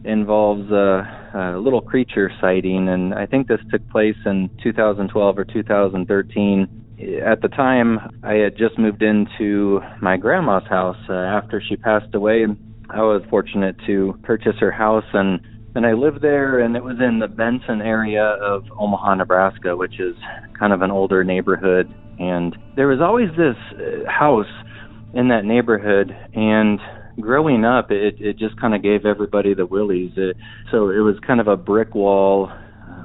involves 0.04 0.68
a, 0.72 1.54
a 1.56 1.60
little 1.60 1.80
creature 1.80 2.30
sighting, 2.40 2.88
and 2.88 3.14
I 3.14 3.26
think 3.26 3.46
this 3.46 3.60
took 3.70 3.88
place 3.90 4.16
in 4.26 4.50
2012 4.64 5.38
or 5.38 5.44
2013 5.44 6.78
at 7.24 7.40
the 7.42 7.48
time, 7.48 8.00
I 8.24 8.34
had 8.34 8.56
just 8.56 8.76
moved 8.76 9.02
into 9.02 9.80
my 10.02 10.16
grandma's 10.16 10.66
house 10.68 10.98
uh, 11.08 11.12
after 11.12 11.62
she 11.66 11.76
passed 11.76 12.12
away. 12.14 12.44
I 12.90 13.02
was 13.02 13.22
fortunate 13.30 13.76
to 13.86 14.18
purchase 14.24 14.56
her 14.58 14.72
house, 14.72 15.04
and 15.12 15.40
and 15.78 15.86
I 15.86 15.92
lived 15.92 16.22
there, 16.22 16.58
and 16.58 16.76
it 16.76 16.82
was 16.82 16.96
in 17.00 17.20
the 17.20 17.28
Benson 17.28 17.80
area 17.80 18.24
of 18.24 18.64
Omaha, 18.76 19.14
Nebraska, 19.14 19.76
which 19.76 20.00
is 20.00 20.16
kind 20.58 20.72
of 20.72 20.82
an 20.82 20.90
older 20.90 21.22
neighborhood. 21.22 21.88
And 22.18 22.56
there 22.74 22.88
was 22.88 22.98
always 23.00 23.28
this 23.30 23.54
uh, 23.78 24.10
house 24.10 24.50
in 25.14 25.28
that 25.28 25.44
neighborhood, 25.44 26.10
and 26.34 26.80
growing 27.20 27.64
up, 27.64 27.92
it 27.92 28.20
it 28.20 28.38
just 28.38 28.60
kind 28.60 28.74
of 28.74 28.82
gave 28.82 29.06
everybody 29.06 29.54
the 29.54 29.66
willies. 29.66 30.10
It, 30.16 30.36
so 30.72 30.90
it 30.90 30.98
was 30.98 31.14
kind 31.24 31.40
of 31.40 31.46
a 31.46 31.56
brick 31.56 31.94
wall, 31.94 32.50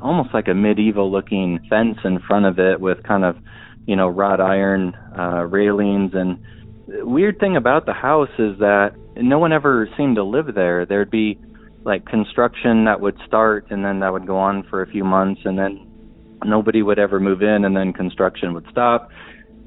almost 0.01 0.33
like 0.33 0.47
a 0.47 0.55
medieval 0.55 1.11
looking 1.11 1.59
fence 1.69 1.99
in 2.03 2.19
front 2.27 2.47
of 2.47 2.57
it 2.57 2.81
with 2.81 3.03
kind 3.03 3.23
of 3.23 3.37
you 3.85 3.95
know, 3.95 4.07
wrought 4.07 4.39
iron 4.39 4.95
uh, 5.17 5.43
railings. 5.43 6.11
And 6.13 6.39
weird 6.87 7.39
thing 7.39 7.55
about 7.55 7.85
the 7.85 7.93
house 7.93 8.33
is 8.39 8.57
that 8.59 8.95
no 9.15 9.39
one 9.39 9.53
ever 9.53 9.87
seemed 9.97 10.15
to 10.15 10.23
live 10.23 10.55
there. 10.55 10.85
There'd 10.85 11.11
be 11.11 11.37
like 11.85 12.05
construction 12.05 12.85
that 12.85 13.01
would 13.01 13.17
start 13.25 13.67
and 13.69 13.83
then 13.83 13.99
that 13.99 14.11
would 14.11 14.25
go 14.25 14.37
on 14.37 14.63
for 14.69 14.81
a 14.81 14.87
few 14.87 15.03
months 15.03 15.41
and 15.45 15.57
then 15.57 15.87
nobody 16.45 16.81
would 16.81 16.99
ever 16.99 17.19
move 17.19 17.41
in 17.41 17.65
and 17.65 17.75
then 17.75 17.93
construction 17.93 18.53
would 18.53 18.65
stop. 18.71 19.09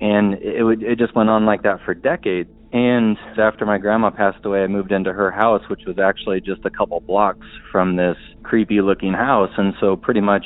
And 0.00 0.34
it 0.34 0.62
would 0.62 0.82
it 0.82 0.98
just 0.98 1.14
went 1.14 1.30
on 1.30 1.46
like 1.46 1.62
that 1.62 1.80
for 1.84 1.94
decades. 1.94 2.50
And 2.72 3.16
after 3.38 3.64
my 3.64 3.78
grandma 3.78 4.10
passed 4.10 4.44
away 4.44 4.62
i 4.62 4.66
moved 4.66 4.92
into 4.92 5.12
her 5.12 5.30
house 5.30 5.62
which 5.70 5.82
was 5.86 5.98
actually 5.98 6.40
just 6.40 6.64
a 6.64 6.70
couple 6.70 7.00
blocks 7.00 7.46
from 7.70 7.96
this 7.96 8.16
creepy 8.42 8.80
looking 8.80 9.12
house. 9.12 9.52
And 9.56 9.74
so 9.80 9.96
pretty 9.96 10.20
much 10.20 10.44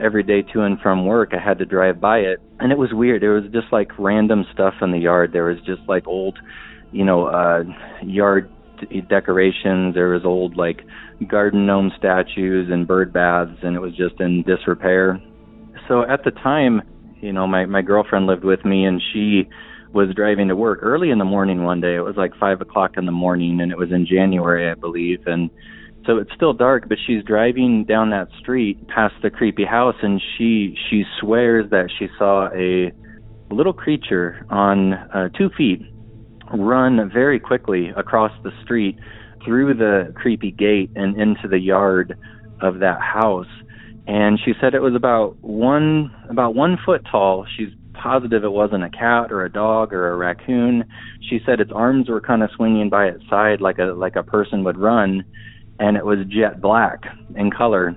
every 0.00 0.22
day 0.22 0.42
to 0.52 0.62
and 0.62 0.80
from 0.80 1.06
work 1.06 1.32
I 1.32 1.42
had 1.42 1.58
to 1.58 1.64
drive 1.64 2.00
by 2.00 2.18
it. 2.18 2.40
And 2.60 2.70
it 2.72 2.78
was 2.78 2.90
weird. 2.92 3.22
There 3.22 3.34
was 3.34 3.50
just 3.52 3.72
like 3.72 3.90
random 3.98 4.44
stuff 4.52 4.74
in 4.80 4.92
the 4.92 4.98
yard. 4.98 5.32
There 5.32 5.44
was 5.44 5.58
just 5.66 5.82
like 5.88 6.06
old 6.06 6.38
you 6.90 7.04
know 7.04 7.26
uh 7.26 7.64
yard 8.02 8.50
decorations 9.08 9.94
there 9.94 10.10
was 10.10 10.24
old 10.24 10.56
like 10.56 10.82
garden 11.28 11.66
gnome 11.66 11.90
statues 11.98 12.68
and 12.70 12.86
bird 12.86 13.12
baths 13.12 13.58
and 13.62 13.76
it 13.76 13.80
was 13.80 13.96
just 13.96 14.20
in 14.20 14.42
disrepair. 14.42 15.20
So 15.88 16.02
at 16.02 16.24
the 16.24 16.30
time 16.30 16.82
you 17.20 17.32
know 17.32 17.46
my 17.46 17.66
my 17.66 17.82
girlfriend 17.82 18.26
lived 18.26 18.44
with 18.44 18.64
me 18.64 18.84
and 18.84 19.00
she 19.12 19.48
was 19.92 20.14
driving 20.14 20.48
to 20.48 20.56
work 20.56 20.80
early 20.82 21.10
in 21.10 21.18
the 21.18 21.24
morning 21.24 21.64
one 21.64 21.80
day. 21.80 21.94
It 21.94 22.04
was 22.04 22.16
like 22.16 22.32
five 22.38 22.60
o'clock 22.60 22.96
in 22.96 23.06
the 23.06 23.12
morning 23.12 23.60
and 23.60 23.72
it 23.72 23.78
was 23.78 23.90
in 23.90 24.06
january 24.06 24.70
i 24.70 24.74
believe 24.74 25.26
and 25.26 25.50
so 26.06 26.16
it's 26.16 26.30
still 26.34 26.52
dark 26.52 26.88
but 26.88 26.98
she's 27.06 27.22
driving 27.24 27.84
down 27.84 28.10
that 28.10 28.28
street 28.40 28.86
past 28.88 29.14
the 29.22 29.30
creepy 29.30 29.64
house 29.64 29.96
and 30.02 30.20
she 30.36 30.74
she 30.88 31.04
swears 31.20 31.68
that 31.70 31.90
she 31.98 32.08
saw 32.18 32.48
a 32.54 32.92
little 33.54 33.72
creature 33.72 34.46
on 34.50 34.94
uh, 34.94 35.28
two 35.36 35.50
feet 35.56 35.80
run 36.52 37.10
very 37.12 37.38
quickly 37.38 37.90
across 37.96 38.32
the 38.42 38.50
street 38.62 38.98
through 39.44 39.74
the 39.74 40.12
creepy 40.16 40.50
gate 40.50 40.90
and 40.96 41.20
into 41.20 41.48
the 41.48 41.58
yard 41.58 42.18
of 42.60 42.80
that 42.80 43.00
house 43.00 43.46
and 44.06 44.38
she 44.44 44.52
said 44.60 44.74
it 44.74 44.82
was 44.82 44.94
about 44.94 45.36
one 45.42 46.14
about 46.28 46.54
one 46.54 46.76
foot 46.84 47.02
tall 47.10 47.46
she's 47.56 47.68
positive 47.94 48.44
it 48.44 48.50
wasn't 48.50 48.82
a 48.82 48.90
cat 48.90 49.30
or 49.30 49.44
a 49.44 49.52
dog 49.52 49.92
or 49.92 50.10
a 50.10 50.16
raccoon 50.16 50.84
she 51.28 51.40
said 51.46 51.60
its 51.60 51.70
arms 51.74 52.08
were 52.08 52.20
kind 52.20 52.42
of 52.42 52.50
swinging 52.56 52.88
by 52.88 53.06
its 53.06 53.22
side 53.28 53.60
like 53.60 53.78
a 53.78 53.84
like 53.84 54.16
a 54.16 54.22
person 54.22 54.64
would 54.64 54.76
run 54.76 55.24
and 55.78 55.96
it 55.96 56.04
was 56.04 56.18
jet 56.28 56.60
black 56.60 57.04
in 57.36 57.50
color. 57.50 57.96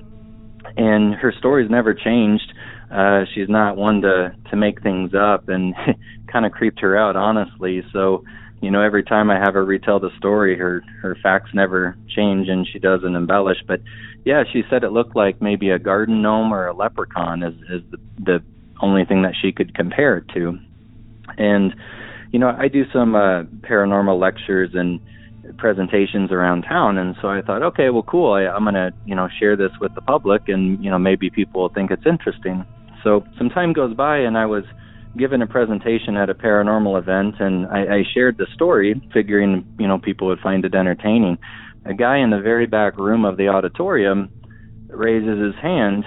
And 0.77 1.15
her 1.15 1.33
story's 1.37 1.69
never 1.69 1.93
changed. 1.93 2.53
Uh, 2.93 3.23
she's 3.33 3.49
not 3.49 3.77
one 3.77 4.01
to 4.01 4.35
to 4.49 4.55
make 4.55 4.81
things 4.81 5.11
up, 5.13 5.49
and 5.49 5.73
kind 6.31 6.45
of 6.45 6.51
creeped 6.51 6.79
her 6.81 6.97
out, 6.97 7.15
honestly. 7.15 7.83
So, 7.91 8.23
you 8.61 8.69
know, 8.69 8.81
every 8.81 9.03
time 9.03 9.29
I 9.31 9.39
have 9.39 9.55
her 9.55 9.65
retell 9.65 9.99
the 9.99 10.11
story, 10.17 10.57
her 10.57 10.83
her 11.01 11.17
facts 11.23 11.49
never 11.53 11.97
change, 12.15 12.47
and 12.47 12.67
she 12.71 12.77
doesn't 12.79 13.15
embellish. 13.15 13.57
But 13.67 13.81
yeah, 14.23 14.43
she 14.51 14.63
said 14.69 14.83
it 14.83 14.91
looked 14.91 15.15
like 15.15 15.41
maybe 15.41 15.71
a 15.71 15.79
garden 15.79 16.21
gnome 16.21 16.53
or 16.53 16.67
a 16.67 16.73
leprechaun 16.73 17.43
is 17.43 17.55
is 17.69 17.81
the 17.91 17.97
the 18.19 18.43
only 18.81 19.03
thing 19.05 19.23
that 19.23 19.33
she 19.41 19.51
could 19.51 19.75
compare 19.75 20.17
it 20.17 20.27
to. 20.35 20.57
And 21.37 21.73
you 22.31 22.39
know, 22.39 22.55
I 22.57 22.67
do 22.67 22.83
some 22.93 23.15
uh, 23.15 23.43
paranormal 23.67 24.19
lectures 24.19 24.71
and 24.73 24.99
presentations 25.57 26.31
around 26.31 26.61
town 26.61 26.97
and 26.97 27.15
so 27.21 27.27
I 27.27 27.41
thought 27.41 27.61
okay 27.61 27.89
well 27.89 28.03
cool 28.03 28.33
I, 28.33 28.43
I'm 28.43 28.63
gonna 28.63 28.91
you 29.05 29.15
know 29.15 29.27
share 29.39 29.57
this 29.57 29.71
with 29.81 29.93
the 29.95 30.01
public 30.01 30.47
and 30.47 30.81
you 30.83 30.89
know 30.89 30.99
maybe 30.99 31.29
people 31.29 31.63
will 31.63 31.69
think 31.69 31.91
it's 31.91 32.05
interesting 32.05 32.63
so 33.03 33.25
some 33.37 33.49
time 33.49 33.73
goes 33.73 33.93
by 33.93 34.17
and 34.17 34.37
I 34.37 34.45
was 34.45 34.63
given 35.17 35.41
a 35.41 35.47
presentation 35.47 36.15
at 36.15 36.29
a 36.29 36.33
paranormal 36.33 36.97
event 36.97 37.35
and 37.39 37.67
I, 37.67 37.97
I 37.97 38.03
shared 38.13 38.37
the 38.37 38.47
story 38.53 39.01
figuring 39.13 39.65
you 39.79 39.87
know 39.87 39.99
people 39.99 40.27
would 40.27 40.39
find 40.39 40.63
it 40.65 40.75
entertaining. 40.75 41.37
A 41.85 41.93
guy 41.93 42.19
in 42.19 42.29
the 42.29 42.39
very 42.39 42.67
back 42.67 42.97
room 42.97 43.25
of 43.25 43.37
the 43.37 43.47
auditorium 43.47 44.29
raises 44.87 45.39
his 45.41 45.55
hand 45.61 46.05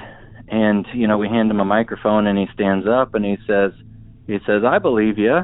and 0.48 0.86
you 0.94 1.06
know 1.06 1.18
we 1.18 1.28
hand 1.28 1.50
him 1.50 1.60
a 1.60 1.64
microphone 1.64 2.26
and 2.26 2.38
he 2.38 2.46
stands 2.54 2.86
up 2.86 3.14
and 3.14 3.24
he 3.24 3.36
says 3.46 3.72
he 4.26 4.38
says 4.46 4.62
I 4.66 4.78
believe 4.78 5.18
you 5.18 5.38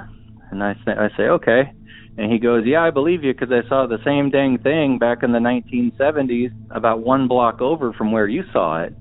and 0.51 0.63
I 0.63 0.75
say 0.85 0.93
I 0.93 1.09
say 1.17 1.23
okay. 1.25 1.73
And 2.19 2.31
he 2.31 2.39
goes, 2.39 2.65
Yeah, 2.67 2.83
I 2.83 2.91
believe 2.91 3.25
you 3.25 3.33
because 3.33 3.51
I 3.51 3.67
saw 3.69 3.87
the 3.87 4.03
same 4.05 4.31
dang 4.31 4.59
thing 4.59 4.99
back 4.99 5.23
in 5.23 5.33
the 5.33 5.39
1970s 5.39 6.51
about 6.71 7.01
one 7.01 7.29
block 7.29 7.61
over 7.61 7.93
from 7.93 8.13
where 8.13 8.29
you 8.29 8.43
saw 8.53 8.83
it. 8.83 8.95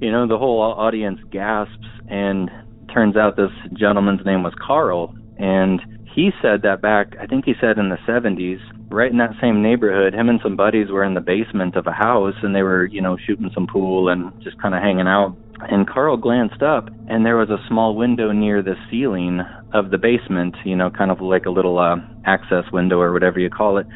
You 0.00 0.10
know, 0.10 0.26
the 0.26 0.38
whole 0.38 0.60
audience 0.60 1.20
gasps, 1.30 1.86
and 2.08 2.50
turns 2.94 3.16
out 3.16 3.36
this 3.36 3.50
gentleman's 3.74 4.24
name 4.24 4.42
was 4.42 4.54
Carl. 4.64 5.14
And 5.36 5.80
he 6.14 6.30
said 6.40 6.62
that 6.62 6.80
back, 6.80 7.16
I 7.20 7.26
think 7.26 7.44
he 7.44 7.54
said 7.60 7.76
in 7.76 7.88
the 7.88 7.98
70s, 8.08 8.60
right 8.88 9.10
in 9.10 9.18
that 9.18 9.34
same 9.40 9.62
neighborhood, 9.62 10.14
him 10.14 10.28
and 10.28 10.38
some 10.42 10.56
buddies 10.56 10.88
were 10.88 11.02
in 11.02 11.14
the 11.14 11.20
basement 11.20 11.74
of 11.74 11.88
a 11.88 11.92
house 11.92 12.34
and 12.42 12.54
they 12.54 12.62
were, 12.62 12.86
you 12.86 13.02
know, 13.02 13.16
shooting 13.26 13.50
some 13.52 13.66
pool 13.66 14.08
and 14.08 14.32
just 14.42 14.60
kind 14.62 14.74
of 14.74 14.80
hanging 14.80 15.08
out. 15.08 15.36
And 15.60 15.88
Carl 15.88 16.16
glanced 16.16 16.62
up 16.62 16.88
and 17.08 17.26
there 17.26 17.36
was 17.36 17.50
a 17.50 17.58
small 17.68 17.96
window 17.96 18.30
near 18.30 18.62
the 18.62 18.74
ceiling 18.90 19.40
of 19.72 19.90
the 19.90 19.98
basement, 19.98 20.54
you 20.64 20.76
know, 20.76 20.90
kind 20.90 21.10
of 21.10 21.20
like 21.20 21.46
a 21.46 21.50
little 21.50 21.78
uh, 21.78 21.96
access 22.24 22.64
window 22.72 23.00
or 23.00 23.12
whatever 23.12 23.40
you 23.40 23.50
call 23.50 23.78
it. 23.78 23.86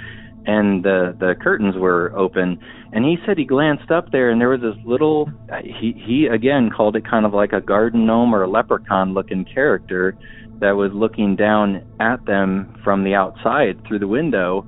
And 0.49 0.83
the 0.83 1.15
the 1.21 1.35
curtains 1.41 1.77
were 1.77 2.11
open 2.17 2.59
and 2.93 3.05
he 3.05 3.17
said 3.27 3.37
he 3.37 3.45
glanced 3.45 3.91
up 3.91 4.11
there 4.11 4.31
and 4.31 4.41
there 4.41 4.49
was 4.49 4.63
this 4.63 4.83
little 4.85 5.31
he 5.63 5.93
he 6.05 6.27
again 6.27 6.71
called 6.75 6.97
it 6.97 7.05
kind 7.09 7.27
of 7.27 7.35
like 7.35 7.53
a 7.53 7.61
garden 7.61 8.07
gnome 8.07 8.35
or 8.35 8.43
a 8.43 8.51
leprechaun 8.51 9.13
looking 9.13 9.45
character 9.45 10.17
that 10.61 10.73
was 10.73 10.91
looking 10.95 11.37
down 11.37 11.85
at 12.01 12.25
them 12.25 12.75
from 12.83 13.05
the 13.05 13.15
outside 13.15 13.81
through 13.87 13.99
the 14.01 14.09
window. 14.09 14.67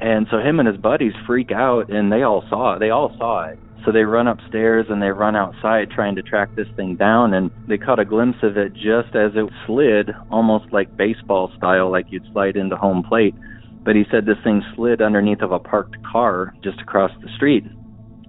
And 0.00 0.26
so 0.30 0.38
him 0.38 0.58
and 0.58 0.66
his 0.66 0.78
buddies 0.78 1.12
freak 1.26 1.52
out 1.52 1.90
and 1.90 2.10
they 2.10 2.22
all 2.22 2.42
saw 2.48 2.76
it 2.76 2.78
they 2.78 2.90
all 2.90 3.14
saw 3.18 3.50
it. 3.50 3.58
So 3.84 3.92
they 3.92 4.04
run 4.04 4.26
upstairs 4.26 4.86
and 4.88 5.02
they 5.02 5.08
run 5.08 5.36
outside 5.36 5.90
trying 5.90 6.16
to 6.16 6.22
track 6.22 6.48
this 6.56 6.68
thing 6.76 6.96
down 6.96 7.34
and 7.34 7.50
they 7.68 7.76
caught 7.76 7.98
a 7.98 8.06
glimpse 8.06 8.38
of 8.42 8.56
it 8.56 8.72
just 8.72 9.14
as 9.14 9.32
it 9.34 9.52
slid 9.66 10.10
almost 10.30 10.72
like 10.72 10.96
baseball 10.96 11.52
style 11.58 11.90
like 11.90 12.06
you'd 12.08 12.26
slide 12.32 12.56
into 12.56 12.76
home 12.76 13.02
plate 13.02 13.34
but 13.84 13.96
he 13.96 14.04
said 14.10 14.26
this 14.26 14.36
thing 14.44 14.62
slid 14.74 15.00
underneath 15.00 15.42
of 15.42 15.52
a 15.52 15.58
parked 15.58 15.96
car 16.04 16.54
just 16.62 16.80
across 16.80 17.10
the 17.22 17.28
street. 17.36 17.64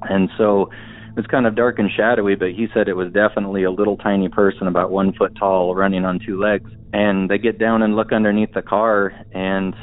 And 0.04 0.30
so 0.38 0.70
it 1.10 1.16
was 1.16 1.26
kind 1.28 1.45
of 1.45 1.56
dark 1.56 1.78
and 1.80 1.89
shadowy, 1.95 2.36
but 2.36 2.52
he 2.52 2.68
said 2.74 2.88
it 2.88 2.95
was 2.95 3.12
definitely 3.12 3.64
a 3.64 3.72
little 3.72 3.97
tiny 3.97 4.30
person 4.30 4.68
about 4.68 4.91
one 4.91 5.14
foot 5.14 5.36
tall 5.38 5.76
running 5.76 6.06
on 6.06 6.20
two 6.26 6.39
legs. 6.39 6.72
And 6.93 7.30
they 7.30 7.38
get 7.38 7.60
down 7.60 7.82
and 7.82 7.95
look 7.95 8.12
underneath 8.12 8.54
the 8.54 8.62
car 8.62 9.14
and 9.34 9.76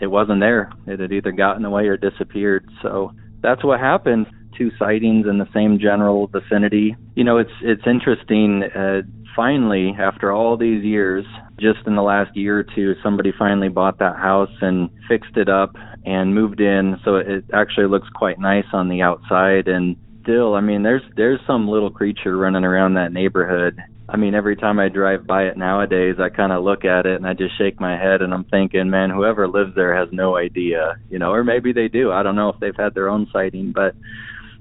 it 0.00 0.06
wasn't 0.06 0.40
there. 0.40 0.70
It 0.86 1.00
had 1.00 1.12
either 1.12 1.32
gotten 1.32 1.64
away 1.64 1.86
or 1.88 1.96
disappeared. 1.96 2.68
So 2.82 3.12
that's 3.40 3.64
what 3.64 3.80
happened. 3.80 4.26
Two 4.58 4.70
sightings 4.78 5.26
in 5.26 5.38
the 5.38 5.48
same 5.52 5.78
general 5.78 6.28
vicinity. 6.28 6.96
You 7.14 7.24
know, 7.24 7.38
it's 7.38 7.50
it's 7.62 7.86
interesting. 7.86 8.62
Uh, 8.62 9.02
finally, 9.34 9.94
after 9.98 10.32
all 10.32 10.56
these 10.56 10.82
years, 10.82 11.24
just 11.60 11.80
in 11.86 11.94
the 11.94 12.02
last 12.02 12.34
year 12.36 12.58
or 12.60 12.64
two, 12.64 12.94
somebody 13.02 13.32
finally 13.38 13.68
bought 13.68 13.98
that 13.98 14.16
house 14.16 14.50
and 14.62 14.90
fixed 15.08 15.36
it 15.36 15.48
up 15.48 15.76
and 16.04 16.34
moved 16.34 16.60
in, 16.60 16.98
so 17.04 17.16
it 17.16 17.44
actually 17.52 17.86
looks 17.86 18.08
quite 18.14 18.38
nice 18.38 18.66
on 18.72 18.88
the 18.88 19.02
outside. 19.02 19.68
And 19.68 19.96
still, 20.22 20.54
I 20.54 20.60
mean, 20.60 20.82
there's 20.82 21.02
there's 21.16 21.40
some 21.46 21.68
little 21.68 21.90
creature 21.90 22.36
running 22.36 22.64
around 22.64 22.94
that 22.94 23.12
neighborhood. 23.12 23.78
I 24.08 24.16
mean, 24.16 24.34
every 24.34 24.54
time 24.54 24.78
I 24.78 24.88
drive 24.88 25.26
by 25.26 25.44
it 25.44 25.56
nowadays, 25.56 26.16
I 26.20 26.28
kind 26.28 26.52
of 26.52 26.62
look 26.62 26.84
at 26.84 27.06
it 27.06 27.16
and 27.16 27.26
I 27.26 27.34
just 27.34 27.58
shake 27.58 27.80
my 27.80 27.98
head 27.98 28.22
and 28.22 28.32
I'm 28.32 28.44
thinking, 28.44 28.88
man, 28.88 29.10
whoever 29.10 29.48
lives 29.48 29.74
there 29.74 29.96
has 29.96 30.08
no 30.12 30.36
idea, 30.36 30.94
you 31.10 31.18
know, 31.18 31.32
or 31.32 31.42
maybe 31.42 31.72
they 31.72 31.88
do. 31.88 32.12
I 32.12 32.22
don't 32.22 32.36
know 32.36 32.48
if 32.48 32.60
they've 32.60 32.76
had 32.76 32.94
their 32.94 33.08
own 33.08 33.26
sighting, 33.32 33.72
but 33.74 33.96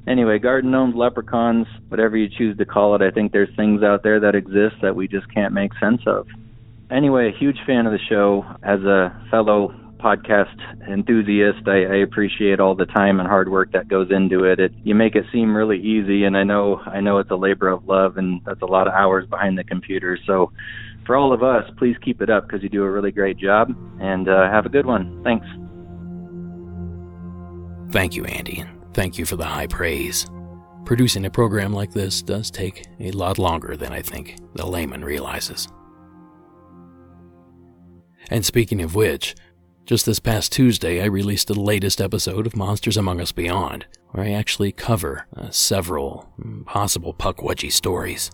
anyway, 0.07 0.39
garden 0.39 0.71
gnomes, 0.71 0.95
leprechauns, 0.95 1.67
whatever 1.89 2.17
you 2.17 2.29
choose 2.29 2.57
to 2.57 2.65
call 2.65 2.95
it, 2.95 3.01
I 3.01 3.11
think 3.11 3.31
there's 3.31 3.53
things 3.55 3.83
out 3.83 4.03
there 4.03 4.19
that 4.19 4.35
exist 4.35 4.75
that 4.81 4.95
we 4.95 5.07
just 5.07 5.31
can't 5.33 5.53
make 5.53 5.71
sense 5.79 6.01
of. 6.05 6.27
Anyway, 6.91 7.31
a 7.33 7.37
huge 7.37 7.57
fan 7.65 7.85
of 7.85 7.91
the 7.91 7.99
show. 8.09 8.45
As 8.63 8.81
a 8.81 9.27
fellow 9.31 9.73
podcast 9.97 10.55
enthusiast, 10.87 11.67
I, 11.67 11.85
I 11.85 11.95
appreciate 12.03 12.59
all 12.59 12.75
the 12.75 12.85
time 12.85 13.19
and 13.19 13.27
hard 13.27 13.49
work 13.49 13.71
that 13.71 13.87
goes 13.87 14.11
into 14.11 14.43
it. 14.43 14.59
it. 14.59 14.71
You 14.83 14.93
make 14.93 15.15
it 15.15 15.25
seem 15.31 15.55
really 15.55 15.79
easy, 15.79 16.25
and 16.25 16.37
I 16.37 16.43
know 16.43 16.79
I 16.85 17.01
know 17.01 17.17
it's 17.17 17.31
a 17.31 17.35
labor 17.35 17.69
of 17.69 17.87
love, 17.87 18.17
and 18.17 18.41
that's 18.45 18.61
a 18.61 18.67
lot 18.67 18.87
of 18.87 18.93
hours 18.93 19.27
behind 19.27 19.57
the 19.57 19.63
computer. 19.63 20.17
So, 20.27 20.51
for 21.07 21.15
all 21.15 21.33
of 21.33 21.41
us, 21.41 21.69
please 21.77 21.95
keep 22.03 22.21
it 22.21 22.29
up 22.29 22.47
because 22.47 22.61
you 22.61 22.69
do 22.69 22.83
a 22.83 22.89
really 22.89 23.11
great 23.11 23.37
job, 23.37 23.75
and 23.99 24.29
uh, 24.29 24.49
have 24.51 24.67
a 24.67 24.69
good 24.69 24.85
one. 24.85 25.23
Thanks. 25.23 25.47
Thank 27.91 28.15
you, 28.15 28.25
Andy, 28.25 28.63
Thank 28.95 29.17
you 29.17 29.25
for 29.25 29.35
the 29.35 29.43
high 29.43 29.67
praise. 29.67 30.25
Producing 30.85 31.25
a 31.25 31.29
program 31.29 31.73
like 31.73 31.91
this 31.91 32.21
does 32.21 32.49
take 32.49 32.87
a 33.01 33.11
lot 33.11 33.37
longer 33.37 33.75
than 33.75 33.91
I 33.91 34.01
think 34.01 34.37
the 34.53 34.65
layman 34.65 35.03
realizes. 35.03 35.67
And 38.29 38.45
speaking 38.45 38.81
of 38.81 38.95
which, 38.95 39.35
just 39.85 40.05
this 40.05 40.19
past 40.19 40.53
Tuesday 40.53 41.01
I 41.01 41.07
released 41.07 41.49
the 41.49 41.59
latest 41.59 41.99
episode 41.99 42.47
of 42.47 42.55
Monsters 42.55 42.95
Among 42.95 43.19
Us 43.19 43.33
Beyond, 43.33 43.85
where 44.11 44.25
I 44.25 44.31
actually 44.31 44.71
cover 44.71 45.27
uh, 45.35 45.49
several 45.49 46.31
possible 46.65 47.13
Pukwudgie 47.13 47.73
stories. 47.73 48.31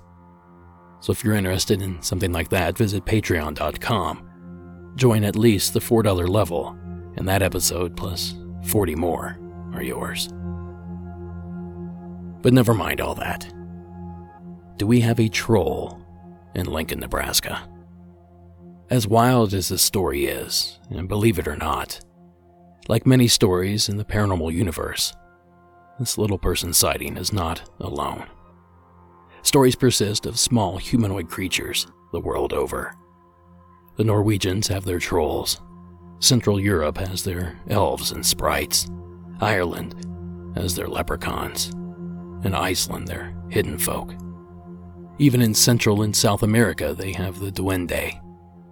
So 1.00 1.12
if 1.12 1.24
you're 1.24 1.34
interested 1.34 1.82
in 1.82 2.04
something 2.04 2.32
like 2.32 2.50
that, 2.50 2.78
visit 2.78 3.04
patreon.com. 3.06 4.94
Join 4.96 5.24
at 5.24 5.36
least 5.36 5.74
the 5.74 5.80
$4 5.80 6.30
level, 6.30 6.78
and 7.18 7.28
that 7.28 7.42
episode 7.42 7.98
plus 7.98 8.36
40 8.68 8.94
more 8.94 9.40
are 9.74 9.82
yours. 9.82 10.30
But 12.42 12.54
never 12.54 12.74
mind 12.74 13.02
all 13.02 13.16
that. 13.16 13.48
Do 14.78 14.88
we 14.88 15.02
have 15.02 15.20
a 15.20 15.30
troll 15.30 16.02
in 16.56 16.66
Lincoln, 16.66 17.00
Nebraska? 17.00 17.68
As 18.90 19.08
wild 19.08 19.54
as 19.54 19.70
this 19.70 19.82
story 19.82 20.26
is, 20.26 20.80
and 20.90 21.08
believe 21.08 21.38
it 21.38 21.48
or 21.48 21.56
not, 21.56 22.00
like 22.88 23.06
many 23.06 23.28
stories 23.28 23.90
in 23.90 23.98
the 23.98 24.04
paranormal 24.04 24.52
universe, 24.52 25.14
this 26.00 26.18
little 26.18 26.40
person 26.40 26.74
sighting 26.74 27.16
is 27.16 27.32
not 27.32 27.70
alone. 27.80 28.26
Stories 29.44 29.76
persist 29.76 30.26
of 30.26 30.40
small 30.40 30.78
humanoid 30.78 31.30
creatures 31.30 31.88
the 32.12 32.20
world 32.20 32.54
over. 32.54 32.96
The 33.98 34.04
Norwegians 34.04 34.68
have 34.68 34.84
their 34.84 35.00
trolls. 35.00 35.62
Central 36.20 36.60
Europe 36.60 36.98
has 36.98 37.24
their 37.24 37.60
elves 37.70 38.12
and 38.12 38.26
sprites. 38.26 38.90
Ireland 39.40 39.96
has 40.56 40.76
their 40.76 40.88
leprechauns 40.88 41.72
and 42.44 42.56
Iceland, 42.56 43.08
they're 43.08 43.34
hidden 43.50 43.78
folk. 43.78 44.14
Even 45.18 45.42
in 45.42 45.54
Central 45.54 46.02
and 46.02 46.16
South 46.16 46.44
America, 46.44 46.96
they 46.98 47.14
have 47.14 47.40
the 47.40 47.52
duende, 47.52 48.20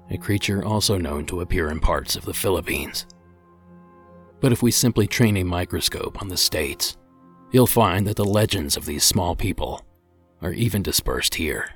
a 0.10 0.18
creature 0.18 0.64
also 0.66 0.98
known 0.98 1.26
to 1.28 1.42
appear 1.42 1.70
in 1.70 1.80
parts 1.80 2.16
of 2.16 2.26
the 2.26 2.34
Philippines. 2.34 3.06
But 4.42 4.52
if 4.52 4.64
we 4.64 4.72
simply 4.72 5.06
train 5.06 5.38
a 5.38 5.44
microscope 5.44 6.22
on 6.22 6.30
the 6.30 6.38
states, 6.38 6.98
you'll 7.52 7.68
find 7.68 8.08
that 8.08 8.16
the 8.16 8.26
legends 8.26 8.78
of 8.78 8.86
these 8.86 9.04
small 9.04 9.36
people 9.36 9.86
are 10.42 10.54
even 10.54 10.82
dispersed 10.82 11.36
here. 11.36 11.70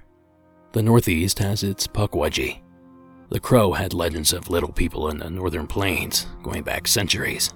The 0.71 0.81
Northeast 0.81 1.39
has 1.39 1.63
its 1.63 1.85
Pukwudgie. 1.85 2.61
The 3.29 3.39
Crow 3.39 3.73
had 3.73 3.93
legends 3.93 4.33
of 4.33 4.49
little 4.49 4.71
people 4.71 5.09
in 5.09 5.17
the 5.17 5.29
northern 5.29 5.67
plains 5.67 6.25
going 6.41 6.63
back 6.63 6.87
centuries. 6.87 7.53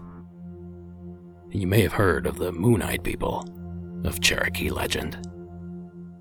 You 1.51 1.65
may 1.65 1.81
have 1.81 1.93
heard 1.93 2.27
of 2.27 2.37
the 2.37 2.51
Moon 2.51 2.81
Eyed 2.81 3.03
people 3.03 3.45
of 4.07 4.21
Cherokee 4.21 4.69
legend. 4.69 5.17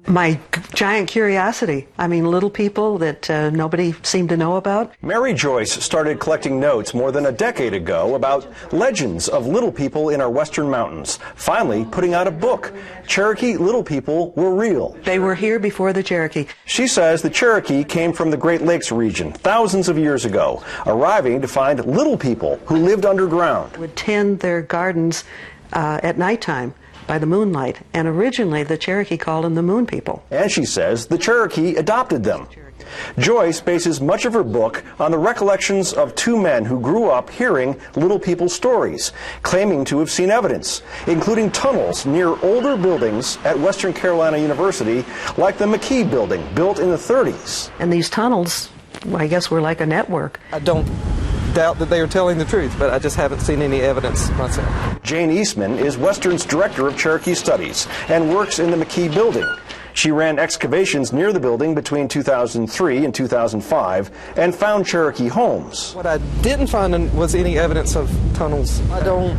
My 0.09 0.39
giant 0.73 1.09
curiosity. 1.09 1.89
I 1.99 2.07
mean, 2.07 2.27
little 2.27 2.49
people 2.49 2.97
that 2.99 3.29
uh, 3.29 3.51
nobody 3.51 3.93
seemed 4.05 4.29
to 4.29 4.37
know 4.37 4.55
about. 4.55 4.95
Mary 5.03 5.35
Joyce 5.35 5.73
started 5.73 6.21
collecting 6.21 6.61
notes 6.61 6.95
more 6.95 7.11
than 7.11 7.27
a 7.27 7.33
decade 7.33 7.75
ago 7.75 8.15
about 8.15 8.47
legends 8.73 9.29
of 9.29 9.49
little 9.49 9.73
people 9.73 10.11
in 10.11 10.21
our 10.21 10.31
western 10.31 10.71
mountains, 10.71 11.19
finally 11.35 11.85
putting 11.85 12.15
out 12.15 12.29
a 12.29 12.31
book. 12.31 12.73
Cherokee 13.09 13.57
Little 13.57 13.83
People 13.83 14.31
Were 14.33 14.55
Real. 14.55 14.97
They 15.03 15.19
were 15.19 15.35
here 15.35 15.59
before 15.59 15.93
the 15.93 16.05
Cherokee. 16.05 16.47
She 16.67 16.87
says 16.87 17.23
the 17.23 17.31
Cherokee 17.31 17.83
came 17.83 18.13
from 18.13 18.31
the 18.31 18.37
Great 18.37 18.63
Lakes 18.63 18.93
region 18.93 19.33
thousands 19.33 19.89
of 19.89 19.99
years 19.99 20.25
ago, 20.25 20.63
arriving 20.87 21.41
to 21.41 21.49
find 21.49 21.85
little 21.85 22.17
people 22.17 22.61
who 22.67 22.77
lived 22.77 23.05
underground. 23.05 23.77
Would 23.79 23.97
tend 23.97 24.39
their 24.39 24.63
gardens 24.63 25.25
uh, 25.73 25.99
at 26.05 26.17
nighttime 26.17 26.75
by 27.07 27.19
the 27.19 27.27
moonlight. 27.27 27.79
And 27.93 28.09
originally, 28.09 28.63
the 28.63 28.77
Cherokee 28.77 29.17
called 29.17 29.45
them 29.45 29.55
the 29.55 29.63
Moon 29.63 29.87
People. 29.87 30.25
And 30.31 30.51
she 30.51 30.65
says 30.65 31.07
the 31.07 31.19
Cherokee 31.19 31.77
adopted 31.77 32.25
them. 32.25 32.47
Joyce 33.19 33.61
bases 33.61 34.01
much 34.01 34.25
of 34.25 34.33
her 34.33 34.45
book 34.45 34.85
on 34.99 35.11
the 35.11 35.19
recollections 35.19 35.93
of 35.93 36.15
two 36.15 36.41
men 36.41 36.65
who 36.65 36.81
grew 36.81 37.11
up 37.11 37.31
hearing 37.31 37.79
little 37.97 38.19
people's 38.19 38.55
stories, 38.55 39.13
claiming 39.43 39.85
to 39.87 39.99
have 39.99 40.11
seen 40.11 40.31
evidence, 40.31 40.83
including 41.07 41.51
tunnels 41.51 42.07
near 42.07 42.29
older 42.45 42.77
buildings 42.77 43.39
at 43.45 43.59
Western 43.59 43.93
Carolina 43.93 44.39
University, 44.39 45.05
like 45.37 45.59
the 45.59 45.67
McKee 45.67 46.09
building, 46.09 46.47
built 46.55 46.79
in 46.79 46.91
the 46.91 46.97
30s. 46.97 47.71
And 47.79 47.93
these 47.93 48.09
tunnels, 48.11 48.71
I 49.15 49.27
guess, 49.27 49.51
were 49.51 49.61
like 49.61 49.81
a 49.81 49.87
network. 49.87 50.41
I 50.53 50.59
don't 50.59 50.87
doubt 51.57 51.79
that 51.79 51.89
they 51.89 52.01
are 52.03 52.07
telling 52.07 52.37
the 52.37 52.45
truth, 52.45 52.77
but 52.79 52.93
I 52.93 52.99
just 52.99 53.17
haven't 53.17 53.41
seen 53.41 53.63
any 53.63 53.81
evidence 53.81 54.31
myself. 54.33 55.03
Jane 55.03 55.31
Eastman 55.31 55.79
is 55.79 55.97
Western's 55.97 56.45
Director 56.45 56.87
of 56.87 56.99
Cherokee 56.99 57.33
Studies 57.33 57.89
and 58.09 58.29
works 58.29 58.59
in 58.59 58.71
the 58.71 58.77
McKee 58.77 59.11
building. 59.15 59.47
She 59.97 60.11
ran 60.11 60.39
excavations 60.39 61.11
near 61.11 61.33
the 61.33 61.41
building 61.41 61.75
between 61.75 62.07
2003 62.07 63.07
and 63.07 63.15
2005 63.15 64.11
and 64.37 64.55
found 64.55 64.85
Cherokee 64.85 65.29
homes. 65.29 65.95
What 65.95 66.05
I 66.05 66.19
didn't 66.43 66.67
find 66.67 67.15
was 67.15 67.35
any 67.35 67.59
evidence 67.59 67.97
of 67.97 68.11
tunnels. 68.35 68.83
I 68.91 69.03
don't 69.03 69.33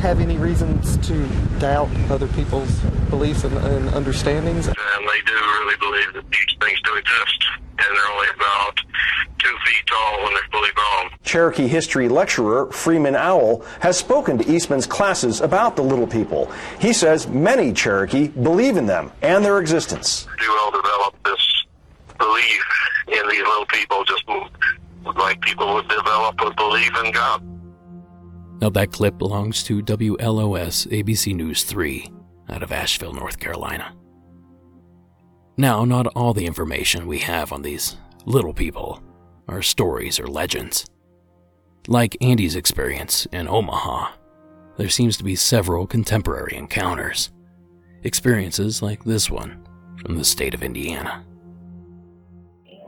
have 0.00 0.20
any 0.20 0.38
reasons 0.38 0.96
to 1.08 1.26
doubt 1.58 1.88
other 2.08 2.28
people's 2.28 2.70
beliefs 3.10 3.42
and, 3.42 3.56
and 3.58 3.88
understandings. 3.88 4.68
And 4.68 4.76
they 4.76 5.20
do 5.26 5.34
really 5.34 5.76
believe 5.80 6.12
that 6.14 6.30
these 6.30 6.56
things 6.60 6.80
do 6.82 6.94
exist, 6.94 7.44
and 7.58 7.96
they're 7.96 8.10
only 8.12 8.28
about 8.36 8.80
two 9.38 9.56
feet 9.66 9.86
tall 9.86 10.22
when 10.22 10.34
they're 10.34 10.48
fully 10.52 10.70
grown. 10.72 11.10
Cherokee 11.24 11.68
history 11.68 12.08
lecturer 12.08 12.70
Freeman 12.72 13.16
Owle 13.16 13.64
has 13.80 13.96
spoken 13.96 14.38
to 14.38 14.50
Eastman's 14.50 14.86
classes 14.86 15.40
about 15.40 15.76
the 15.76 15.82
little 15.82 16.06
people. 16.06 16.50
He 16.78 16.92
says 16.92 17.26
many 17.28 17.72
Cherokee 17.72 18.28
believe 18.28 18.76
in 18.76 18.86
them 18.86 19.12
and 19.22 19.44
their 19.44 19.58
existence. 19.58 19.79
Do 19.86 20.48
well 20.48 20.70
develop 20.70 21.14
this 21.24 21.64
belief 22.18 22.64
in 23.08 23.28
these 23.28 23.38
little 23.38 23.66
people 23.66 24.04
just 24.04 24.24
like 25.16 25.40
people 25.40 25.74
would 25.74 25.88
develop 25.88 26.40
a 26.40 26.54
belief 26.54 26.90
in 27.04 27.12
God. 27.12 27.42
Now, 28.60 28.68
that 28.70 28.92
clip 28.92 29.16
belongs 29.16 29.64
to 29.64 29.82
WLOS 29.82 30.86
ABC 30.88 31.34
News 31.34 31.64
3 31.64 32.12
out 32.50 32.62
of 32.62 32.72
Asheville, 32.72 33.14
North 33.14 33.38
Carolina. 33.38 33.94
Now, 35.56 35.84
not 35.86 36.06
all 36.08 36.34
the 36.34 36.46
information 36.46 37.06
we 37.06 37.18
have 37.20 37.52
on 37.52 37.62
these 37.62 37.96
little 38.26 38.52
people 38.52 39.02
are 39.48 39.62
stories 39.62 40.20
or 40.20 40.26
legends. 40.26 40.84
Like 41.88 42.16
Andy's 42.20 42.54
experience 42.54 43.26
in 43.32 43.48
Omaha, 43.48 44.12
there 44.76 44.90
seems 44.90 45.16
to 45.16 45.24
be 45.24 45.36
several 45.36 45.86
contemporary 45.86 46.54
encounters. 46.56 47.30
Experiences 48.02 48.82
like 48.82 49.04
this 49.04 49.30
one 49.30 49.66
from 50.02 50.16
the 50.16 50.24
state 50.24 50.54
of 50.54 50.62
Indiana. 50.62 51.24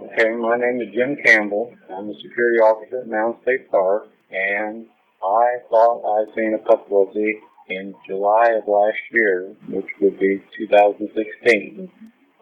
Okay, 0.02 0.30
my 0.30 0.56
name 0.56 0.80
is 0.80 0.92
Jim 0.94 1.16
Campbell. 1.24 1.74
I'm 1.90 2.08
a 2.08 2.14
security 2.14 2.58
officer 2.58 3.00
at 3.00 3.08
Mounds 3.08 3.38
State 3.42 3.70
Park, 3.70 4.08
and 4.30 4.86
I 5.22 5.58
thought 5.70 6.02
I'd 6.04 6.34
seen 6.34 6.54
a 6.54 6.58
pukwudgie 6.58 7.40
in 7.68 7.94
July 8.06 8.50
of 8.50 8.66
last 8.66 8.98
year, 9.10 9.54
which 9.68 9.86
would 10.00 10.18
be 10.18 10.42
2016. 10.58 11.90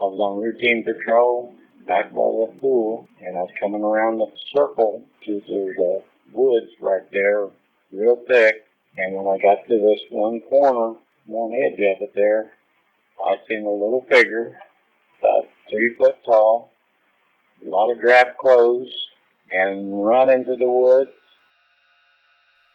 I 0.01 0.05
was 0.05 0.19
on 0.19 0.43
routine 0.43 0.85
patrol 0.85 1.55
back 1.87 2.11
by 2.11 2.17
the 2.17 2.53
pool, 2.61 3.09
and 3.21 3.37
I 3.37 3.43
was 3.43 3.51
coming 3.61 3.83
around 3.83 4.19
the 4.19 4.27
circle 4.55 5.05
to 5.27 5.43
the 5.47 6.03
woods 6.33 6.71
right 6.81 7.11
there, 7.13 7.49
real 7.93 8.19
thick. 8.27 8.65
And 8.97 9.15
when 9.15 9.27
I 9.27 9.39
got 9.41 9.67
to 9.69 9.79
this 9.79 10.01
one 10.11 10.41
corner, 10.49 10.99
one 11.27 11.53
edge 11.55 11.75
of 11.75 12.03
it 12.03 12.13
there, 12.15 12.53
I 13.27 13.37
seen 13.49 13.65
a 13.65 13.71
little 13.71 14.07
figure, 14.11 14.59
about 15.21 15.49
three 15.69 15.95
foot 15.97 16.17
tall, 16.25 16.73
a 17.65 17.69
lot 17.69 17.91
of 17.91 18.01
drab 18.01 18.37
clothes, 18.39 18.89
and 19.51 20.05
run 20.05 20.31
into 20.31 20.57
the 20.57 20.71
woods 20.71 21.11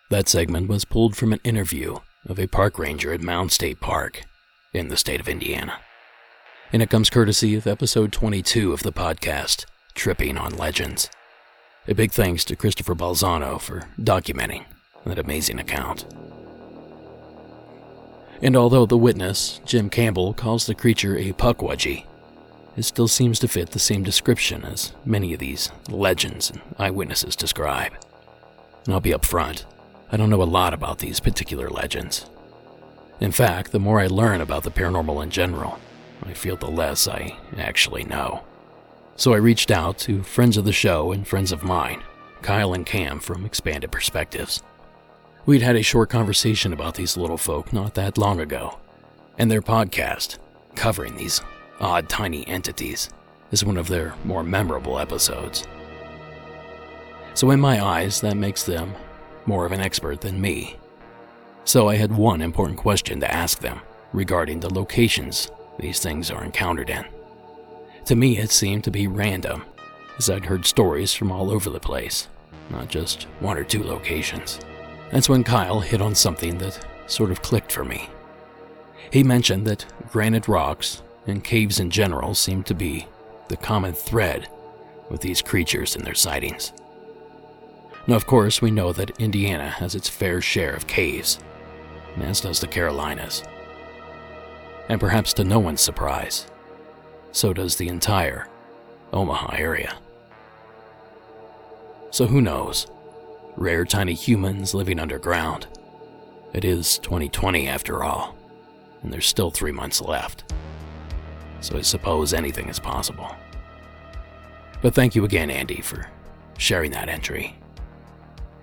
that 0.09 0.29
segment 0.29 0.69
was 0.69 0.85
pulled 0.85 1.15
from 1.15 1.33
an 1.33 1.39
interview 1.43 1.97
of 2.27 2.39
a 2.39 2.47
park 2.47 2.77
ranger 2.77 3.11
at 3.11 3.21
Mounds 3.21 3.55
State 3.55 3.79
Park 3.79 4.21
in 4.71 4.87
the 4.87 4.97
state 4.97 5.19
of 5.19 5.27
Indiana. 5.27 5.79
And 6.71 6.81
it 6.81 6.89
comes 6.89 7.09
courtesy 7.09 7.55
of 7.55 7.65
episode 7.65 8.11
22 8.11 8.71
of 8.71 8.83
the 8.83 8.91
podcast, 8.91 9.65
Tripping 9.93 10.37
on 10.37 10.57
Legends. 10.57 11.09
A 11.87 11.95
big 11.95 12.11
thanks 12.11 12.45
to 12.45 12.55
Christopher 12.55 12.95
Balzano 12.95 13.59
for 13.59 13.81
documenting 13.99 14.65
that 15.05 15.19
amazing 15.19 15.59
account. 15.59 16.05
And 18.41 18.55
although 18.55 18.85
the 18.85 18.97
witness, 18.97 19.61
Jim 19.65 19.89
Campbell, 19.89 20.33
calls 20.33 20.65
the 20.65 20.75
creature 20.75 21.17
a 21.17 21.31
pukwudgie, 21.31 22.05
it 22.77 22.83
still 22.83 23.07
seems 23.07 23.39
to 23.39 23.47
fit 23.47 23.71
the 23.71 23.79
same 23.79 24.03
description 24.03 24.65
as 24.65 24.91
many 25.05 25.33
of 25.33 25.39
these 25.39 25.71
legends 25.89 26.51
and 26.51 26.61
eyewitnesses 26.77 27.35
describe. 27.35 27.93
And 28.85 28.93
I'll 28.93 28.99
be 28.99 29.11
upfront. 29.11 29.63
I 30.11 30.17
don't 30.17 30.29
know 30.29 30.43
a 30.43 30.43
lot 30.43 30.73
about 30.73 30.99
these 30.99 31.19
particular 31.19 31.69
legends. 31.69 32.29
In 33.21 33.31
fact, 33.31 33.71
the 33.71 33.79
more 33.79 34.01
I 34.01 34.07
learn 34.07 34.41
about 34.41 34.63
the 34.63 34.71
paranormal 34.71 35.23
in 35.23 35.29
general, 35.29 35.79
I 36.23 36.33
feel 36.33 36.57
the 36.57 36.67
less 36.69 37.07
I 37.07 37.37
actually 37.57 38.03
know. 38.03 38.43
So 39.15 39.33
I 39.33 39.37
reached 39.37 39.71
out 39.71 39.97
to 39.99 40.23
friends 40.23 40.57
of 40.57 40.65
the 40.65 40.73
show 40.73 41.13
and 41.13 41.25
friends 41.25 41.53
of 41.53 41.63
mine, 41.63 42.03
Kyle 42.41 42.73
and 42.73 42.85
Cam 42.85 43.21
from 43.21 43.45
Expanded 43.45 43.91
Perspectives. 43.91 44.61
We'd 45.45 45.61
had 45.61 45.75
a 45.75 45.83
short 45.83 46.09
conversation 46.09 46.73
about 46.73 46.95
these 46.95 47.17
little 47.17 47.37
folk 47.37 47.71
not 47.71 47.93
that 47.93 48.17
long 48.17 48.39
ago, 48.39 48.79
and 49.37 49.51
their 49.51 49.61
podcast, 49.61 50.39
covering 50.75 51.15
these 51.15 51.39
odd 51.79 52.09
tiny 52.09 52.47
entities, 52.47 53.09
is 53.51 53.63
one 53.63 53.77
of 53.77 53.87
their 53.87 54.15
more 54.23 54.43
memorable 54.43 54.97
episodes. 54.97 55.67
So, 57.35 57.51
in 57.51 57.59
my 57.59 57.83
eyes, 57.83 58.21
that 58.21 58.37
makes 58.37 58.63
them 58.63 58.95
more 59.45 59.67
of 59.67 59.71
an 59.71 59.81
expert 59.81 60.21
than 60.21 60.41
me. 60.41 60.77
So 61.63 61.89
I 61.89 61.95
had 61.95 62.11
one 62.11 62.41
important 62.41 62.79
question 62.79 63.19
to 63.19 63.31
ask 63.31 63.59
them 63.59 63.81
regarding 64.13 64.59
the 64.59 64.73
locations 64.73 65.51
these 65.79 65.99
things 65.99 66.31
are 66.31 66.43
encountered 66.43 66.89
in. 66.89 67.05
To 68.05 68.15
me, 68.15 68.39
it 68.39 68.49
seemed 68.49 68.83
to 68.85 68.91
be 68.91 69.07
random, 69.07 69.63
as 70.17 70.29
I'd 70.29 70.45
heard 70.45 70.65
stories 70.65 71.13
from 71.13 71.31
all 71.31 71.51
over 71.51 71.69
the 71.69 71.79
place, 71.79 72.29
not 72.71 72.87
just 72.87 73.23
one 73.39 73.57
or 73.57 73.63
two 73.63 73.83
locations. 73.83 74.59
That's 75.15 75.29
when 75.29 75.45
Kyle 75.45 75.79
hit 75.79 76.01
on 76.01 76.13
something 76.13 76.57
that 76.57 76.77
sort 77.07 77.31
of 77.31 77.41
clicked 77.41 77.71
for 77.71 77.85
me. 77.85 78.09
He 79.13 79.23
mentioned 79.23 79.65
that 79.65 79.85
granite 80.11 80.49
rocks 80.49 81.03
and 81.25 81.41
caves 81.41 81.79
in 81.79 81.89
general 81.89 82.35
seem 82.35 82.63
to 82.63 82.73
be 82.73 83.07
the 83.47 83.55
common 83.55 83.93
thread 83.93 84.49
with 85.09 85.21
these 85.21 85.41
creatures 85.41 85.95
and 85.95 86.05
their 86.05 86.15
sightings. 86.15 86.73
Now, 88.07 88.17
of 88.17 88.27
course, 88.27 88.61
we 88.61 88.71
know 88.71 88.91
that 88.91 89.17
Indiana 89.17 89.69
has 89.69 89.95
its 89.95 90.09
fair 90.09 90.41
share 90.41 90.75
of 90.75 90.85
caves, 90.85 91.39
as 92.17 92.41
does 92.41 92.59
the 92.59 92.67
Carolinas. 92.67 93.41
And 94.89 94.99
perhaps 94.99 95.31
to 95.35 95.45
no 95.45 95.59
one's 95.59 95.79
surprise, 95.79 96.45
so 97.31 97.53
does 97.53 97.77
the 97.77 97.87
entire 97.87 98.49
Omaha 99.13 99.55
area. 99.55 99.95
So 102.11 102.27
who 102.27 102.41
knows? 102.41 102.87
Rare 103.57 103.85
tiny 103.85 104.13
humans 104.13 104.73
living 104.73 104.99
underground. 104.99 105.67
It 106.53 106.65
is 106.65 106.99
2020 106.99 107.67
after 107.67 108.03
all, 108.03 108.35
and 109.01 109.11
there's 109.11 109.25
still 109.25 109.51
three 109.51 109.71
months 109.71 110.01
left. 110.01 110.53
So 111.61 111.77
I 111.77 111.81
suppose 111.81 112.33
anything 112.33 112.67
is 112.69 112.79
possible. 112.79 113.33
But 114.81 114.93
thank 114.93 115.15
you 115.15 115.25
again, 115.25 115.49
Andy, 115.49 115.81
for 115.81 116.07
sharing 116.57 116.91
that 116.91 117.09
entry 117.09 117.57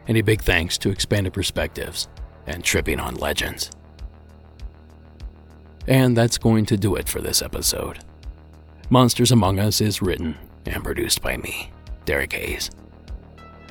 and 0.08 0.16
a 0.16 0.22
big 0.22 0.42
thanks 0.42 0.78
to 0.78 0.90
Expanded 0.90 1.32
Perspectives 1.32 2.08
and 2.46 2.64
Tripping 2.64 3.00
on 3.00 3.14
Legends. 3.14 3.70
And 5.86 6.16
that's 6.16 6.38
going 6.38 6.66
to 6.66 6.76
do 6.76 6.96
it 6.96 7.08
for 7.08 7.20
this 7.20 7.42
episode. 7.42 8.00
Monsters 8.90 9.32
Among 9.32 9.58
Us 9.58 9.80
is 9.80 10.02
written 10.02 10.36
and 10.66 10.84
produced 10.84 11.22
by 11.22 11.36
me, 11.36 11.72
Derek 12.04 12.32
Hayes. 12.32 12.70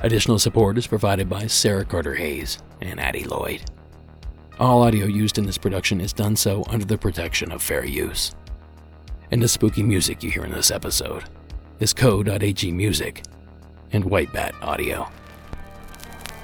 Additional 0.02 0.38
support 0.38 0.76
is 0.78 0.86
provided 0.88 1.28
by 1.28 1.46
Sarah 1.46 1.84
Carter 1.84 2.14
Hayes 2.14 2.58
and 2.80 2.98
Addie 2.98 3.22
Lloyd. 3.22 3.62
All 4.58 4.82
audio 4.82 5.06
used 5.06 5.38
in 5.38 5.46
this 5.46 5.58
production 5.58 6.00
is 6.00 6.12
done 6.12 6.34
so 6.34 6.64
under 6.68 6.84
the 6.84 6.98
protection 6.98 7.52
of 7.52 7.62
fair 7.62 7.84
use. 7.84 8.34
And 9.30 9.40
the 9.40 9.48
spooky 9.48 9.82
music 9.82 10.24
you 10.24 10.30
hear 10.30 10.44
in 10.44 10.50
this 10.50 10.72
episode 10.72 11.24
is 11.78 11.92
Code.ag 11.92 12.72
Music 12.72 13.22
and 13.92 14.04
White 14.04 14.32
Bat 14.32 14.56
Audio. 14.60 15.08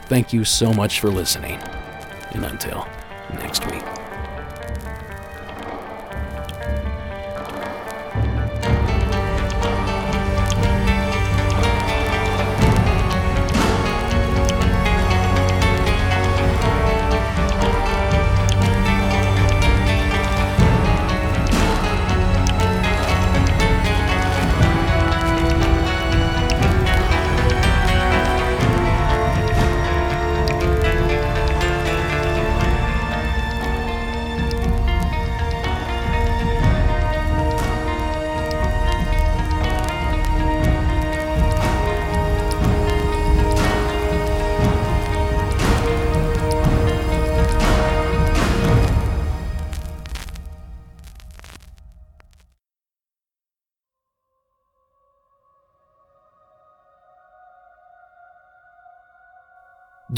Thank 0.07 0.33
you 0.33 0.45
so 0.45 0.73
much 0.73 1.01
for 1.01 1.09
listening, 1.09 1.59
and 2.31 2.45
until 2.45 2.87
next 3.35 3.67
week. 3.71 3.98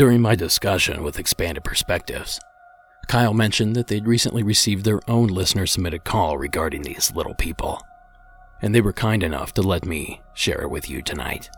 During 0.01 0.23
my 0.23 0.35
discussion 0.35 1.03
with 1.03 1.19
Expanded 1.19 1.63
Perspectives, 1.63 2.41
Kyle 3.07 3.35
mentioned 3.35 3.77
that 3.77 3.89
they'd 3.89 4.07
recently 4.07 4.43
received 4.43 4.87
their 4.87 5.03
own 5.11 5.27
listener 5.27 5.67
submitted 5.67 6.05
call 6.05 6.39
regarding 6.39 6.81
these 6.81 7.13
little 7.15 7.35
people, 7.35 7.83
and 8.63 8.75
they 8.75 8.81
were 8.81 8.95
kind 8.95 9.23
enough 9.23 9.53
to 9.53 9.61
let 9.61 9.85
me 9.85 10.23
share 10.33 10.63
it 10.63 10.71
with 10.71 10.89
you 10.89 11.03
tonight. 11.03 11.51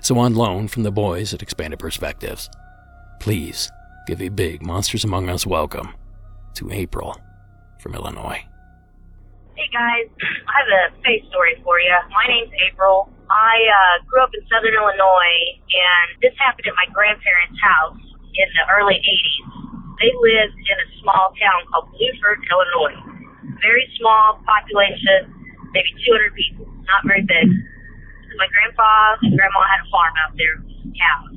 So, 0.00 0.16
on 0.20 0.36
loan 0.36 0.68
from 0.68 0.84
the 0.84 0.92
boys 0.92 1.34
at 1.34 1.42
Expanded 1.42 1.80
Perspectives, 1.80 2.48
please 3.18 3.72
give 4.06 4.22
a 4.22 4.28
big 4.28 4.64
Monsters 4.64 5.02
Among 5.02 5.28
Us 5.28 5.44
welcome 5.44 5.94
to 6.54 6.70
April 6.70 7.20
from 7.80 7.96
Illinois. 7.96 8.44
Hey 9.56 9.68
guys, 9.72 10.08
I 10.46 10.60
have 10.60 10.92
a 10.92 11.02
face 11.02 11.24
story 11.28 11.60
for 11.64 11.80
you. 11.80 11.90
My 12.08 12.32
name's 12.32 12.52
April. 12.70 13.10
I 13.28 13.56
uh, 13.60 13.94
grew 14.08 14.24
up 14.24 14.32
in 14.32 14.40
southern 14.48 14.72
Illinois, 14.72 15.60
and 15.60 16.16
this 16.24 16.32
happened 16.40 16.64
at 16.64 16.76
my 16.76 16.88
grandparents' 16.96 17.60
house. 17.60 18.00
in 18.38 18.48
the 18.54 18.64
early 18.70 18.96
80s. 18.96 19.36
They 19.98 20.14
lived 20.14 20.54
in 20.54 20.76
a 20.78 20.88
small 21.02 21.34
town 21.36 21.66
called 21.68 21.90
Bluford, 21.90 22.38
Illinois. 22.46 22.96
Very 23.58 23.82
small 23.98 24.38
population, 24.46 25.26
maybe 25.74 25.90
200 26.06 26.38
people, 26.38 26.70
not 26.86 27.02
very 27.02 27.26
big. 27.26 27.50
My 28.38 28.46
grandpa 28.46 29.18
and 29.26 29.34
grandma 29.34 29.60
had 29.66 29.82
a 29.82 29.88
farm 29.90 30.14
out 30.22 30.38
there, 30.38 30.62
cows. 30.94 31.34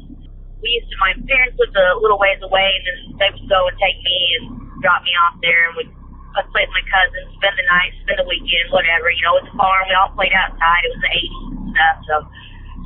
We 0.62 0.78
used 0.78 0.94
to, 0.94 0.98
my 1.02 1.18
parents 1.26 1.58
lived 1.58 1.74
a 1.74 1.98
little 1.98 2.22
ways 2.22 2.38
away, 2.46 2.70
and 2.70 2.84
then 2.86 2.98
they 3.18 3.30
would 3.34 3.50
go 3.50 3.66
and 3.66 3.76
take 3.82 3.98
me 4.06 4.18
and 4.38 4.44
drop 4.86 5.02
me 5.02 5.10
off 5.26 5.42
there, 5.42 5.74
and 5.74 5.76
we'd 5.76 5.92
I'd 6.32 6.48
play 6.56 6.64
with 6.64 6.72
my 6.72 6.86
cousins, 6.88 7.28
spend 7.44 7.60
the 7.60 7.68
night, 7.68 7.92
spend 8.08 8.16
the 8.16 8.24
weekend, 8.24 8.72
whatever. 8.72 9.12
You 9.12 9.20
know, 9.20 9.36
it's 9.44 9.52
a 9.52 9.58
farm. 9.60 9.84
We 9.84 9.96
all 10.00 10.16
played 10.16 10.32
outside. 10.32 10.88
It 10.88 10.96
was 10.96 11.04
the 11.04 11.12
80s 11.12 11.52
and 11.52 11.61
stuff. 11.72 11.96
So, 12.08 12.16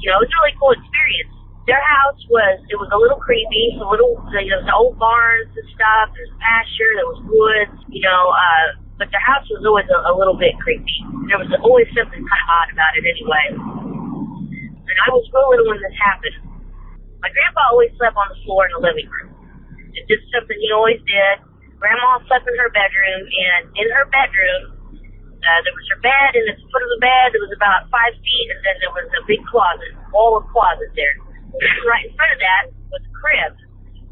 you 0.02 0.08
know, 0.10 0.22
it 0.22 0.26
was 0.26 0.32
a 0.32 0.38
really 0.42 0.56
cool 0.58 0.74
experience. 0.74 1.32
Their 1.66 1.82
house 1.82 2.22
was, 2.30 2.62
it 2.70 2.78
was 2.78 2.90
a 2.94 3.00
little 3.00 3.18
creepy. 3.18 3.74
A 3.82 3.86
little, 3.86 4.22
you 4.38 4.54
know, 4.54 4.62
the 4.62 4.76
old 4.76 5.02
barns 5.02 5.50
and 5.54 5.68
stuff. 5.74 6.14
There's 6.14 6.34
pasture. 6.38 6.92
There 6.98 7.10
was 7.10 7.22
woods, 7.26 7.76
you 7.90 8.06
know, 8.06 8.22
uh, 8.32 8.78
but 9.02 9.10
their 9.10 9.24
house 9.26 9.46
was 9.50 9.66
always 9.66 9.90
a, 9.90 10.00
a 10.10 10.14
little 10.14 10.38
bit 10.38 10.54
creepy. 10.62 10.98
There 11.28 11.42
was 11.42 11.50
always 11.66 11.90
something 11.98 12.22
kind 12.22 12.42
of 12.42 12.50
odd 12.54 12.70
about 12.70 12.94
it 12.96 13.04
anyway. 13.04 13.46
And 14.86 14.96
I 15.02 15.08
was 15.10 15.26
real 15.34 15.50
little 15.50 15.74
when 15.74 15.82
this 15.82 15.98
happened. 15.98 16.38
My 17.20 17.34
grandpa 17.34 17.74
always 17.74 17.90
slept 17.98 18.14
on 18.14 18.30
the 18.30 18.38
floor 18.46 18.70
in 18.70 18.72
the 18.78 18.84
living 18.86 19.10
room. 19.10 19.34
It's 19.98 20.06
just 20.06 20.30
something 20.30 20.54
he 20.62 20.70
always 20.70 21.02
did 21.02 21.42
Grandma 21.80 22.24
slept 22.28 22.48
in 22.48 22.56
her 22.58 22.72
bedroom, 22.72 23.22
and 23.28 23.62
in 23.76 23.88
her 23.92 24.08
bedroom, 24.10 24.75
uh, 25.46 25.60
there 25.62 25.76
was 25.78 25.86
her 25.94 26.02
bed, 26.02 26.32
and 26.34 26.46
at 26.50 26.58
the 26.58 26.68
foot 26.74 26.82
of 26.82 26.92
the 26.98 27.02
bed, 27.06 27.32
there 27.32 27.44
was 27.46 27.54
about 27.54 27.86
five 27.94 28.18
feet, 28.18 28.48
and 28.50 28.60
then 28.66 28.76
there 28.82 28.94
was 28.94 29.06
a 29.14 29.22
big 29.30 29.42
closet, 29.46 29.94
wall 30.10 30.42
of 30.42 30.46
closet 30.50 30.90
there. 30.98 31.16
Right 31.88 32.04
in 32.04 32.12
front 32.20 32.36
of 32.36 32.40
that 32.44 32.64
was 32.92 33.00
a 33.00 33.14
crib. 33.16 33.56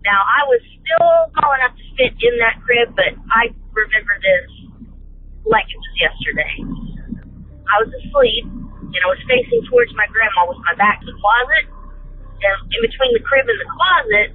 Now, 0.08 0.24
I 0.24 0.48
was 0.48 0.64
still 0.80 1.12
small 1.36 1.52
enough 1.60 1.76
to 1.76 1.86
fit 2.00 2.16
in 2.24 2.40
that 2.40 2.64
crib, 2.64 2.96
but 2.96 3.12
I 3.34 3.52
remember 3.76 4.16
this 4.24 4.48
like 5.44 5.68
it 5.68 5.76
was 5.76 5.94
yesterday. 6.00 6.54
I 7.68 7.76
was 7.84 7.92
asleep, 7.92 8.48
and 8.48 9.02
I 9.04 9.10
was 9.12 9.20
facing 9.28 9.66
towards 9.68 9.92
my 9.98 10.08
grandma 10.08 10.48
with 10.48 10.62
my 10.64 10.76
back 10.80 11.04
to 11.04 11.08
the 11.08 11.18
closet, 11.20 11.66
and 12.44 12.54
in 12.72 12.80
between 12.84 13.12
the 13.16 13.24
crib 13.24 13.48
and 13.48 13.60
the 13.60 13.70
closet 13.72 14.30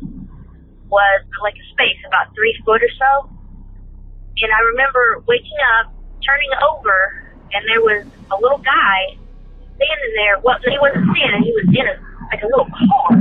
was 0.89 1.21
like 1.45 1.57
a 1.57 1.67
space 1.73 2.01
about 2.09 2.33
three 2.33 2.57
foot 2.65 2.81
or 2.81 2.93
so. 2.97 3.29
And 4.41 4.51
I 4.53 4.61
remember 4.73 5.25
waking 5.27 5.61
up, 5.81 5.93
turning 6.29 6.53
over, 6.61 7.25
and 7.57 7.65
there 7.65 7.81
was 7.81 8.05
a 8.29 8.37
little 8.37 8.61
guy 8.61 9.17
standing 9.81 10.13
there. 10.21 10.37
Well, 10.45 10.61
he 10.61 10.77
wasn't 10.77 11.09
standing; 11.09 11.41
he 11.41 11.53
was 11.57 11.69
in 11.73 11.87
a 11.89 11.97
like 12.29 12.45
a 12.45 12.49
little 12.53 12.69
car. 12.69 13.17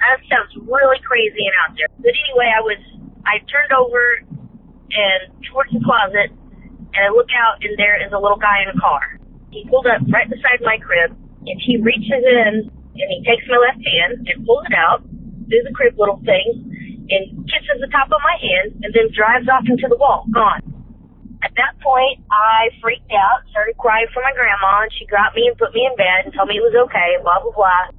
That 0.00 0.24
sounds 0.32 0.56
really 0.64 0.96
crazy 1.04 1.44
and 1.44 1.56
out 1.60 1.76
there. 1.76 1.92
But 2.00 2.16
anyway, 2.16 2.48
I 2.48 2.64
was 2.64 2.80
I 3.28 3.44
turned 3.44 3.76
over 3.76 4.24
and 4.24 5.20
towards 5.52 5.68
the 5.76 5.84
closet, 5.84 6.32
and 6.96 7.00
I 7.04 7.12
look 7.12 7.28
out, 7.36 7.60
and 7.60 7.76
there 7.76 8.00
is 8.00 8.08
a 8.16 8.20
little 8.20 8.40
guy 8.40 8.64
in 8.64 8.72
a 8.72 8.78
car. 8.80 9.20
He 9.52 9.68
pulled 9.68 9.84
up 9.84 10.00
right 10.08 10.24
beside 10.24 10.64
my 10.64 10.80
crib, 10.80 11.12
and 11.44 11.56
he 11.60 11.76
reaches 11.76 12.24
in 12.24 12.72
and 12.98 13.08
he 13.14 13.22
takes 13.22 13.44
my 13.46 13.60
left 13.60 13.78
hand 13.84 14.26
and 14.26 14.42
pulls 14.48 14.64
it 14.66 14.74
out 14.74 15.04
do 15.48 15.58
the 15.64 15.72
crib 15.72 15.98
little 15.98 16.20
thing, 16.24 17.08
and 17.08 17.48
kisses 17.48 17.80
the 17.80 17.88
top 17.88 18.12
of 18.12 18.20
my 18.20 18.36
hand, 18.36 18.84
and 18.84 18.92
then 18.92 19.08
drives 19.16 19.48
off 19.48 19.64
into 19.64 19.88
the 19.88 19.96
wall, 19.96 20.28
gone. 20.32 20.60
At 21.42 21.54
that 21.54 21.78
point, 21.78 22.18
I 22.30 22.74
freaked 22.82 23.10
out, 23.14 23.46
started 23.50 23.78
crying 23.78 24.10
for 24.10 24.22
my 24.26 24.34
grandma, 24.34 24.86
and 24.86 24.92
she 24.98 25.06
got 25.06 25.34
me 25.38 25.46
and 25.46 25.54
put 25.54 25.70
me 25.70 25.86
in 25.86 25.94
bed 25.94 26.26
and 26.26 26.34
told 26.34 26.50
me 26.50 26.58
it 26.58 26.66
was 26.66 26.74
okay, 26.90 27.18
blah, 27.22 27.38
blah, 27.38 27.54
blah. 27.54 27.94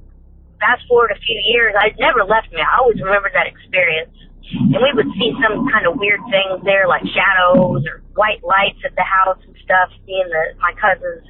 Fast 0.60 0.84
forward 0.84 1.08
a 1.08 1.20
few 1.24 1.40
years, 1.48 1.72
I'd 1.72 1.96
never 1.96 2.20
left 2.20 2.52
me. 2.52 2.60
I 2.60 2.84
always 2.84 3.00
remembered 3.00 3.32
that 3.32 3.48
experience. 3.48 4.12
And 4.50 4.76
we 4.76 4.92
would 4.92 5.08
see 5.16 5.32
some 5.40 5.64
kind 5.72 5.88
of 5.88 5.96
weird 5.96 6.20
things 6.28 6.60
there, 6.68 6.84
like 6.84 7.06
shadows 7.16 7.86
or 7.88 8.04
white 8.12 8.44
lights 8.44 8.82
at 8.84 8.92
the 8.92 9.06
house 9.06 9.40
and 9.46 9.56
stuff, 9.64 9.88
seeing 10.04 10.28
the, 10.28 10.58
my 10.60 10.76
cousins 10.76 11.24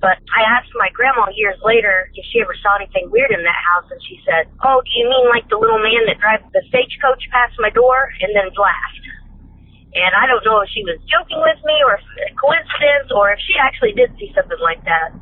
but 0.00 0.22
I 0.30 0.46
asked 0.46 0.70
my 0.78 0.90
grandma 0.94 1.26
years 1.34 1.58
later 1.66 2.10
if 2.14 2.24
she 2.30 2.38
ever 2.38 2.54
saw 2.62 2.78
anything 2.78 3.10
weird 3.10 3.34
in 3.34 3.42
that 3.42 3.62
house, 3.74 3.90
and 3.90 3.98
she 4.06 4.22
said, 4.22 4.46
"Oh, 4.62 4.78
do 4.82 4.90
you 4.94 5.10
mean 5.10 5.26
like 5.28 5.50
the 5.50 5.58
little 5.58 5.82
man 5.82 6.06
that 6.06 6.22
drives 6.22 6.46
the 6.54 6.62
stagecoach 6.70 7.26
past 7.34 7.58
my 7.58 7.70
door?" 7.70 8.10
And 8.22 8.30
then 8.34 8.54
laughed. 8.54 9.02
And 9.98 10.14
I 10.14 10.26
don't 10.26 10.44
know 10.44 10.60
if 10.60 10.68
she 10.70 10.82
was 10.84 10.98
joking 11.10 11.40
with 11.42 11.58
me 11.64 11.74
or 11.84 11.94
a 11.94 12.34
coincidence 12.38 13.10
or 13.14 13.32
if 13.32 13.38
she 13.46 13.54
actually 13.60 13.92
did 13.92 14.14
see 14.18 14.32
something 14.34 14.58
like 14.62 14.84
that. 14.84 15.12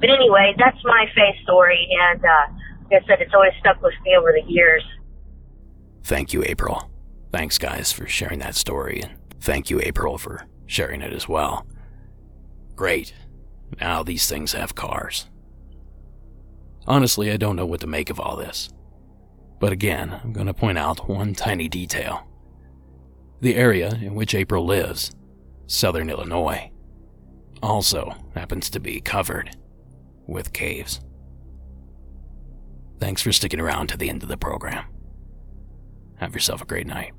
But 0.00 0.10
anyway, 0.10 0.54
that's 0.58 0.78
my 0.84 1.06
face 1.14 1.40
story, 1.42 1.88
and 1.90 2.24
uh, 2.24 2.46
like 2.90 3.02
I 3.02 3.06
said, 3.06 3.20
it's 3.20 3.34
always 3.34 3.52
stuck 3.58 3.82
with 3.82 3.94
me 4.04 4.16
over 4.16 4.32
the 4.32 4.46
years. 4.50 4.84
Thank 6.04 6.32
you, 6.32 6.44
April. 6.44 6.88
Thanks, 7.32 7.58
guys, 7.58 7.92
for 7.92 8.06
sharing 8.06 8.38
that 8.38 8.54
story, 8.54 9.00
and 9.02 9.18
thank 9.40 9.70
you, 9.70 9.80
April, 9.82 10.16
for 10.16 10.46
sharing 10.66 11.02
it 11.02 11.12
as 11.12 11.28
well. 11.28 11.66
Great. 12.76 13.12
Now 13.80 14.02
these 14.02 14.28
things 14.28 14.52
have 14.52 14.74
cars. 14.74 15.26
Honestly, 16.86 17.30
I 17.30 17.36
don't 17.36 17.56
know 17.56 17.66
what 17.66 17.80
to 17.80 17.86
make 17.86 18.08
of 18.08 18.20
all 18.20 18.36
this. 18.36 18.70
But 19.60 19.72
again, 19.72 20.20
I'm 20.22 20.32
going 20.32 20.46
to 20.46 20.54
point 20.54 20.78
out 20.78 21.08
one 21.08 21.34
tiny 21.34 21.68
detail. 21.68 22.26
The 23.40 23.54
area 23.54 23.90
in 24.02 24.14
which 24.14 24.34
April 24.34 24.66
lives, 24.66 25.12
southern 25.66 26.10
Illinois, 26.10 26.70
also 27.62 28.14
happens 28.34 28.70
to 28.70 28.80
be 28.80 29.00
covered 29.00 29.56
with 30.26 30.52
caves. 30.52 31.00
Thanks 32.98 33.22
for 33.22 33.32
sticking 33.32 33.60
around 33.60 33.88
to 33.88 33.96
the 33.96 34.10
end 34.10 34.22
of 34.22 34.28
the 34.28 34.36
program. 34.36 34.84
Have 36.16 36.34
yourself 36.34 36.62
a 36.62 36.66
great 36.66 36.86
night. 36.86 37.12